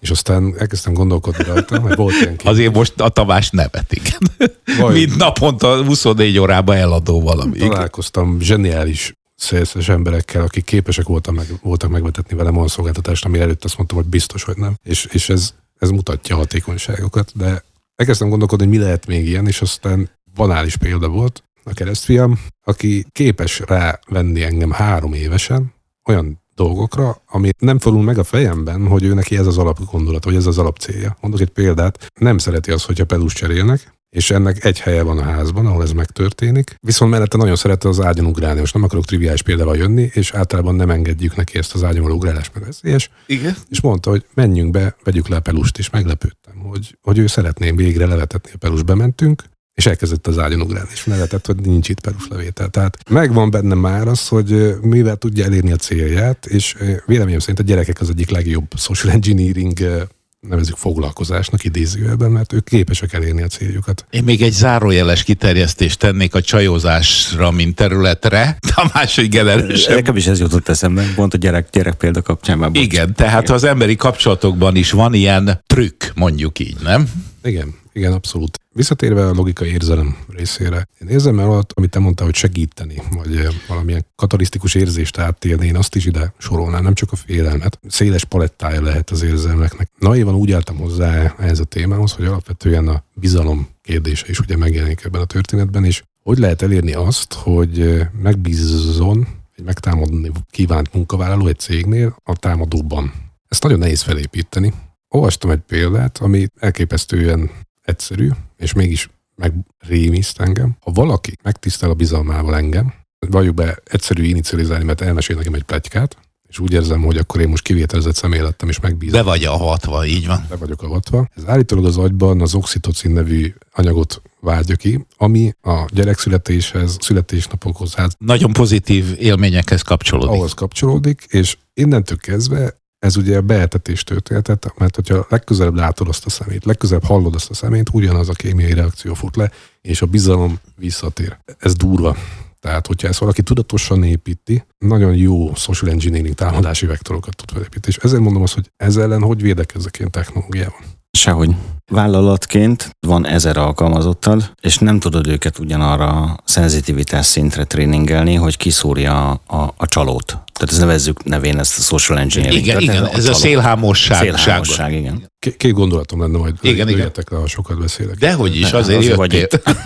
és 0.00 0.10
aztán 0.10 0.54
elkezdtem 0.58 0.92
gondolkodni 0.92 1.44
rajta, 1.44 1.80
hogy 1.80 1.94
volt 1.94 2.14
ilyen 2.14 2.36
kép. 2.36 2.46
Azért 2.46 2.74
most 2.74 3.00
a 3.00 3.08
Tavás 3.08 3.50
nevet, 3.50 3.92
igen. 3.92 4.50
Mint 4.92 5.16
naponta 5.16 5.84
24 5.84 6.38
órában 6.38 6.76
eladó 6.76 7.20
valami. 7.20 7.58
Találkoztam 7.58 8.40
zseniális 8.40 9.12
szélszes 9.36 9.88
emberekkel, 9.88 10.42
akik 10.42 10.64
képesek 10.64 11.06
voltak, 11.06 11.34
meg, 11.34 11.46
voltak 11.62 11.90
megvetetni 11.90 12.36
velem 12.36 12.56
olyan 12.56 12.68
szolgáltatást, 12.68 13.24
ami 13.24 13.38
előtt 13.38 13.64
azt 13.64 13.76
mondtam, 13.76 13.98
hogy 13.98 14.06
biztos, 14.06 14.42
hogy 14.42 14.56
nem. 14.56 14.74
És, 14.82 15.08
és 15.12 15.28
ez, 15.28 15.54
ez 15.78 15.90
mutatja 15.90 16.34
a 16.34 16.38
hatékonyságokat, 16.38 17.32
de 17.34 17.64
elkezdtem 17.96 18.28
gondolkodni, 18.28 18.64
hogy 18.66 18.76
mi 18.76 18.82
lehet 18.82 19.06
még 19.06 19.26
ilyen, 19.26 19.46
és 19.46 19.60
aztán 19.60 20.10
banális 20.34 20.76
példa 20.76 21.08
volt, 21.08 21.42
a 21.64 21.72
keresztfiam, 21.72 22.38
aki 22.64 23.06
képes 23.12 23.62
rávenni 23.66 24.42
engem 24.42 24.70
három 24.70 25.12
évesen 25.12 25.74
olyan 26.04 26.40
dolgokra, 26.56 27.22
ami 27.26 27.50
nem 27.58 27.78
fordul 27.78 28.02
meg 28.02 28.18
a 28.18 28.24
fejemben, 28.24 28.86
hogy 28.86 29.04
ő 29.04 29.14
neki 29.14 29.36
ez 29.36 29.46
az 29.46 29.58
alapgondolat, 29.58 30.24
vagy 30.24 30.34
ez 30.34 30.46
az 30.46 30.58
alapcélja. 30.58 31.16
Mondok 31.20 31.40
egy 31.40 31.48
példát, 31.48 32.06
nem 32.20 32.38
szereti 32.38 32.70
az, 32.70 32.84
hogyha 32.84 33.04
pedus 33.04 33.32
cserélnek, 33.32 33.94
és 34.10 34.30
ennek 34.30 34.64
egy 34.64 34.80
helye 34.80 35.02
van 35.02 35.18
a 35.18 35.22
házban, 35.22 35.66
ahol 35.66 35.82
ez 35.82 35.92
megtörténik. 35.92 36.74
Viszont 36.80 37.10
mellette 37.10 37.36
nagyon 37.36 37.56
szerette 37.56 37.88
az 37.88 38.00
ágyon 38.00 38.26
ugrálni. 38.26 38.60
Most 38.60 38.74
nem 38.74 38.82
akarok 38.82 39.04
triviális 39.04 39.42
példával 39.42 39.76
jönni, 39.76 40.10
és 40.12 40.32
általában 40.32 40.74
nem 40.74 40.90
engedjük 40.90 41.36
neki 41.36 41.58
ezt 41.58 41.74
az 41.74 41.84
ágyon 41.84 42.10
ugrálás 42.10 42.50
meg 42.54 42.64
veszélyes. 42.64 43.10
Igen. 43.26 43.56
És 43.68 43.80
mondta, 43.80 44.10
hogy 44.10 44.24
menjünk 44.34 44.70
be, 44.70 44.96
vegyük 45.04 45.28
le 45.28 45.36
a 45.36 45.40
pelust, 45.40 45.78
és 45.78 45.90
meglepődtem, 45.90 46.54
hogy, 46.58 46.98
hogy 47.02 47.18
ő 47.18 47.26
szeretné 47.26 47.70
végre 47.70 48.06
levetetni 48.06 48.50
a 48.54 48.58
pelust. 48.58 48.84
Bementünk, 48.84 49.44
és 49.76 49.86
elkezdett 49.86 50.26
az 50.26 50.38
ágyon 50.38 50.60
ugrálni, 50.60 50.88
és 50.92 51.04
nevetett, 51.04 51.46
hogy 51.46 51.56
nincs 51.56 51.88
itt 51.88 52.00
peruslevétel. 52.00 52.68
Tehát 52.68 52.98
megvan 53.10 53.50
benne 53.50 53.74
már 53.74 54.08
az, 54.08 54.28
hogy 54.28 54.74
mivel 54.80 55.16
tudja 55.16 55.44
elérni 55.44 55.72
a 55.72 55.76
célját, 55.76 56.46
és 56.46 56.76
véleményem 57.06 57.38
szerint 57.38 57.58
a 57.58 57.62
gyerekek 57.62 58.00
az 58.00 58.08
egyik 58.08 58.30
legjobb 58.30 58.66
social 58.76 59.12
engineering 59.12 60.06
nevezük 60.40 60.76
foglalkozásnak 60.76 61.64
idézőjelben, 61.64 62.30
mert 62.30 62.52
ők 62.52 62.64
képesek 62.64 63.12
elérni 63.12 63.42
a 63.42 63.46
céljukat. 63.46 64.06
Én 64.10 64.24
még 64.24 64.42
egy 64.42 64.52
zárójeles 64.52 65.22
kiterjesztést 65.22 65.98
tennék 65.98 66.34
a 66.34 66.40
csajozásra, 66.40 67.50
mint 67.50 67.74
területre, 67.74 68.58
a 68.74 68.90
második 68.94 69.30
generális. 69.30 69.86
Nekem 69.86 70.16
is 70.16 70.26
ez 70.26 70.40
jutott 70.40 70.68
eszembe, 70.68 71.12
pont 71.14 71.34
a 71.34 71.36
gyerek, 71.36 71.68
gyerek 71.70 71.94
példa 71.94 72.22
kapcsán 72.22 72.58
már. 72.58 72.70
Igen, 72.72 73.14
tehát 73.14 73.42
Igen. 73.42 73.54
az 73.54 73.64
emberi 73.64 73.96
kapcsolatokban 73.96 74.76
is 74.76 74.90
van 74.90 75.14
ilyen 75.14 75.62
trükk, 75.66 76.04
mondjuk 76.14 76.58
így, 76.58 76.76
nem? 76.82 77.08
Igen, 77.42 77.74
Igen, 77.96 78.12
abszolút. 78.12 78.60
Visszatérve 78.72 79.26
a 79.26 79.32
logika 79.32 79.64
érzelem 79.64 80.16
részére, 80.28 80.88
én 81.00 81.08
érzem 81.08 81.38
el 81.38 81.50
alatt, 81.50 81.72
amit 81.74 81.90
te 81.90 81.98
mondtál, 81.98 82.26
hogy 82.26 82.34
segíteni, 82.34 83.02
vagy 83.10 83.36
eh, 83.36 83.46
valamilyen 83.68 84.06
katalisztikus 84.16 84.74
érzést 84.74 85.18
átélni, 85.18 85.66
én 85.66 85.76
azt 85.76 85.94
is 85.94 86.06
ide 86.06 86.34
sorolnám, 86.38 86.82
nem 86.82 86.94
csak 86.94 87.12
a 87.12 87.16
félelmet. 87.16 87.78
Széles 87.88 88.24
palettája 88.24 88.82
lehet 88.82 89.10
az 89.10 89.22
érzelmeknek. 89.22 89.90
Naivan 89.98 90.34
úgy 90.34 90.52
álltam 90.52 90.76
hozzá 90.76 91.34
ehhez 91.38 91.60
a 91.60 91.64
témához, 91.64 92.12
hogy 92.12 92.24
alapvetően 92.24 92.88
a 92.88 93.04
bizalom 93.14 93.68
kérdése 93.82 94.26
is 94.28 94.40
ugye 94.40 94.56
megjelenik 94.56 95.04
ebben 95.04 95.20
a 95.20 95.24
történetben, 95.24 95.84
és 95.84 96.02
hogy 96.22 96.38
lehet 96.38 96.62
elérni 96.62 96.92
azt, 96.92 97.32
hogy 97.32 97.80
eh, 97.80 98.08
megbízzon 98.22 99.26
egy 99.56 99.64
megtámadni 99.64 100.30
kívánt 100.50 100.94
munkavállaló 100.94 101.46
egy 101.46 101.58
cégnél 101.58 102.16
a 102.24 102.36
támadóban. 102.36 103.12
Ezt 103.48 103.62
nagyon 103.62 103.78
nehéz 103.78 104.02
felépíteni. 104.02 104.72
Olvastam 105.08 105.50
egy 105.50 105.62
példát, 105.66 106.18
ami 106.18 106.46
elképesztően 106.58 107.50
egyszerű, 107.86 108.28
és 108.56 108.72
mégis 108.72 109.10
megrémiszt 109.34 110.40
engem. 110.40 110.76
Ha 110.80 110.90
valaki 110.90 111.32
megtisztel 111.42 111.90
a 111.90 111.94
bizalmával 111.94 112.56
engem, 112.56 112.94
valljuk 113.28 113.54
be 113.54 113.78
egyszerű 113.84 114.24
inicializálni, 114.24 114.84
mert 114.84 115.00
elmesél 115.00 115.36
nekem 115.36 115.54
egy 115.54 115.62
pletykát, 115.62 116.16
és 116.48 116.58
úgy 116.58 116.72
érzem, 116.72 117.02
hogy 117.02 117.16
akkor 117.16 117.40
én 117.40 117.48
most 117.48 117.62
kivételezett 117.62 118.14
személy 118.14 118.40
lettem, 118.40 118.68
és 118.68 118.80
megbízom. 118.80 119.20
Be 119.20 119.22
vagy 119.30 119.44
a 119.44 119.56
hatva, 119.56 120.06
így 120.06 120.26
van. 120.26 120.46
Be 120.48 120.56
vagyok 120.56 120.82
avatva. 120.82 121.28
Ez 121.36 121.42
állítólag 121.46 121.84
az 121.84 121.96
agyban 121.98 122.40
az 122.40 122.54
oxitocin 122.54 123.10
nevű 123.10 123.54
anyagot 123.72 124.22
váltja 124.40 124.76
ki, 124.76 125.06
ami 125.16 125.52
a 125.62 125.84
gyerekszületéshez, 125.92 126.96
születésnapokhoz, 127.00 127.94
hát 127.94 128.16
Nagyon 128.18 128.52
pozitív 128.52 129.16
élményekhez 129.18 129.82
kapcsolódik. 129.82 130.30
ahhoz 130.30 130.52
kapcsolódik, 130.52 131.26
és 131.28 131.56
innentől 131.74 132.18
kezdve 132.18 132.74
ez 133.06 133.16
ugye 133.16 133.36
a 133.36 133.40
beetetés 133.40 134.04
történetet, 134.04 134.72
mert 134.78 134.94
hogyha 134.94 135.26
legközelebb 135.28 135.74
látod 135.74 136.08
azt 136.08 136.26
a 136.26 136.30
szemét, 136.30 136.64
legközelebb 136.64 137.04
hallod 137.04 137.34
azt 137.34 137.50
a 137.50 137.54
szemét, 137.54 137.88
ugyanaz 137.92 138.28
a 138.28 138.32
kémiai 138.32 138.72
reakció 138.72 139.14
fut 139.14 139.36
le, 139.36 139.50
és 139.80 140.02
a 140.02 140.06
bizalom 140.06 140.58
visszatér. 140.76 141.38
Ez 141.58 141.74
durva. 141.74 142.16
Tehát, 142.60 142.86
hogyha 142.86 143.08
ezt 143.08 143.18
valaki 143.18 143.42
tudatosan 143.42 144.04
építi, 144.04 144.64
nagyon 144.78 145.14
jó 145.14 145.54
social 145.54 145.90
engineering 145.90 146.34
támadási 146.34 146.86
vektorokat 146.86 147.36
tud 147.36 147.50
felépíteni. 147.50 147.94
És 147.96 147.96
ezért 147.96 148.22
mondom 148.22 148.42
azt, 148.42 148.54
hogy 148.54 148.70
ez 148.76 148.96
ellen 148.96 149.22
hogy 149.22 149.42
védekezzek 149.42 149.98
én 149.98 150.10
technológiával. 150.10 150.80
Sehogy. 151.16 151.50
Vállalatként 151.92 152.90
van 153.06 153.26
ezer 153.26 153.56
alkalmazottad, 153.56 154.52
és 154.60 154.78
nem 154.78 154.98
tudod 154.98 155.26
őket 155.26 155.58
ugyanarra 155.58 156.06
a 156.06 156.36
szenzitivitás 156.44 157.26
szintre 157.26 157.64
tréningelni, 157.64 158.34
hogy 158.34 158.56
kiszúrja 158.56 159.30
a, 159.30 159.40
a, 159.56 159.74
a 159.76 159.86
csalót. 159.86 160.26
Tehát 160.26 160.70
ezt 160.70 160.80
nevezzük 160.80 161.24
nevén 161.24 161.58
ezt 161.58 161.78
a 161.78 161.82
social 161.82 162.18
engineering. 162.18 162.62
Igen, 162.62 162.78
Tehát 162.78 162.96
igen, 162.96 163.06
ez 163.06 163.24
a 163.24 163.26
csaló. 163.26 163.36
szélhámosság. 163.38 164.18
Szélhámosság, 164.18 164.92
igen. 164.92 165.30
Két, 165.38 165.56
két 165.56 165.72
gondolatom 165.72 166.20
lenne, 166.20 166.38
majd 166.38 166.54
Igen, 166.60 166.88
igen. 166.88 167.10
ha 167.30 167.46
sokat 167.46 167.78
beszélek. 167.78 168.16
Dehogy 168.16 168.56
is, 168.56 168.72
azért 168.72 168.98
azért 168.98 169.16
vagy 169.16 169.32
jöttél. 169.32 169.74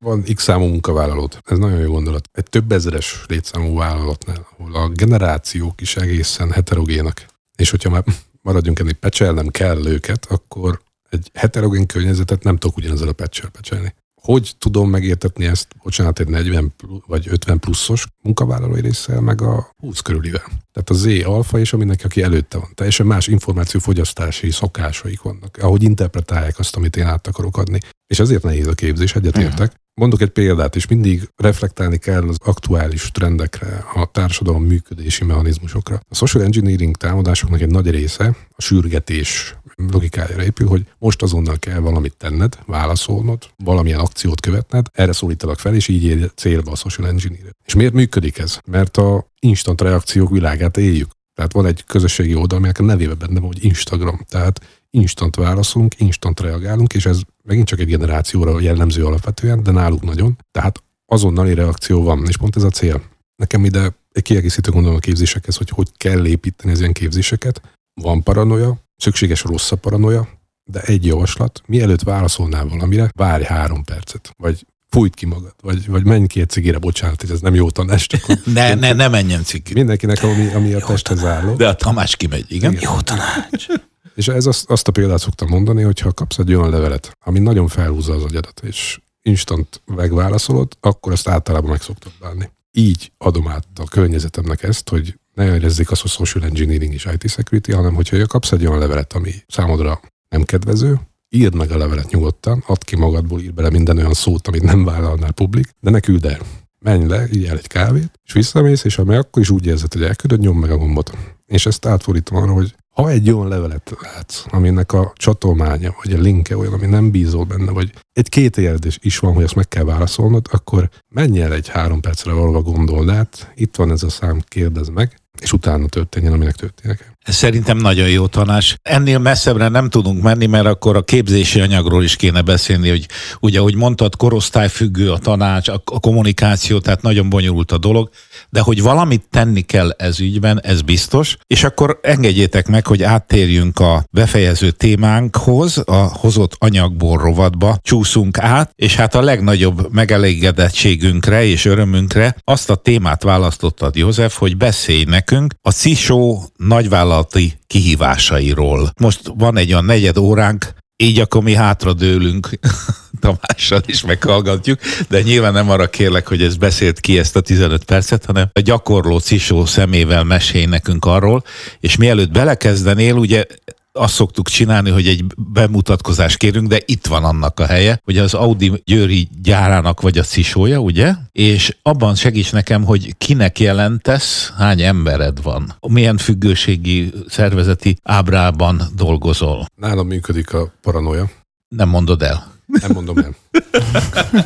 Van 0.00 0.24
X 0.34 0.42
számú 0.42 0.64
munkavállalót. 0.64 1.38
Ez 1.44 1.58
nagyon 1.58 1.78
jó 1.78 1.90
gondolat. 1.92 2.28
Egy 2.32 2.44
több 2.50 2.72
ezeres 2.72 3.24
létszámú 3.28 3.76
vállalatnál, 3.76 4.46
ahol 4.58 4.74
a 4.74 4.88
generációk 4.88 5.80
is 5.80 5.96
egészen 5.96 6.50
heterogének. 6.50 7.26
És 7.56 7.70
hogyha 7.70 7.90
már 7.90 8.04
maradjunk 8.44 8.78
ennél, 8.78 8.92
pecselnem 8.92 9.48
kell 9.48 9.86
őket, 9.86 10.26
akkor 10.26 10.82
egy 11.10 11.30
heterogén 11.34 11.86
környezetet 11.86 12.42
nem 12.42 12.56
tudok 12.56 12.76
ugyanezzel 12.76 13.08
a 13.08 13.12
pecsel 13.12 13.50
pecselni. 13.50 13.94
Hogy 14.20 14.54
tudom 14.58 14.90
megértetni 14.90 15.44
ezt, 15.44 15.68
bocsánat, 15.82 16.18
egy 16.18 16.28
40 16.28 16.72
plu- 16.76 17.06
vagy 17.06 17.28
50 17.30 17.58
pluszos 17.58 18.06
munkavállalói 18.22 18.80
résszel, 18.80 19.20
meg 19.20 19.42
a 19.42 19.70
20 19.76 20.00
körülivel. 20.00 20.44
Tehát 20.44 20.90
a 20.90 20.94
Z 20.94 21.06
alfa 21.24 21.58
és 21.58 21.72
a 21.72 21.96
aki 22.04 22.22
előtte 22.22 22.58
van. 22.58 22.70
Teljesen 22.74 23.06
más 23.06 23.26
információfogyasztási 23.26 24.50
szokásaik 24.50 25.22
vannak, 25.22 25.56
ahogy 25.60 25.82
interpretálják 25.82 26.58
azt, 26.58 26.76
amit 26.76 26.96
én 26.96 27.06
át 27.06 27.26
akarok 27.26 27.56
adni. 27.56 27.78
És 28.06 28.18
ezért 28.18 28.42
nehéz 28.42 28.66
a 28.66 28.74
képzés, 28.74 29.14
egyetértek. 29.14 29.72
Mondok 30.00 30.20
egy 30.20 30.30
példát, 30.30 30.76
és 30.76 30.86
mindig 30.86 31.28
reflektálni 31.36 31.96
kell 31.98 32.28
az 32.28 32.36
aktuális 32.44 33.10
trendekre, 33.10 33.84
a 33.94 34.10
társadalom 34.12 34.64
működési 34.64 35.24
mechanizmusokra. 35.24 36.00
A 36.08 36.14
social 36.14 36.44
engineering 36.44 36.96
támadásoknak 36.96 37.60
egy 37.60 37.70
nagy 37.70 37.90
része 37.90 38.36
a 38.50 38.62
sürgetés 38.62 39.56
logikájára 39.76 40.44
épül, 40.44 40.68
hogy 40.68 40.84
most 40.98 41.22
azonnal 41.22 41.58
kell 41.58 41.78
valamit 41.78 42.16
tenned, 42.16 42.58
válaszolnod, 42.66 43.38
valamilyen 43.56 43.98
akciót 43.98 44.40
követned, 44.40 44.86
erre 44.92 45.12
szólítalak 45.12 45.58
fel, 45.58 45.74
és 45.74 45.88
így 45.88 46.04
ér 46.04 46.30
célba 46.34 46.70
a 46.70 46.76
social 46.76 47.08
engineering. 47.08 47.54
És 47.64 47.74
miért 47.74 47.92
működik 47.92 48.38
ez? 48.38 48.58
Mert 48.66 48.96
a 48.96 49.26
instant 49.38 49.80
reakciók 49.80 50.30
világát 50.30 50.76
éljük. 50.76 51.10
Tehát 51.34 51.52
van 51.52 51.66
egy 51.66 51.84
közösségi 51.84 52.34
oldal, 52.34 52.58
aminek 52.58 52.78
a 52.78 52.82
nevébe 52.82 53.14
benne 53.14 53.40
van, 53.40 53.46
hogy 53.46 53.64
Instagram. 53.64 54.20
Tehát 54.28 54.60
instant 54.90 55.36
válaszolunk, 55.36 56.00
instant 56.00 56.40
reagálunk, 56.40 56.94
és 56.94 57.06
ez 57.06 57.20
megint 57.42 57.66
csak 57.66 57.78
egy 57.78 57.86
generációra 57.86 58.60
jellemző 58.60 59.04
alapvetően, 59.04 59.62
de 59.62 59.70
náluk 59.70 60.02
nagyon. 60.02 60.38
Tehát 60.50 60.82
azonnali 61.06 61.54
reakció 61.54 62.02
van, 62.02 62.26
és 62.26 62.36
pont 62.36 62.56
ez 62.56 62.62
a 62.62 62.70
cél. 62.70 63.02
Nekem 63.36 63.64
ide 63.64 63.94
egy 64.12 64.22
kiegészítő 64.22 64.70
gondolom 64.70 64.96
a 64.96 65.00
képzésekhez, 65.00 65.56
hogy 65.56 65.70
hogy 65.70 65.88
kell 65.96 66.26
építeni 66.26 66.72
az 66.72 66.80
ilyen 66.80 66.92
képzéseket. 66.92 67.60
Van 68.00 68.22
paranoia, 68.22 68.76
szükséges 68.96 69.42
rossz 69.42 69.72
a 69.72 69.76
paranoia, 69.76 70.28
de 70.70 70.80
egy 70.80 71.06
javaslat, 71.06 71.62
mielőtt 71.66 72.02
válaszolnál 72.02 72.68
valamire, 72.68 73.10
várj 73.16 73.44
három 73.44 73.84
percet, 73.84 74.30
vagy 74.36 74.66
fújt 74.94 75.14
ki 75.14 75.26
magad, 75.26 75.54
vagy, 75.60 75.86
vagy 75.86 76.04
menj 76.04 76.26
egy 76.34 76.48
cigire, 76.48 76.78
bocsánat, 76.78 77.30
ez 77.30 77.40
nem 77.40 77.54
jó 77.54 77.70
tanács, 77.70 78.06
csak 78.06 78.22
hogy 78.22 78.40
Ne, 78.44 78.74
ne, 78.74 78.92
ne 78.92 79.08
menjen 79.08 79.44
cikk. 79.44 79.68
mindenkinek, 79.68 80.22
ami, 80.22 80.46
ami 80.54 80.72
a 80.72 80.78
testhez 80.86 81.24
álló. 81.24 81.54
De 81.54 81.68
a 81.68 81.74
Tamás 81.74 82.16
kimegy, 82.16 82.44
igen? 82.48 82.72
Igen. 82.72 82.90
Jó 82.92 83.00
tanács. 83.00 83.66
És 84.14 84.28
ez 84.28 84.46
azt, 84.46 84.70
azt 84.70 84.88
a 84.88 84.92
példát 84.92 85.18
szoktam 85.18 85.48
mondani, 85.48 85.82
hogy 85.82 86.00
ha 86.00 86.12
kapsz 86.12 86.38
egy 86.38 86.54
olyan 86.54 86.70
levelet, 86.70 87.16
ami 87.24 87.38
nagyon 87.38 87.68
felhúzza 87.68 88.14
az 88.14 88.22
agyadat, 88.22 88.60
és 88.64 89.00
instant 89.22 89.82
megválaszolod, 89.86 90.72
akkor 90.80 91.12
azt 91.12 91.28
általában 91.28 91.70
meg 91.70 91.82
szoktad 91.82 92.12
bánni. 92.20 92.50
Így 92.72 93.12
adom 93.18 93.48
át 93.48 93.66
a 93.74 93.84
környezetemnek 93.84 94.62
ezt, 94.62 94.88
hogy 94.88 95.14
ne 95.34 95.44
érezzék 95.44 95.90
azt, 95.90 96.00
hogy 96.02 96.10
social 96.10 96.44
engineering 96.44 96.92
és 96.92 97.08
IT 97.12 97.30
security, 97.30 97.72
hanem 97.72 97.94
hogyha 97.94 98.26
kapsz 98.26 98.52
egy 98.52 98.66
olyan 98.66 98.78
levelet, 98.78 99.12
ami 99.12 99.32
számodra 99.46 100.00
nem 100.28 100.42
kedvező, 100.42 101.00
írd 101.34 101.54
meg 101.54 101.70
a 101.70 101.76
levelet 101.76 102.10
nyugodtan, 102.10 102.64
add 102.66 102.84
ki 102.84 102.96
magadból, 102.96 103.40
írd 103.40 103.54
bele 103.54 103.70
minden 103.70 103.96
olyan 103.96 104.12
szót, 104.12 104.48
amit 104.48 104.62
nem 104.62 104.84
vállalnál 104.84 105.32
publik, 105.32 105.68
de 105.80 105.90
ne 105.90 106.00
küld 106.00 106.24
el. 106.24 106.40
Menj 106.78 107.06
le, 107.06 107.26
így 107.32 107.44
el 107.44 107.56
egy 107.56 107.66
kávét, 107.66 108.20
és 108.24 108.32
visszamész, 108.32 108.84
és 108.84 108.98
ami 108.98 109.14
akkor 109.14 109.42
is 109.42 109.50
úgy 109.50 109.66
érzed, 109.66 109.92
hogy 109.92 110.02
elküldöd, 110.02 110.40
nyomd 110.40 110.60
meg 110.60 110.70
a 110.70 110.76
gombot. 110.76 111.12
És 111.46 111.66
ezt 111.66 111.86
átfordítom 111.86 112.38
arra, 112.38 112.52
hogy 112.52 112.74
ha 112.94 113.10
egy 113.10 113.30
olyan 113.30 113.48
levelet 113.48 113.96
látsz, 114.00 114.44
aminek 114.50 114.92
a 114.92 115.12
csatolmánya, 115.16 115.94
vagy 116.02 116.12
a 116.12 116.18
linke 116.18 116.56
olyan, 116.56 116.72
ami 116.72 116.86
nem 116.86 117.10
bízol 117.10 117.44
benne, 117.44 117.70
vagy 117.70 117.92
egy 118.12 118.28
két 118.28 118.54
kérdés 118.54 118.98
is 119.02 119.18
van, 119.18 119.34
hogy 119.34 119.44
azt 119.44 119.54
meg 119.54 119.68
kell 119.68 119.84
válaszolnod, 119.84 120.46
akkor 120.50 120.88
menj 121.08 121.40
el 121.40 121.52
egy 121.52 121.68
három 121.68 122.00
percre 122.00 122.32
valahova 122.32 122.62
gondold 122.62 123.08
át, 123.08 123.52
itt 123.54 123.76
van 123.76 123.90
ez 123.90 124.02
a 124.02 124.08
szám, 124.08 124.40
kérdezd 124.48 124.92
meg, 124.92 125.20
és 125.40 125.52
utána 125.52 125.86
történjen, 125.86 126.32
aminek 126.32 126.54
történnie 126.54 126.96
kell. 126.96 127.13
Ez 127.24 127.34
szerintem 127.34 127.76
nagyon 127.76 128.08
jó 128.08 128.26
tanács. 128.26 128.74
Ennél 128.82 129.18
messzebbre 129.18 129.68
nem 129.68 129.90
tudunk 129.90 130.22
menni, 130.22 130.46
mert 130.46 130.66
akkor 130.66 130.96
a 130.96 131.02
képzési 131.02 131.60
anyagról 131.60 132.04
is 132.04 132.16
kéne 132.16 132.42
beszélni, 132.42 132.88
hogy 132.88 133.06
ugye, 133.40 133.58
ahogy 133.58 133.74
mondtad, 133.74 134.16
korosztályfüggő 134.16 135.12
a 135.12 135.18
tanács, 135.18 135.68
a 135.68 135.80
kommunikáció, 136.00 136.78
tehát 136.78 137.02
nagyon 137.02 137.28
bonyolult 137.28 137.72
a 137.72 137.78
dolog, 137.78 138.10
de 138.54 138.60
hogy 138.60 138.82
valamit 138.82 139.26
tenni 139.30 139.60
kell 139.60 139.90
ez 139.90 140.20
ügyben, 140.20 140.60
ez 140.62 140.82
biztos. 140.82 141.36
És 141.46 141.64
akkor 141.64 141.98
engedjétek 142.02 142.68
meg, 142.68 142.86
hogy 142.86 143.02
áttérjünk 143.02 143.78
a 143.78 144.04
befejező 144.10 144.70
témánkhoz, 144.70 145.82
a 145.86 145.94
hozott 145.94 146.56
anyagból 146.58 147.18
rovatba 147.18 147.78
csúszunk 147.82 148.38
át, 148.38 148.70
és 148.74 148.96
hát 148.96 149.14
a 149.14 149.22
legnagyobb 149.22 149.92
megelégedettségünkre 149.92 151.44
és 151.44 151.64
örömünkre 151.64 152.36
azt 152.44 152.70
a 152.70 152.74
témát 152.74 153.22
választottad, 153.22 153.96
József, 153.96 154.38
hogy 154.38 154.56
beszélj 154.56 155.04
nekünk 155.04 155.54
a 155.62 155.70
CISO 155.70 156.42
nagyvállalati 156.56 157.52
kihívásairól. 157.66 158.90
Most 159.00 159.20
van 159.36 159.56
egy 159.56 159.72
olyan 159.72 159.84
negyed 159.84 160.16
óránk, 160.16 160.74
így 160.96 161.20
akkor 161.20 161.42
mi 161.42 161.54
hátradőlünk 161.54 162.50
Tamással 163.24 163.82
is 163.86 164.04
meghallgatjuk, 164.04 164.78
de 165.08 165.22
nyilván 165.22 165.52
nem 165.52 165.70
arra 165.70 165.86
kérlek, 165.86 166.28
hogy 166.28 166.42
ez 166.42 166.56
beszélt 166.56 167.00
ki 167.00 167.18
ezt 167.18 167.36
a 167.36 167.40
15 167.40 167.84
percet, 167.84 168.24
hanem 168.24 168.48
a 168.52 168.60
gyakorló 168.60 169.18
cisó 169.18 169.64
szemével 169.64 170.24
mesélj 170.24 170.64
nekünk 170.64 171.04
arról, 171.04 171.44
és 171.80 171.96
mielőtt 171.96 172.30
belekezdenél, 172.30 173.14
ugye 173.14 173.44
azt 173.92 174.14
szoktuk 174.14 174.48
csinálni, 174.48 174.90
hogy 174.90 175.06
egy 175.08 175.24
bemutatkozást 175.36 176.36
kérünk, 176.36 176.68
de 176.68 176.78
itt 176.84 177.06
van 177.06 177.24
annak 177.24 177.60
a 177.60 177.66
helye, 177.66 178.00
hogy 178.04 178.18
az 178.18 178.34
Audi 178.34 178.82
Győri 178.84 179.28
gyárának 179.42 180.00
vagy 180.00 180.18
a 180.18 180.22
cisója, 180.22 180.78
ugye? 180.78 181.14
És 181.32 181.76
abban 181.82 182.14
segíts 182.14 182.52
nekem, 182.52 182.84
hogy 182.84 183.14
kinek 183.18 183.60
jelentesz, 183.60 184.52
hány 184.56 184.82
embered 184.82 185.42
van, 185.42 185.74
milyen 185.88 186.16
függőségi 186.16 187.12
szervezeti 187.28 187.96
ábrában 188.02 188.82
dolgozol. 188.96 189.66
Nálam 189.76 190.06
működik 190.06 190.52
a 190.52 190.72
paranoia. 190.82 191.30
Nem 191.68 191.88
mondod 191.88 192.22
el. 192.22 192.53
Nem 192.66 192.90
mondom 192.92 193.18
el. 193.18 193.34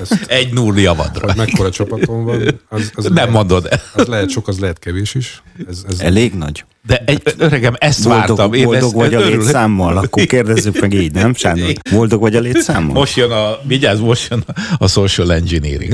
Ezt, 0.01 0.25
egy 0.27 0.53
null 0.53 0.79
javadra. 0.79 1.27
Hogy 1.27 1.37
mekkora 1.37 1.71
csapatom 1.71 2.25
van, 2.25 2.61
az, 2.69 2.91
az 2.95 3.05
Nem 3.05 3.14
lehet, 3.14 3.31
mondod 3.31 3.66
el. 3.71 3.81
Az 3.95 4.07
lehet 4.07 4.31
sok, 4.31 4.49
az 4.49 4.59
lehet 4.59 4.79
kevés 4.79 5.14
is. 5.14 5.43
Ez, 5.69 5.83
ez 5.89 6.01
Elég 6.01 6.35
nagy. 6.35 6.64
De 6.87 7.03
egy, 7.07 7.23
öregem, 7.39 7.75
ezt 7.79 8.03
Boldog, 8.05 8.37
vártam. 8.37 8.53
Én 8.53 8.64
boldog 8.64 8.83
ezt, 8.85 8.93
vagy 8.93 9.14
a 9.14 9.21
létszámmal? 9.21 9.97
Akkor 9.97 10.25
kérdezzük 10.25 10.81
meg 10.81 10.93
így, 10.93 11.12
nem, 11.12 11.35
Sándor? 11.35 11.73
Boldog 11.91 12.21
vagy 12.21 12.37
a 12.37 12.41
létszámmal? 12.41 12.95
Most 12.95 13.16
jön 13.16 13.31
a, 13.31 13.59
vigyázz, 13.62 14.01
most 14.01 14.31
jön 14.31 14.45
a 14.79 14.89
social 14.89 15.33
engineering. 15.33 15.93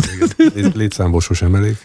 lét- 0.54 0.74
létszámból 0.74 1.20
sosem 1.20 1.54
elég. 1.54 1.76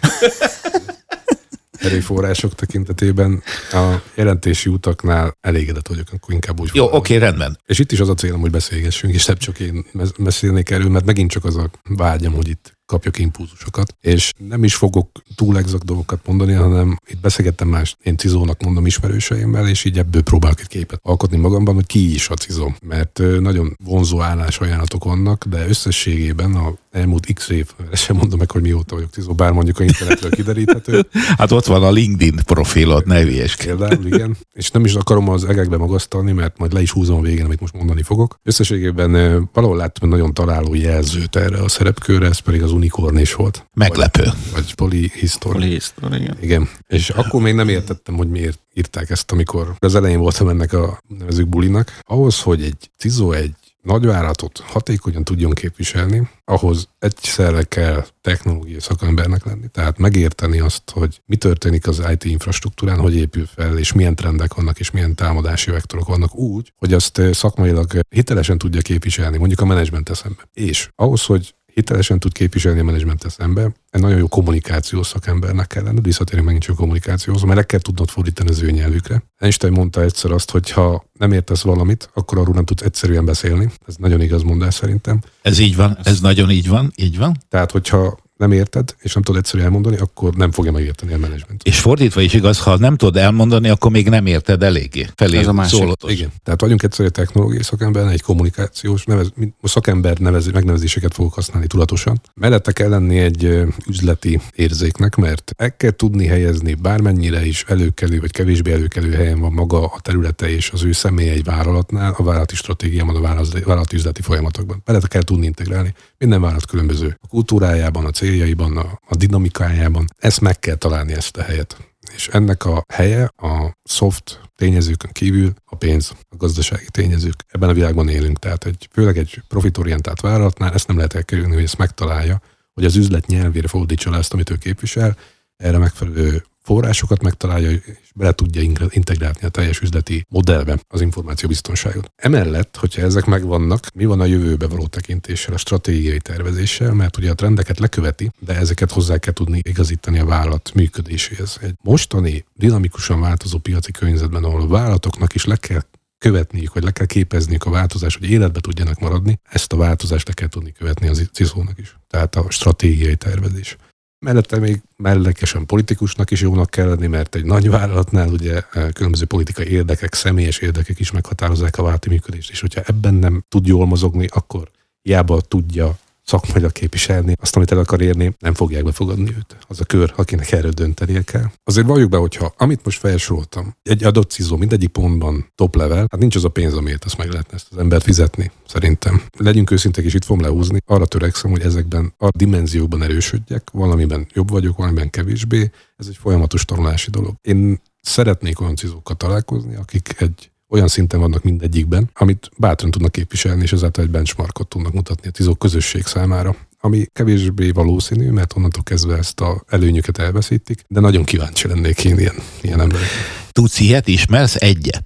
Erőforrások 1.80 2.56
tekintetében 2.56 3.44
a 3.72 3.96
jelentési 4.16 4.70
utaknál 4.70 5.38
elégedett 5.42 5.88
vagyok, 5.88 6.08
akkor 6.12 6.34
inkább 6.34 6.60
úgy 6.60 6.70
Jó, 6.74 6.92
oké, 6.92 7.16
rendben. 7.16 7.60
És 7.66 7.80
itt 7.80 7.92
is 7.92 8.00
az 8.00 8.10
a 8.10 8.14
célom, 8.14 8.42
hogy 8.42 8.52
beszélgessünk, 8.52 9.14
és 9.14 9.26
nem 9.26 9.38
csak 9.38 9.60
én 9.60 9.86
beszélnék 10.18 10.70
erről, 10.70 10.90
mert 10.90 11.06
megint 11.06 11.32
csak 11.32 11.46
az 11.46 11.56
a 11.56 11.70
vágyam, 11.84 12.34
hogy 12.34 12.48
itt 12.48 12.79
kapjak 12.90 13.20
impulzusokat. 13.20 13.96
És 14.02 14.34
nem 14.38 14.64
is 14.64 14.76
fogok 14.76 15.10
túl 15.36 15.58
exakt 15.58 15.86
dolgokat 15.86 16.20
mondani, 16.26 16.54
hanem 16.54 16.98
itt 17.08 17.20
beszélgettem 17.20 17.68
más, 17.68 17.96
én 18.04 18.18
cizónak 18.18 18.64
mondom 18.64 18.86
ismerőseimmel, 18.86 19.68
és 19.68 19.86
így 19.86 19.98
ebből 19.98 20.22
próbálok 20.22 20.60
egy 20.60 20.68
képet 20.68 21.00
alkotni 21.04 21.38
magamban, 21.38 21.74
hogy 21.76 21.86
ki 21.86 22.14
is 22.14 22.30
a 22.30 22.34
cizó. 22.34 22.72
Mert 22.82 23.22
nagyon 23.40 23.76
vonzó 23.84 24.22
állásajánlatok 24.22 25.04
vannak, 25.04 25.46
de 25.46 25.68
összességében 25.68 26.56
a 26.56 26.74
elmúlt 26.92 27.34
x 27.34 27.50
év, 27.50 27.68
sem 27.94 28.16
mondom 28.16 28.40
meg, 28.40 28.52
hogy 28.52 28.62
mióta 28.62 28.96
vagyok 28.96 29.12
cizó, 29.12 29.34
bár 29.34 29.52
mondjuk 29.52 29.80
a 29.80 29.84
internetről 29.84 30.32
kideríthető, 30.32 31.08
Hát 31.38 31.52
ott 31.52 31.66
van 31.66 31.84
a 31.84 31.92
LinkedIn 31.92 32.36
profilod, 32.46 33.06
ne. 33.06 33.24
Például, 33.64 34.06
igen. 34.06 34.38
És 34.54 34.72
nem 34.72 34.86
is 34.86 34.94
akarom 34.94 35.30
az 35.30 35.46
egekbe 35.46 35.78
magasztalni, 35.78 36.32
mert 36.32 36.58
majd 36.58 36.74
le 36.74 36.82
is 36.82 36.92
húzom 36.92 37.18
a 37.18 37.22
végén, 37.22 37.46
amit 37.46 37.60
most 37.60 37.74
mondani 37.74 38.04
fogok. 38.04 38.40
Összességében 38.44 39.12
valahol 39.54 39.78
láttam 39.78 40.04
egy 40.04 40.18
nagyon 40.18 40.34
találó 40.34 40.74
jelzőt 40.74 41.36
erre 41.36 41.58
a 41.58 41.70
szerepkörre, 41.70 42.26
ez 42.26 42.40
pedig 42.40 42.64
az 42.64 42.72
unikorn 42.80 43.18
is 43.18 43.34
volt. 43.34 43.66
Meglepő. 43.74 44.24
Vagy, 44.24 44.34
vagy 44.54 44.76
polyhistory. 44.76 45.54
Polihisztor, 45.54 46.16
igen. 46.16 46.38
Igen. 46.42 46.70
És 46.88 47.10
akkor 47.10 47.42
még 47.42 47.54
nem 47.54 47.70
értettem, 47.70 48.16
hogy 48.16 48.30
miért 48.30 48.60
írták 48.74 49.10
ezt, 49.10 49.32
amikor 49.32 49.76
az 49.80 49.96
elején 49.96 50.20
voltam 50.20 50.50
ennek 50.50 50.74
a 50.74 51.02
nevezük 51.08 51.48
bulinak. 51.48 52.00
Ahhoz, 52.02 52.42
hogy 52.42 52.64
egy 52.64 52.92
cizó 52.98 53.32
egy 53.32 53.54
nagyvállalatot 53.82 54.60
hatékonyan 54.60 55.24
tudjon 55.24 55.52
képviselni, 55.52 56.30
ahhoz 56.46 56.88
egyszerre 57.00 57.64
kell 57.64 58.06
technológiai 58.22 58.80
szakembernek 58.80 59.46
lenni. 59.46 59.68
Tehát 59.68 59.98
megérteni 59.98 60.60
azt, 60.60 60.90
hogy 60.92 61.22
mi 61.26 61.36
történik 61.36 61.88
az 61.88 62.04
IT 62.12 62.24
infrastruktúrán, 62.24 63.00
hogy 63.00 63.16
épül 63.16 63.46
fel, 63.46 63.78
és 63.78 63.94
milyen 63.94 64.16
trendek 64.16 64.54
vannak, 64.54 64.80
és 64.80 64.92
milyen 64.92 65.16
támadási 65.16 65.72
vektorok 65.72 66.08
vannak 66.08 66.36
úgy, 66.36 66.74
hogy 66.76 66.94
azt 66.94 67.18
eh, 67.18 67.34
szakmailag 67.34 68.00
hitelesen 68.10 68.58
tudja 68.58 68.82
képviselni, 68.82 69.38
mondjuk 69.38 69.60
a 69.60 69.66
menedzsment 69.66 70.10
eszembe. 70.10 70.42
És 70.54 70.90
ahhoz, 70.96 71.26
hogy 71.26 71.54
hitelesen 71.74 72.20
tud 72.20 72.34
képviselni 72.34 72.80
a 72.80 72.84
menedzsment 72.84 73.30
szembe, 73.30 73.72
egy 73.90 74.02
nagyon 74.02 74.18
jó 74.18 74.28
kommunikációs 74.28 75.08
szakembernek 75.08 75.68
kell 75.68 75.84
lenned, 75.84 76.04
visszatérünk 76.04 76.46
megint 76.46 76.64
csak 76.64 76.76
a 76.76 76.80
kommunikációhoz, 76.80 77.42
mert 77.42 77.56
le 77.56 77.64
kell 77.64 77.80
tudnod 77.80 78.10
fordítani 78.10 78.50
az 78.50 78.62
ő 78.62 78.72
nyelvükre. 78.72 79.24
Einstein 79.38 79.74
mondta 79.74 80.02
egyszer 80.02 80.32
azt, 80.32 80.52
hogy 80.52 80.70
ha 80.70 81.06
nem 81.20 81.32
értesz 81.32 81.62
valamit, 81.62 82.10
akkor 82.14 82.38
arról 82.38 82.54
nem 82.54 82.66
tudsz 82.66 82.82
egyszerűen 82.82 83.26
beszélni. 83.26 83.70
Ez 83.88 83.96
nagyon 83.96 84.22
igaz 84.22 84.44
mondás 84.44 84.74
szerintem. 84.74 85.22
Ez 85.42 85.60
így 85.60 85.76
van, 85.76 85.98
ez 86.04 86.20
nagyon 86.20 86.52
így 86.52 86.68
van, 86.68 86.92
így 86.96 87.18
van. 87.18 87.38
Tehát, 87.50 87.72
hogyha 87.72 88.18
nem 88.40 88.52
érted, 88.52 88.96
és 89.00 89.14
nem 89.14 89.24
tudod 89.24 89.42
egyszerűen 89.42 89.66
elmondani, 89.66 89.98
akkor 89.98 90.34
nem 90.34 90.52
fogja 90.52 90.72
megérteni 90.72 91.14
a 91.14 91.18
menedzsment. 91.18 91.64
És 91.64 91.80
fordítva 91.80 92.22
is 92.22 92.34
igaz, 92.34 92.60
ha 92.60 92.78
nem 92.78 92.98
tudod 92.98 93.18
elmondani, 93.18 93.70
akkor 93.70 93.92
még 93.92 94.10
nem 94.10 94.26
érted 94.26 94.64
eléggé. 94.64 95.08
Felé 95.16 95.38
Ez 95.38 95.48
a 95.48 95.54
másik. 95.54 95.80
szólottos. 95.80 96.12
Igen. 96.12 96.32
Tehát 96.44 96.62
vagyunk 96.62 96.84
egyszerűen 96.84 97.14
technológiai 97.14 97.64
szakember, 97.64 98.08
egy 98.08 98.22
kommunikációs 98.22 99.04
nevez, 99.04 99.32
szakember 99.64 100.18
nevez, 100.18 100.52
megnevezéseket 100.52 101.14
fogok 101.14 101.34
használni 101.34 101.68
tudatosan. 101.68 102.22
Mellette 102.34 102.72
kell 102.72 102.90
lenni 102.90 103.18
egy 103.18 103.64
üzleti 103.88 104.40
érzéknek, 104.56 105.16
mert 105.16 105.54
el 105.58 105.76
kell 105.78 105.92
tudni 105.92 106.26
helyezni 106.26 106.74
bármennyire 106.74 107.46
is 107.46 107.64
előkelő 107.68 108.20
vagy 108.20 108.32
kevésbé 108.32 108.72
előkelő 108.72 109.12
helyen 109.12 109.40
van 109.40 109.54
maga 109.54 109.86
a 109.86 110.00
területe 110.02 110.50
és 110.50 110.70
az 110.70 110.84
ő 110.84 110.92
személye 110.92 111.32
egy 111.32 111.44
vállalatnál, 111.44 112.14
a 112.18 112.24
vállalati 112.24 112.56
stratégiában, 112.56 113.16
a 113.16 113.22
vállalati, 113.22 113.96
üzleti 113.96 114.22
folyamatokban. 114.22 114.82
Mellette 114.86 115.08
kell 115.08 115.22
tudni 115.22 115.46
integrálni. 115.46 115.94
Minden 116.18 116.42
vállalat 116.42 116.66
különböző. 116.66 117.18
A 117.22 117.28
kultúrájában, 117.28 118.06
a 118.06 118.12
céljaiban, 118.30 118.78
a, 118.78 119.00
a 119.08 119.16
dinamikájában. 119.16 120.08
Ezt 120.18 120.42
meg 120.42 120.60
kell 120.60 120.76
találni 120.76 121.14
ezt 121.14 121.38
a 121.38 121.42
helyet. 121.42 121.78
És 122.16 122.28
ennek 122.28 122.66
a 122.66 122.84
helye 122.94 123.32
a 123.38 123.78
soft 123.84 124.42
tényezőkön 124.56 125.12
kívül 125.12 125.54
a 125.66 125.76
pénz, 125.76 126.12
a 126.30 126.36
gazdasági 126.36 126.86
tényezők. 126.92 127.44
Ebben 127.48 127.70
a 127.70 127.74
világban 127.74 128.10
élünk, 128.10 128.40
tehát 128.40 128.66
egy, 128.66 128.88
főleg 128.92 129.18
egy 129.18 129.42
profitorientált 129.48 130.22
vállalatnál 130.22 130.74
ezt 130.74 130.88
nem 130.88 130.96
lehet 130.96 131.14
elkerülni, 131.14 131.54
hogy 131.54 131.64
ezt 131.64 131.78
megtalálja, 131.78 132.42
hogy 132.74 132.86
az 132.86 132.96
üzlet 132.96 133.26
nyelvére 133.28 133.68
fordítsa 133.68 134.10
le 134.10 134.18
ezt, 134.18 134.34
amit 134.34 134.50
ő 134.50 134.56
képvisel, 134.56 135.18
erre 135.58 135.78
megfelelő 135.78 136.44
forrásokat 136.62 137.22
megtalálja, 137.22 137.72
és 137.72 138.12
bele 138.16 138.32
tudja 138.32 138.62
integrálni 138.90 139.42
a 139.42 139.50
teljes 139.50 139.82
üzleti 139.82 140.26
modellbe 140.30 140.80
az 140.88 141.02
információbiztonságot. 141.02 142.12
Emellett, 142.16 142.78
hogyha 142.78 143.02
ezek 143.02 143.26
megvannak, 143.26 143.88
mi 143.94 144.06
van 144.06 144.20
a 144.20 144.26
jövőbe 144.26 144.68
való 144.68 144.88
tekintéssel, 144.88 145.54
a 145.54 145.58
stratégiai 145.58 146.20
tervezéssel, 146.20 146.94
mert 146.94 147.18
ugye 147.18 147.32
a 147.32 147.36
trendeket 147.36 147.80
leköveti, 147.80 148.32
de 148.40 148.56
ezeket 148.56 148.92
hozzá 148.92 149.18
kell 149.18 149.34
tudni 149.34 149.62
igazítani 149.64 150.20
a 150.20 150.26
vállalat 150.26 150.72
működéséhez. 150.74 151.58
Egy 151.62 151.74
mostani 151.84 152.46
dinamikusan 152.54 153.22
változó 153.22 153.58
piaci 153.58 153.92
környezetben, 153.92 154.44
ahol 154.44 154.62
a 154.62 154.68
vállalatoknak 154.68 155.36
is 155.36 155.46
le 155.46 155.56
kell 155.56 155.82
követniük, 156.18 156.74
vagy 156.74 156.84
le 156.84 156.92
kell 156.92 157.06
képezniük 157.06 157.66
a 157.66 157.70
változást, 157.70 158.20
hogy 158.20 158.30
életbe 158.30 158.60
tudjanak 158.60 159.00
maradni, 159.00 159.40
ezt 159.44 159.74
a 159.74 159.78
változást 159.78 160.28
le 160.28 160.34
kell 160.34 160.48
tudni 160.48 160.72
követni 160.72 161.08
az 161.08 161.30
CISO-nak 161.34 161.78
is. 161.78 161.96
Tehát 162.08 162.36
a 162.36 162.46
stratégiai 162.50 163.16
tervezés. 163.16 163.78
Mellette 164.20 164.60
még 164.60 164.82
mellekesen 164.96 165.66
politikusnak 165.66 166.32
is 166.32 166.42
jónak 166.42 166.70
kell 166.70 166.88
lenni, 166.88 167.08
mert 167.08 167.36
egy 167.36 167.46
nagy 167.46 167.70
vállalatnál 167.70 168.30
ugye 168.30 168.62
eh, 168.72 168.92
különböző 168.92 169.26
politikai 169.26 169.68
érdekek, 169.68 170.14
személyes 170.14 170.58
érdekek 170.58 171.00
is 171.00 171.12
meghatározzák 171.12 171.78
a 171.78 171.82
vállalati 171.82 172.10
működést, 172.10 172.52
és 172.52 172.62
hogyha 172.62 172.82
ebben 172.86 173.14
nem 173.14 173.44
tud 173.50 173.68
jól 173.68 173.86
mozogni, 173.86 174.28
akkor 174.32 174.72
hiába 175.02 175.42
tudja 175.42 175.98
szakmailag 176.30 176.72
képviselni, 176.72 177.34
azt, 177.42 177.56
amit 177.56 177.72
el 177.72 177.78
akar 177.78 178.02
érni, 178.02 178.36
nem 178.40 178.54
fogják 178.54 178.84
befogadni 178.84 179.30
őt. 179.38 179.58
Az 179.68 179.80
a 179.80 179.86
kör, 179.86 180.14
akinek 180.16 180.52
erről 180.52 180.72
döntenie 180.72 181.22
kell. 181.22 181.52
Azért 181.64 181.88
valljuk 181.88 182.10
be, 182.10 182.18
hogyha 182.18 182.54
amit 182.58 182.86
most 182.86 183.00
felsoroltam, 183.00 183.76
egy 183.84 184.04
adott 184.04 184.32
cizó 184.32 184.58
mindegyik 184.58 184.90
pontban 184.90 185.52
top 185.56 185.76
level, 185.76 185.98
hát 186.12 186.20
nincs 186.20 186.36
az 186.36 186.44
a 186.44 186.50
pénz, 186.50 186.74
amiért 186.74 187.06
azt 187.06 187.18
meg 187.18 187.30
lehetne 187.30 187.54
ezt 187.54 187.68
az 187.72 187.78
embert 187.78 188.04
fizetni, 188.04 188.52
szerintem. 188.68 189.22
Legyünk 189.38 189.72
őszintek, 189.72 190.06
és 190.06 190.14
itt 190.14 190.26
fogom 190.26 190.42
lehúzni. 190.42 190.80
Arra 190.86 191.06
törekszem, 191.06 191.52
hogy 191.52 191.62
ezekben 191.62 192.14
a 192.18 192.28
dimenziókban 192.38 193.04
erősödjek, 193.04 193.70
valamiben 193.72 194.28
jobb 194.34 194.50
vagyok, 194.50 194.78
valamiben 194.78 195.10
kevésbé. 195.10 195.72
Ez 195.98 196.08
egy 196.08 196.18
folyamatos 196.18 196.66
tanulási 196.66 197.10
dolog. 197.10 197.36
Én 197.42 197.82
szeretnék 198.02 198.62
olyan 198.62 198.76
cizókkal 198.76 199.16
találkozni, 199.16 199.76
akik 199.76 200.16
egy 200.18 200.52
olyan 200.70 200.88
szinten 200.88 201.20
vannak 201.20 201.44
mindegyikben, 201.44 202.10
amit 202.14 202.50
bátran 202.58 202.92
tudnak 202.92 203.12
képviselni, 203.12 203.62
és 203.62 203.72
ezáltal 203.72 204.04
egy 204.04 204.10
benchmarkot 204.10 204.68
tudnak 204.68 204.94
mutatni 204.94 205.28
a 205.28 205.32
tizó 205.32 205.54
közösség 205.56 206.06
számára 206.06 206.56
ami 206.82 207.06
kevésbé 207.14 207.72
valószínű, 207.72 208.30
mert 208.30 208.56
onnantól 208.56 208.84
kezdve 208.84 209.18
ezt 209.18 209.40
a 209.40 209.64
előnyöket 209.68 210.18
elveszítik, 210.18 210.84
de 210.88 211.00
nagyon 211.00 211.24
kíváncsi 211.24 211.68
lennék 211.68 212.04
én 212.04 212.20
ilyen, 212.20 212.36
ilyen 212.62 212.82
emberek. 212.82 213.08
Tudsz 213.52 213.80
ilyet, 213.80 214.08
ismersz 214.08 214.56
egyet? 214.56 215.04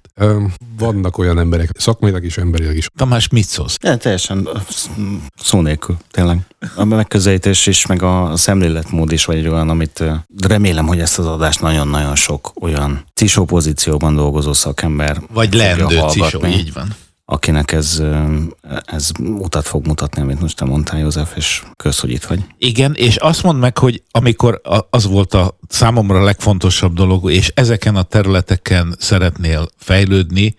Vannak 0.78 1.18
olyan 1.18 1.38
emberek, 1.38 1.70
szakmailag 1.78 2.24
is, 2.24 2.38
emberileg 2.38 2.76
is. 2.76 2.86
Tamás, 2.96 3.28
mit 3.28 3.46
szólsz? 3.46 3.76
Ja, 3.82 3.96
teljesen 3.96 4.48
szó 5.42 5.60
nélkül, 5.60 5.96
tényleg. 6.10 6.38
A 6.76 6.84
megközelítés 6.84 7.66
is, 7.66 7.86
meg 7.86 8.02
a 8.02 8.32
szemléletmód 8.36 9.12
is 9.12 9.24
vagy 9.24 9.48
olyan, 9.48 9.68
amit 9.68 10.04
remélem, 10.40 10.86
hogy 10.86 11.00
ezt 11.00 11.18
az 11.18 11.26
adást 11.26 11.60
nagyon-nagyon 11.60 12.14
sok 12.16 12.52
olyan 12.60 13.04
cisó 13.14 13.44
pozícióban 13.44 14.14
dolgozó 14.14 14.52
szakember 14.52 15.22
Vagy 15.32 15.54
leendő 15.54 16.00
cisó, 16.08 16.46
így 16.46 16.72
van. 16.72 16.94
Akinek 17.24 17.72
ez, 17.72 17.98
ö, 17.98 18.38
ez 18.84 19.10
utat 19.18 19.66
fog 19.66 19.86
mutatni, 19.86 20.22
amit 20.22 20.40
most 20.40 20.56
te 20.56 20.64
mondtál, 20.64 20.98
József, 20.98 21.36
és 21.36 21.62
kösz, 21.76 22.00
hogy 22.00 22.10
itt 22.10 22.24
vagy. 22.24 22.40
Igen, 22.58 22.94
és 22.94 23.16
azt 23.16 23.42
mondd 23.42 23.58
meg, 23.58 23.78
hogy 23.78 24.02
amikor 24.10 24.60
az 24.90 25.06
volt 25.06 25.34
a 25.34 25.58
számomra 25.68 26.22
legfontosabb 26.22 26.94
dolog, 26.94 27.30
és 27.30 27.52
ezeken 27.54 27.96
a 27.96 28.02
területeken 28.02 28.96
szeretnél 28.98 29.68
fejlődni, 29.76 30.54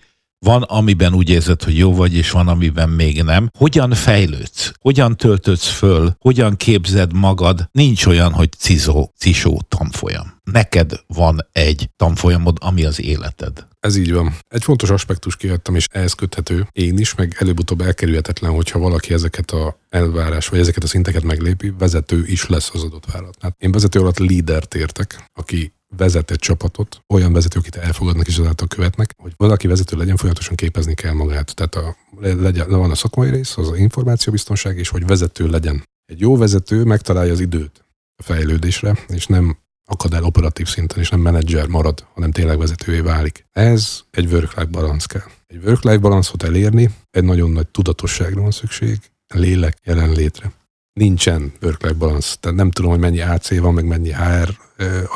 van, 0.46 0.62
amiben 0.62 1.14
úgy 1.14 1.30
érzed, 1.30 1.62
hogy 1.62 1.78
jó 1.78 1.94
vagy, 1.94 2.14
és 2.14 2.30
van, 2.30 2.48
amiben 2.48 2.88
még 2.88 3.22
nem. 3.22 3.50
Hogyan 3.58 3.90
fejlődsz? 3.90 4.72
Hogyan 4.80 5.16
töltödsz 5.16 5.68
föl? 5.68 6.16
Hogyan 6.18 6.56
képzed 6.56 7.12
magad? 7.12 7.68
Nincs 7.72 8.06
olyan, 8.06 8.32
hogy 8.32 8.52
cizó, 8.58 9.12
cisó 9.16 9.62
tanfolyam. 9.68 10.40
Neked 10.44 10.92
van 11.06 11.46
egy 11.52 11.90
tanfolyamod, 11.96 12.56
ami 12.60 12.84
az 12.84 13.00
életed. 13.00 13.66
Ez 13.80 13.96
így 13.96 14.12
van. 14.12 14.34
Egy 14.48 14.62
fontos 14.62 14.90
aspektus 14.90 15.36
kiadtam, 15.36 15.74
és 15.74 15.86
ehhez 15.90 16.12
köthető 16.12 16.68
én 16.72 16.98
is, 16.98 17.14
meg 17.14 17.36
előbb-utóbb 17.38 17.80
elkerülhetetlen, 17.80 18.50
hogyha 18.50 18.78
valaki 18.78 19.12
ezeket 19.12 19.50
a 19.50 19.78
elvárás, 19.88 20.48
vagy 20.48 20.58
ezeket 20.58 20.82
a 20.82 20.86
szinteket 20.86 21.22
meglépi, 21.22 21.72
vezető 21.78 22.24
is 22.26 22.46
lesz 22.46 22.70
az 22.72 22.82
adott 22.82 23.04
vállalatnál. 23.12 23.56
Én 23.58 23.72
vezető 23.72 24.00
alatt 24.00 24.18
lídert 24.18 24.74
értek, 24.74 25.30
aki 25.34 25.72
vezet 25.96 26.30
egy 26.30 26.38
csapatot, 26.38 27.02
olyan 27.08 27.32
vezető, 27.32 27.58
akit 27.58 27.76
elfogadnak 27.76 28.26
és 28.26 28.38
azáltal 28.38 28.68
követnek, 28.68 29.14
hogy 29.16 29.32
valaki 29.36 29.66
vezető 29.66 29.96
legyen, 29.96 30.16
folyamatosan 30.16 30.54
képezni 30.54 30.94
kell 30.94 31.12
magát. 31.12 31.54
Tehát 31.54 31.74
a, 31.74 31.96
legyen, 32.20 32.68
van 32.68 32.90
a 32.90 32.94
szakmai 32.94 33.30
rész, 33.30 33.56
az 33.56 33.70
az 33.70 33.78
információbiztonság, 33.78 34.78
és 34.78 34.88
hogy 34.88 35.06
vezető 35.06 35.48
legyen. 35.48 35.84
Egy 36.06 36.20
jó 36.20 36.36
vezető 36.36 36.84
megtalálja 36.84 37.32
az 37.32 37.40
időt 37.40 37.84
a 38.16 38.22
fejlődésre, 38.22 38.98
és 39.08 39.26
nem 39.26 39.56
akad 39.84 40.14
el 40.14 40.24
operatív 40.24 40.66
szinten, 40.66 40.98
és 40.98 41.10
nem 41.10 41.20
menedzser 41.20 41.66
marad, 41.66 42.06
hanem 42.14 42.30
tényleg 42.30 42.58
vezetővé 42.58 43.00
válik. 43.00 43.46
Ez 43.52 44.00
egy 44.10 44.32
work-life 44.32 44.70
balance 44.70 45.06
kell. 45.08 45.28
Egy 45.46 45.64
work-life 45.64 45.98
balance-ot 45.98 46.42
elérni, 46.42 46.90
egy 47.10 47.24
nagyon 47.24 47.50
nagy 47.50 47.66
tudatosságra 47.66 48.40
van 48.40 48.50
szükség, 48.50 48.98
lélek 49.34 49.78
jelenlétre. 49.84 50.52
Nincsen 51.00 51.52
work-life 51.62 51.94
balance, 51.94 52.36
tehát 52.40 52.56
nem 52.56 52.70
tudom, 52.70 52.90
hogy 52.90 53.00
mennyi 53.00 53.20
AC 53.20 53.58
van, 53.58 53.74
meg 53.74 53.84
mennyi 53.84 54.12
HR 54.12 54.58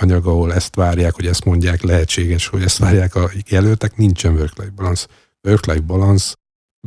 anyag, 0.00 0.26
ahol 0.26 0.54
ezt 0.54 0.74
várják, 0.74 1.14
hogy 1.14 1.26
ezt 1.26 1.44
mondják, 1.44 1.82
lehetséges, 1.82 2.46
hogy 2.46 2.62
ezt 2.62 2.78
várják 2.78 3.14
a 3.14 3.30
jelöltek, 3.48 3.96
nincsen 3.96 4.32
work-life 4.32 4.72
balance. 4.76 5.06
Work-life 5.42 5.80
balance 5.80 6.34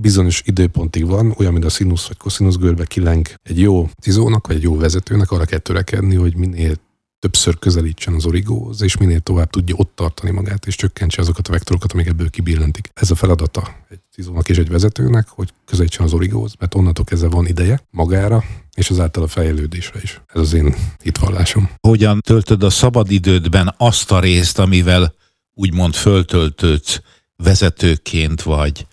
bizonyos 0.01 0.41
időpontig 0.45 1.05
van, 1.05 1.33
olyan, 1.37 1.51
mint 1.53 1.65
a 1.65 1.69
színusz 1.69 2.07
vagy 2.07 2.17
koszinusz 2.17 2.55
görbe 2.55 2.85
kileng 2.85 3.27
egy 3.43 3.59
jó 3.59 3.89
tizónak, 4.01 4.47
vagy 4.47 4.55
egy 4.55 4.63
jó 4.63 4.77
vezetőnek 4.77 5.31
arra 5.31 5.45
kell 5.45 5.59
törekedni, 5.59 6.15
hogy 6.15 6.35
minél 6.35 6.75
többször 7.24 7.59
közelítsen 7.59 8.13
az 8.13 8.26
origóhoz, 8.26 8.82
és 8.82 8.97
minél 8.97 9.19
tovább 9.19 9.49
tudja 9.49 9.76
ott 9.78 9.91
tartani 9.95 10.32
magát, 10.32 10.65
és 10.65 10.76
csökkentse 10.76 11.21
azokat 11.21 11.47
a 11.47 11.51
vektorokat, 11.51 11.93
amik 11.93 12.07
ebből 12.07 12.30
kibillentik. 12.30 12.89
Ez 12.93 13.11
a 13.11 13.15
feladata 13.15 13.76
egy 13.89 13.99
tizónak 14.15 14.49
és 14.49 14.57
egy 14.57 14.69
vezetőnek, 14.69 15.28
hogy 15.28 15.53
közelítsen 15.65 16.05
az 16.05 16.13
origóhoz, 16.13 16.53
mert 16.59 16.76
onnantól 16.76 17.05
kezdve 17.05 17.30
van 17.30 17.47
ideje 17.47 17.82
magára, 17.89 18.43
és 18.76 18.89
azáltal 18.89 19.24
a 19.24 19.28
fejlődésre 19.28 19.99
is. 20.01 20.21
Ez 20.34 20.41
az 20.41 20.53
én 20.53 20.76
hitvallásom. 21.03 21.69
Hogyan 21.80 22.19
töltöd 22.19 22.63
a 22.63 22.69
szabadidődben 22.69 23.74
azt 23.78 24.11
a 24.11 24.19
részt, 24.19 24.59
amivel 24.59 25.13
úgymond 25.53 25.93
föltöltődsz 25.93 27.01
vezetőként 27.36 28.41
vagy 28.41 28.88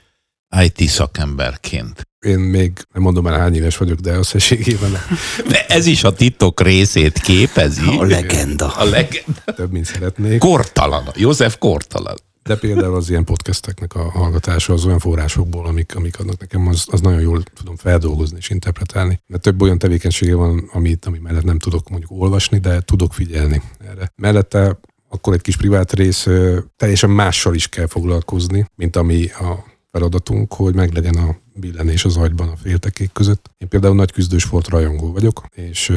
IT 0.62 0.88
szakemberként? 0.88 2.09
Én 2.26 2.38
még 2.38 2.72
nem 2.92 3.02
mondom 3.02 3.26
el 3.26 3.38
hány 3.38 3.54
éves 3.54 3.76
vagyok, 3.76 3.98
de 3.98 4.14
összességében. 4.16 4.90
De 5.48 5.66
ez 5.66 5.86
is 5.86 6.04
a 6.04 6.12
titok 6.12 6.60
részét 6.60 7.18
képezi. 7.18 7.96
A 7.98 8.04
legenda. 8.04 8.74
A 8.74 8.84
legenda. 8.84 9.42
Több, 9.56 9.72
mint 9.72 9.84
szeretnék. 9.84 10.38
Kortalan. 10.38 11.02
József 11.16 11.58
kortalan. 11.58 12.16
De 12.42 12.56
például 12.56 12.94
az 12.94 13.10
ilyen 13.10 13.24
podcasteknek 13.24 13.94
a 13.94 14.10
hallgatása 14.10 14.72
az 14.72 14.84
olyan 14.84 14.98
forrásokból, 14.98 15.66
amik, 15.66 15.96
amik 15.96 16.18
adnak 16.18 16.40
nekem, 16.40 16.66
az, 16.66 16.84
az 16.90 17.00
nagyon 17.00 17.20
jól 17.20 17.42
tudom 17.42 17.76
feldolgozni 17.76 18.36
és 18.36 18.50
interpretálni. 18.50 19.20
Mert 19.26 19.42
több 19.42 19.62
olyan 19.62 19.78
tevékenysége 19.78 20.34
van, 20.34 20.70
amit, 20.72 21.04
ami 21.04 21.18
mellett 21.18 21.44
nem 21.44 21.58
tudok 21.58 21.88
mondjuk 21.88 22.10
olvasni, 22.10 22.58
de 22.58 22.80
tudok 22.80 23.14
figyelni 23.14 23.62
erre. 23.88 24.12
Mellette 24.16 24.78
akkor 25.08 25.34
egy 25.34 25.40
kis 25.40 25.56
privát 25.56 25.92
rész 25.92 26.26
teljesen 26.76 27.10
mással 27.10 27.54
is 27.54 27.68
kell 27.68 27.86
foglalkozni, 27.86 28.66
mint 28.74 28.96
ami 28.96 29.24
a 29.26 29.64
feladatunk, 29.92 30.54
hogy 30.54 30.74
meglegyen 30.74 31.14
a 31.14 31.36
billenés 31.60 32.04
az 32.04 32.16
agyban 32.16 32.48
a 32.48 32.56
féltekék 32.62 33.12
között. 33.12 33.50
Én 33.58 33.68
például 33.68 33.94
nagy 33.94 34.12
küzdősport 34.12 34.68
rajongó 34.68 35.12
vagyok, 35.12 35.46
és 35.54 35.92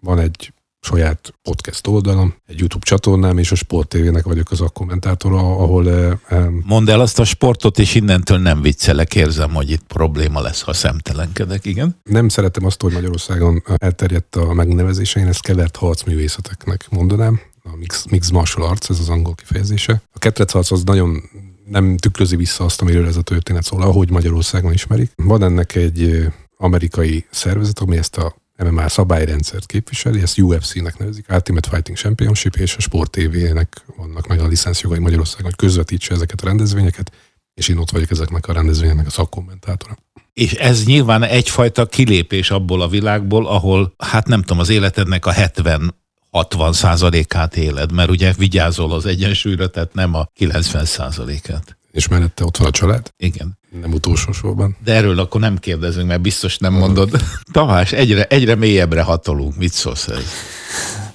van 0.00 0.18
egy 0.18 0.52
saját 0.80 1.34
podcast 1.42 1.86
oldalam, 1.86 2.34
egy 2.46 2.58
YouTube 2.58 2.84
csatornám, 2.84 3.38
és 3.38 3.52
a 3.52 3.54
Sport 3.54 3.88
TV-nek 3.88 4.24
vagyok 4.24 4.50
az 4.50 4.60
a 4.60 4.68
kommentátora, 4.68 5.38
ahol... 5.38 6.20
Mondd 6.64 6.90
el 6.90 7.00
azt 7.00 7.18
a 7.18 7.24
sportot, 7.24 7.78
és 7.78 7.94
innentől 7.94 8.38
nem 8.38 8.62
viccelek, 8.62 9.14
érzem, 9.14 9.50
hogy 9.50 9.70
itt 9.70 9.82
probléma 9.82 10.40
lesz, 10.40 10.62
ha 10.62 10.72
szemtelenkedek, 10.72 11.64
igen? 11.64 11.96
Nem 12.02 12.28
szeretem 12.28 12.64
azt, 12.64 12.82
hogy 12.82 12.92
Magyarországon 12.92 13.62
elterjedt 13.76 14.36
a 14.36 14.52
megnevezése, 14.52 15.20
én 15.20 15.26
ezt 15.26 15.42
kevert 15.42 15.76
harcművészeteknek 15.76 16.86
mondanám, 16.90 17.40
a 17.62 17.76
mix, 17.76 18.04
mix 18.10 18.30
martial 18.30 18.68
arts, 18.68 18.90
ez 18.90 18.98
az 18.98 19.08
angol 19.08 19.34
kifejezése. 19.34 20.02
A 20.12 20.18
ketrecharc 20.18 20.70
az 20.70 20.82
nagyon 20.84 21.22
nem 21.66 21.96
tükrözi 21.96 22.36
vissza 22.36 22.64
azt, 22.64 22.80
amiről 22.80 23.06
ez 23.06 23.16
a 23.16 23.22
történet 23.22 23.64
szól, 23.64 23.82
ahogy 23.82 24.10
Magyarországon 24.10 24.72
ismerik. 24.72 25.10
Van 25.16 25.42
ennek 25.42 25.74
egy 25.74 26.28
amerikai 26.56 27.26
szervezet, 27.30 27.78
ami 27.78 27.96
ezt 27.96 28.16
a 28.16 28.36
MMA 28.58 28.88
szabályrendszert 28.88 29.66
képviseli, 29.66 30.20
ezt 30.20 30.38
UFC-nek 30.38 30.98
nevezik, 30.98 31.26
Ultimate 31.30 31.68
Fighting 31.68 31.96
Championship, 31.96 32.56
és 32.56 32.76
a 32.76 32.80
Sport 32.80 33.10
TV-nek 33.10 33.84
vannak 33.96 34.26
meg 34.26 34.40
a 34.40 34.46
licenszjogai 34.46 34.98
Magyarországon, 34.98 35.44
hogy 35.44 35.56
közvetítse 35.56 36.14
ezeket 36.14 36.40
a 36.40 36.46
rendezvényeket, 36.46 37.12
és 37.54 37.68
én 37.68 37.76
ott 37.76 37.90
vagyok 37.90 38.10
ezeknek 38.10 38.48
a 38.48 38.52
rendezvényeknek 38.52 39.06
a 39.06 39.10
szakkommentátora. 39.10 39.96
És 40.32 40.52
ez 40.52 40.84
nyilván 40.84 41.22
egyfajta 41.22 41.86
kilépés 41.86 42.50
abból 42.50 42.80
a 42.80 42.88
világból, 42.88 43.46
ahol, 43.46 43.94
hát 43.98 44.26
nem 44.26 44.40
tudom, 44.40 44.58
az 44.58 44.68
életednek 44.68 45.26
a 45.26 45.30
70 45.30 45.94
60 46.34 46.72
százalékát 46.72 47.56
éled, 47.56 47.92
mert 47.92 48.10
ugye 48.10 48.32
vigyázol 48.32 48.92
az 48.92 49.06
egyensúlyra, 49.06 49.68
tehát 49.68 49.94
nem 49.94 50.14
a 50.14 50.26
90 50.34 50.84
százalékát. 50.84 51.76
És 51.90 52.08
mellette 52.08 52.44
ott 52.44 52.56
van 52.56 52.68
a 52.68 52.70
család? 52.70 53.10
Igen. 53.16 53.58
Nem 53.80 53.92
utolsó 53.92 54.32
sorban. 54.32 54.76
De 54.84 54.94
erről 54.94 55.18
akkor 55.18 55.40
nem 55.40 55.58
kérdezünk, 55.58 56.08
mert 56.08 56.20
biztos 56.20 56.58
nem 56.58 56.72
mondod. 56.72 57.10
Tamás, 57.52 57.92
egyre, 57.92 58.24
egyre 58.24 58.54
mélyebbre 58.54 59.02
hatolunk. 59.02 59.56
Mit 59.56 59.72
szólsz 59.72 60.08
ez? 60.08 60.24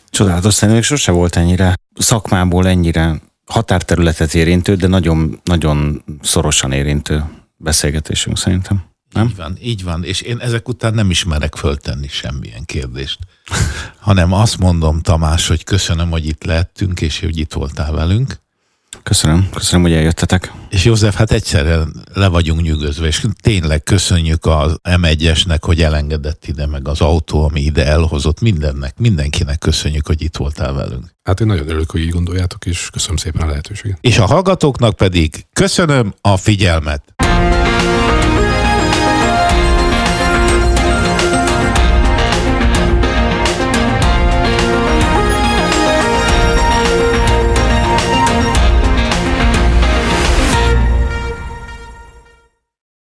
Csodálatos, 0.09 0.53
szerintem 0.53 0.83
sose 0.83 1.11
volt 1.11 1.35
ennyire 1.35 1.73
szakmából 1.95 2.67
ennyire 2.67 3.21
határterületet 3.45 4.33
érintő, 4.33 4.75
de 4.75 4.87
nagyon, 4.87 5.39
nagyon 5.43 6.03
szorosan 6.21 6.71
érintő 6.71 7.23
beszélgetésünk 7.57 8.37
szerintem. 8.37 8.88
Nem? 9.11 9.27
Így 9.27 9.35
van, 9.35 9.57
így 9.61 9.83
van. 9.83 10.03
És 10.03 10.21
én 10.21 10.39
ezek 10.39 10.67
után 10.67 10.93
nem 10.93 11.09
ismerek 11.09 11.55
föltenni 11.55 12.07
semmilyen 12.07 12.65
kérdést. 12.65 13.19
Hanem 13.99 14.33
azt 14.33 14.57
mondom, 14.57 15.01
Tamás, 15.01 15.47
hogy 15.47 15.63
köszönöm, 15.63 16.09
hogy 16.09 16.25
itt 16.25 16.43
lehettünk, 16.43 17.01
és 17.01 17.19
hogy 17.19 17.37
itt 17.37 17.53
voltál 17.53 17.91
velünk. 17.91 18.39
Köszönöm, 19.03 19.49
köszönöm, 19.53 19.81
hogy 19.81 19.93
eljöttetek. 19.93 20.53
És 20.69 20.85
József, 20.85 21.15
hát 21.15 21.31
egyszerre 21.31 21.79
le 22.13 22.27
vagyunk 22.27 22.61
nyűgözve, 22.61 23.07
és 23.07 23.25
tényleg 23.41 23.83
köszönjük 23.83 24.45
az 24.45 24.79
M1-esnek, 24.83 25.57
hogy 25.61 25.81
elengedett 25.81 26.47
ide, 26.47 26.67
meg 26.67 26.87
az 26.87 27.01
autó, 27.01 27.43
ami 27.43 27.61
ide 27.61 27.85
elhozott, 27.85 28.41
mindennek, 28.41 28.97
mindenkinek 28.97 29.59
köszönjük, 29.59 30.07
hogy 30.07 30.21
itt 30.21 30.37
voltál 30.37 30.73
velünk. 30.73 31.15
Hát 31.23 31.39
én 31.39 31.47
nagyon 31.47 31.67
örülök, 31.67 31.91
hogy 31.91 32.01
így 32.01 32.09
gondoljátok, 32.09 32.65
és 32.65 32.89
köszönöm 32.91 33.17
szépen 33.17 33.41
a 33.41 33.45
lehetőséget. 33.45 33.97
És 34.01 34.17
a 34.17 34.25
hallgatóknak 34.25 34.95
pedig 34.95 35.45
köszönöm 35.53 36.13
a 36.21 36.37
figyelmet. 36.37 37.03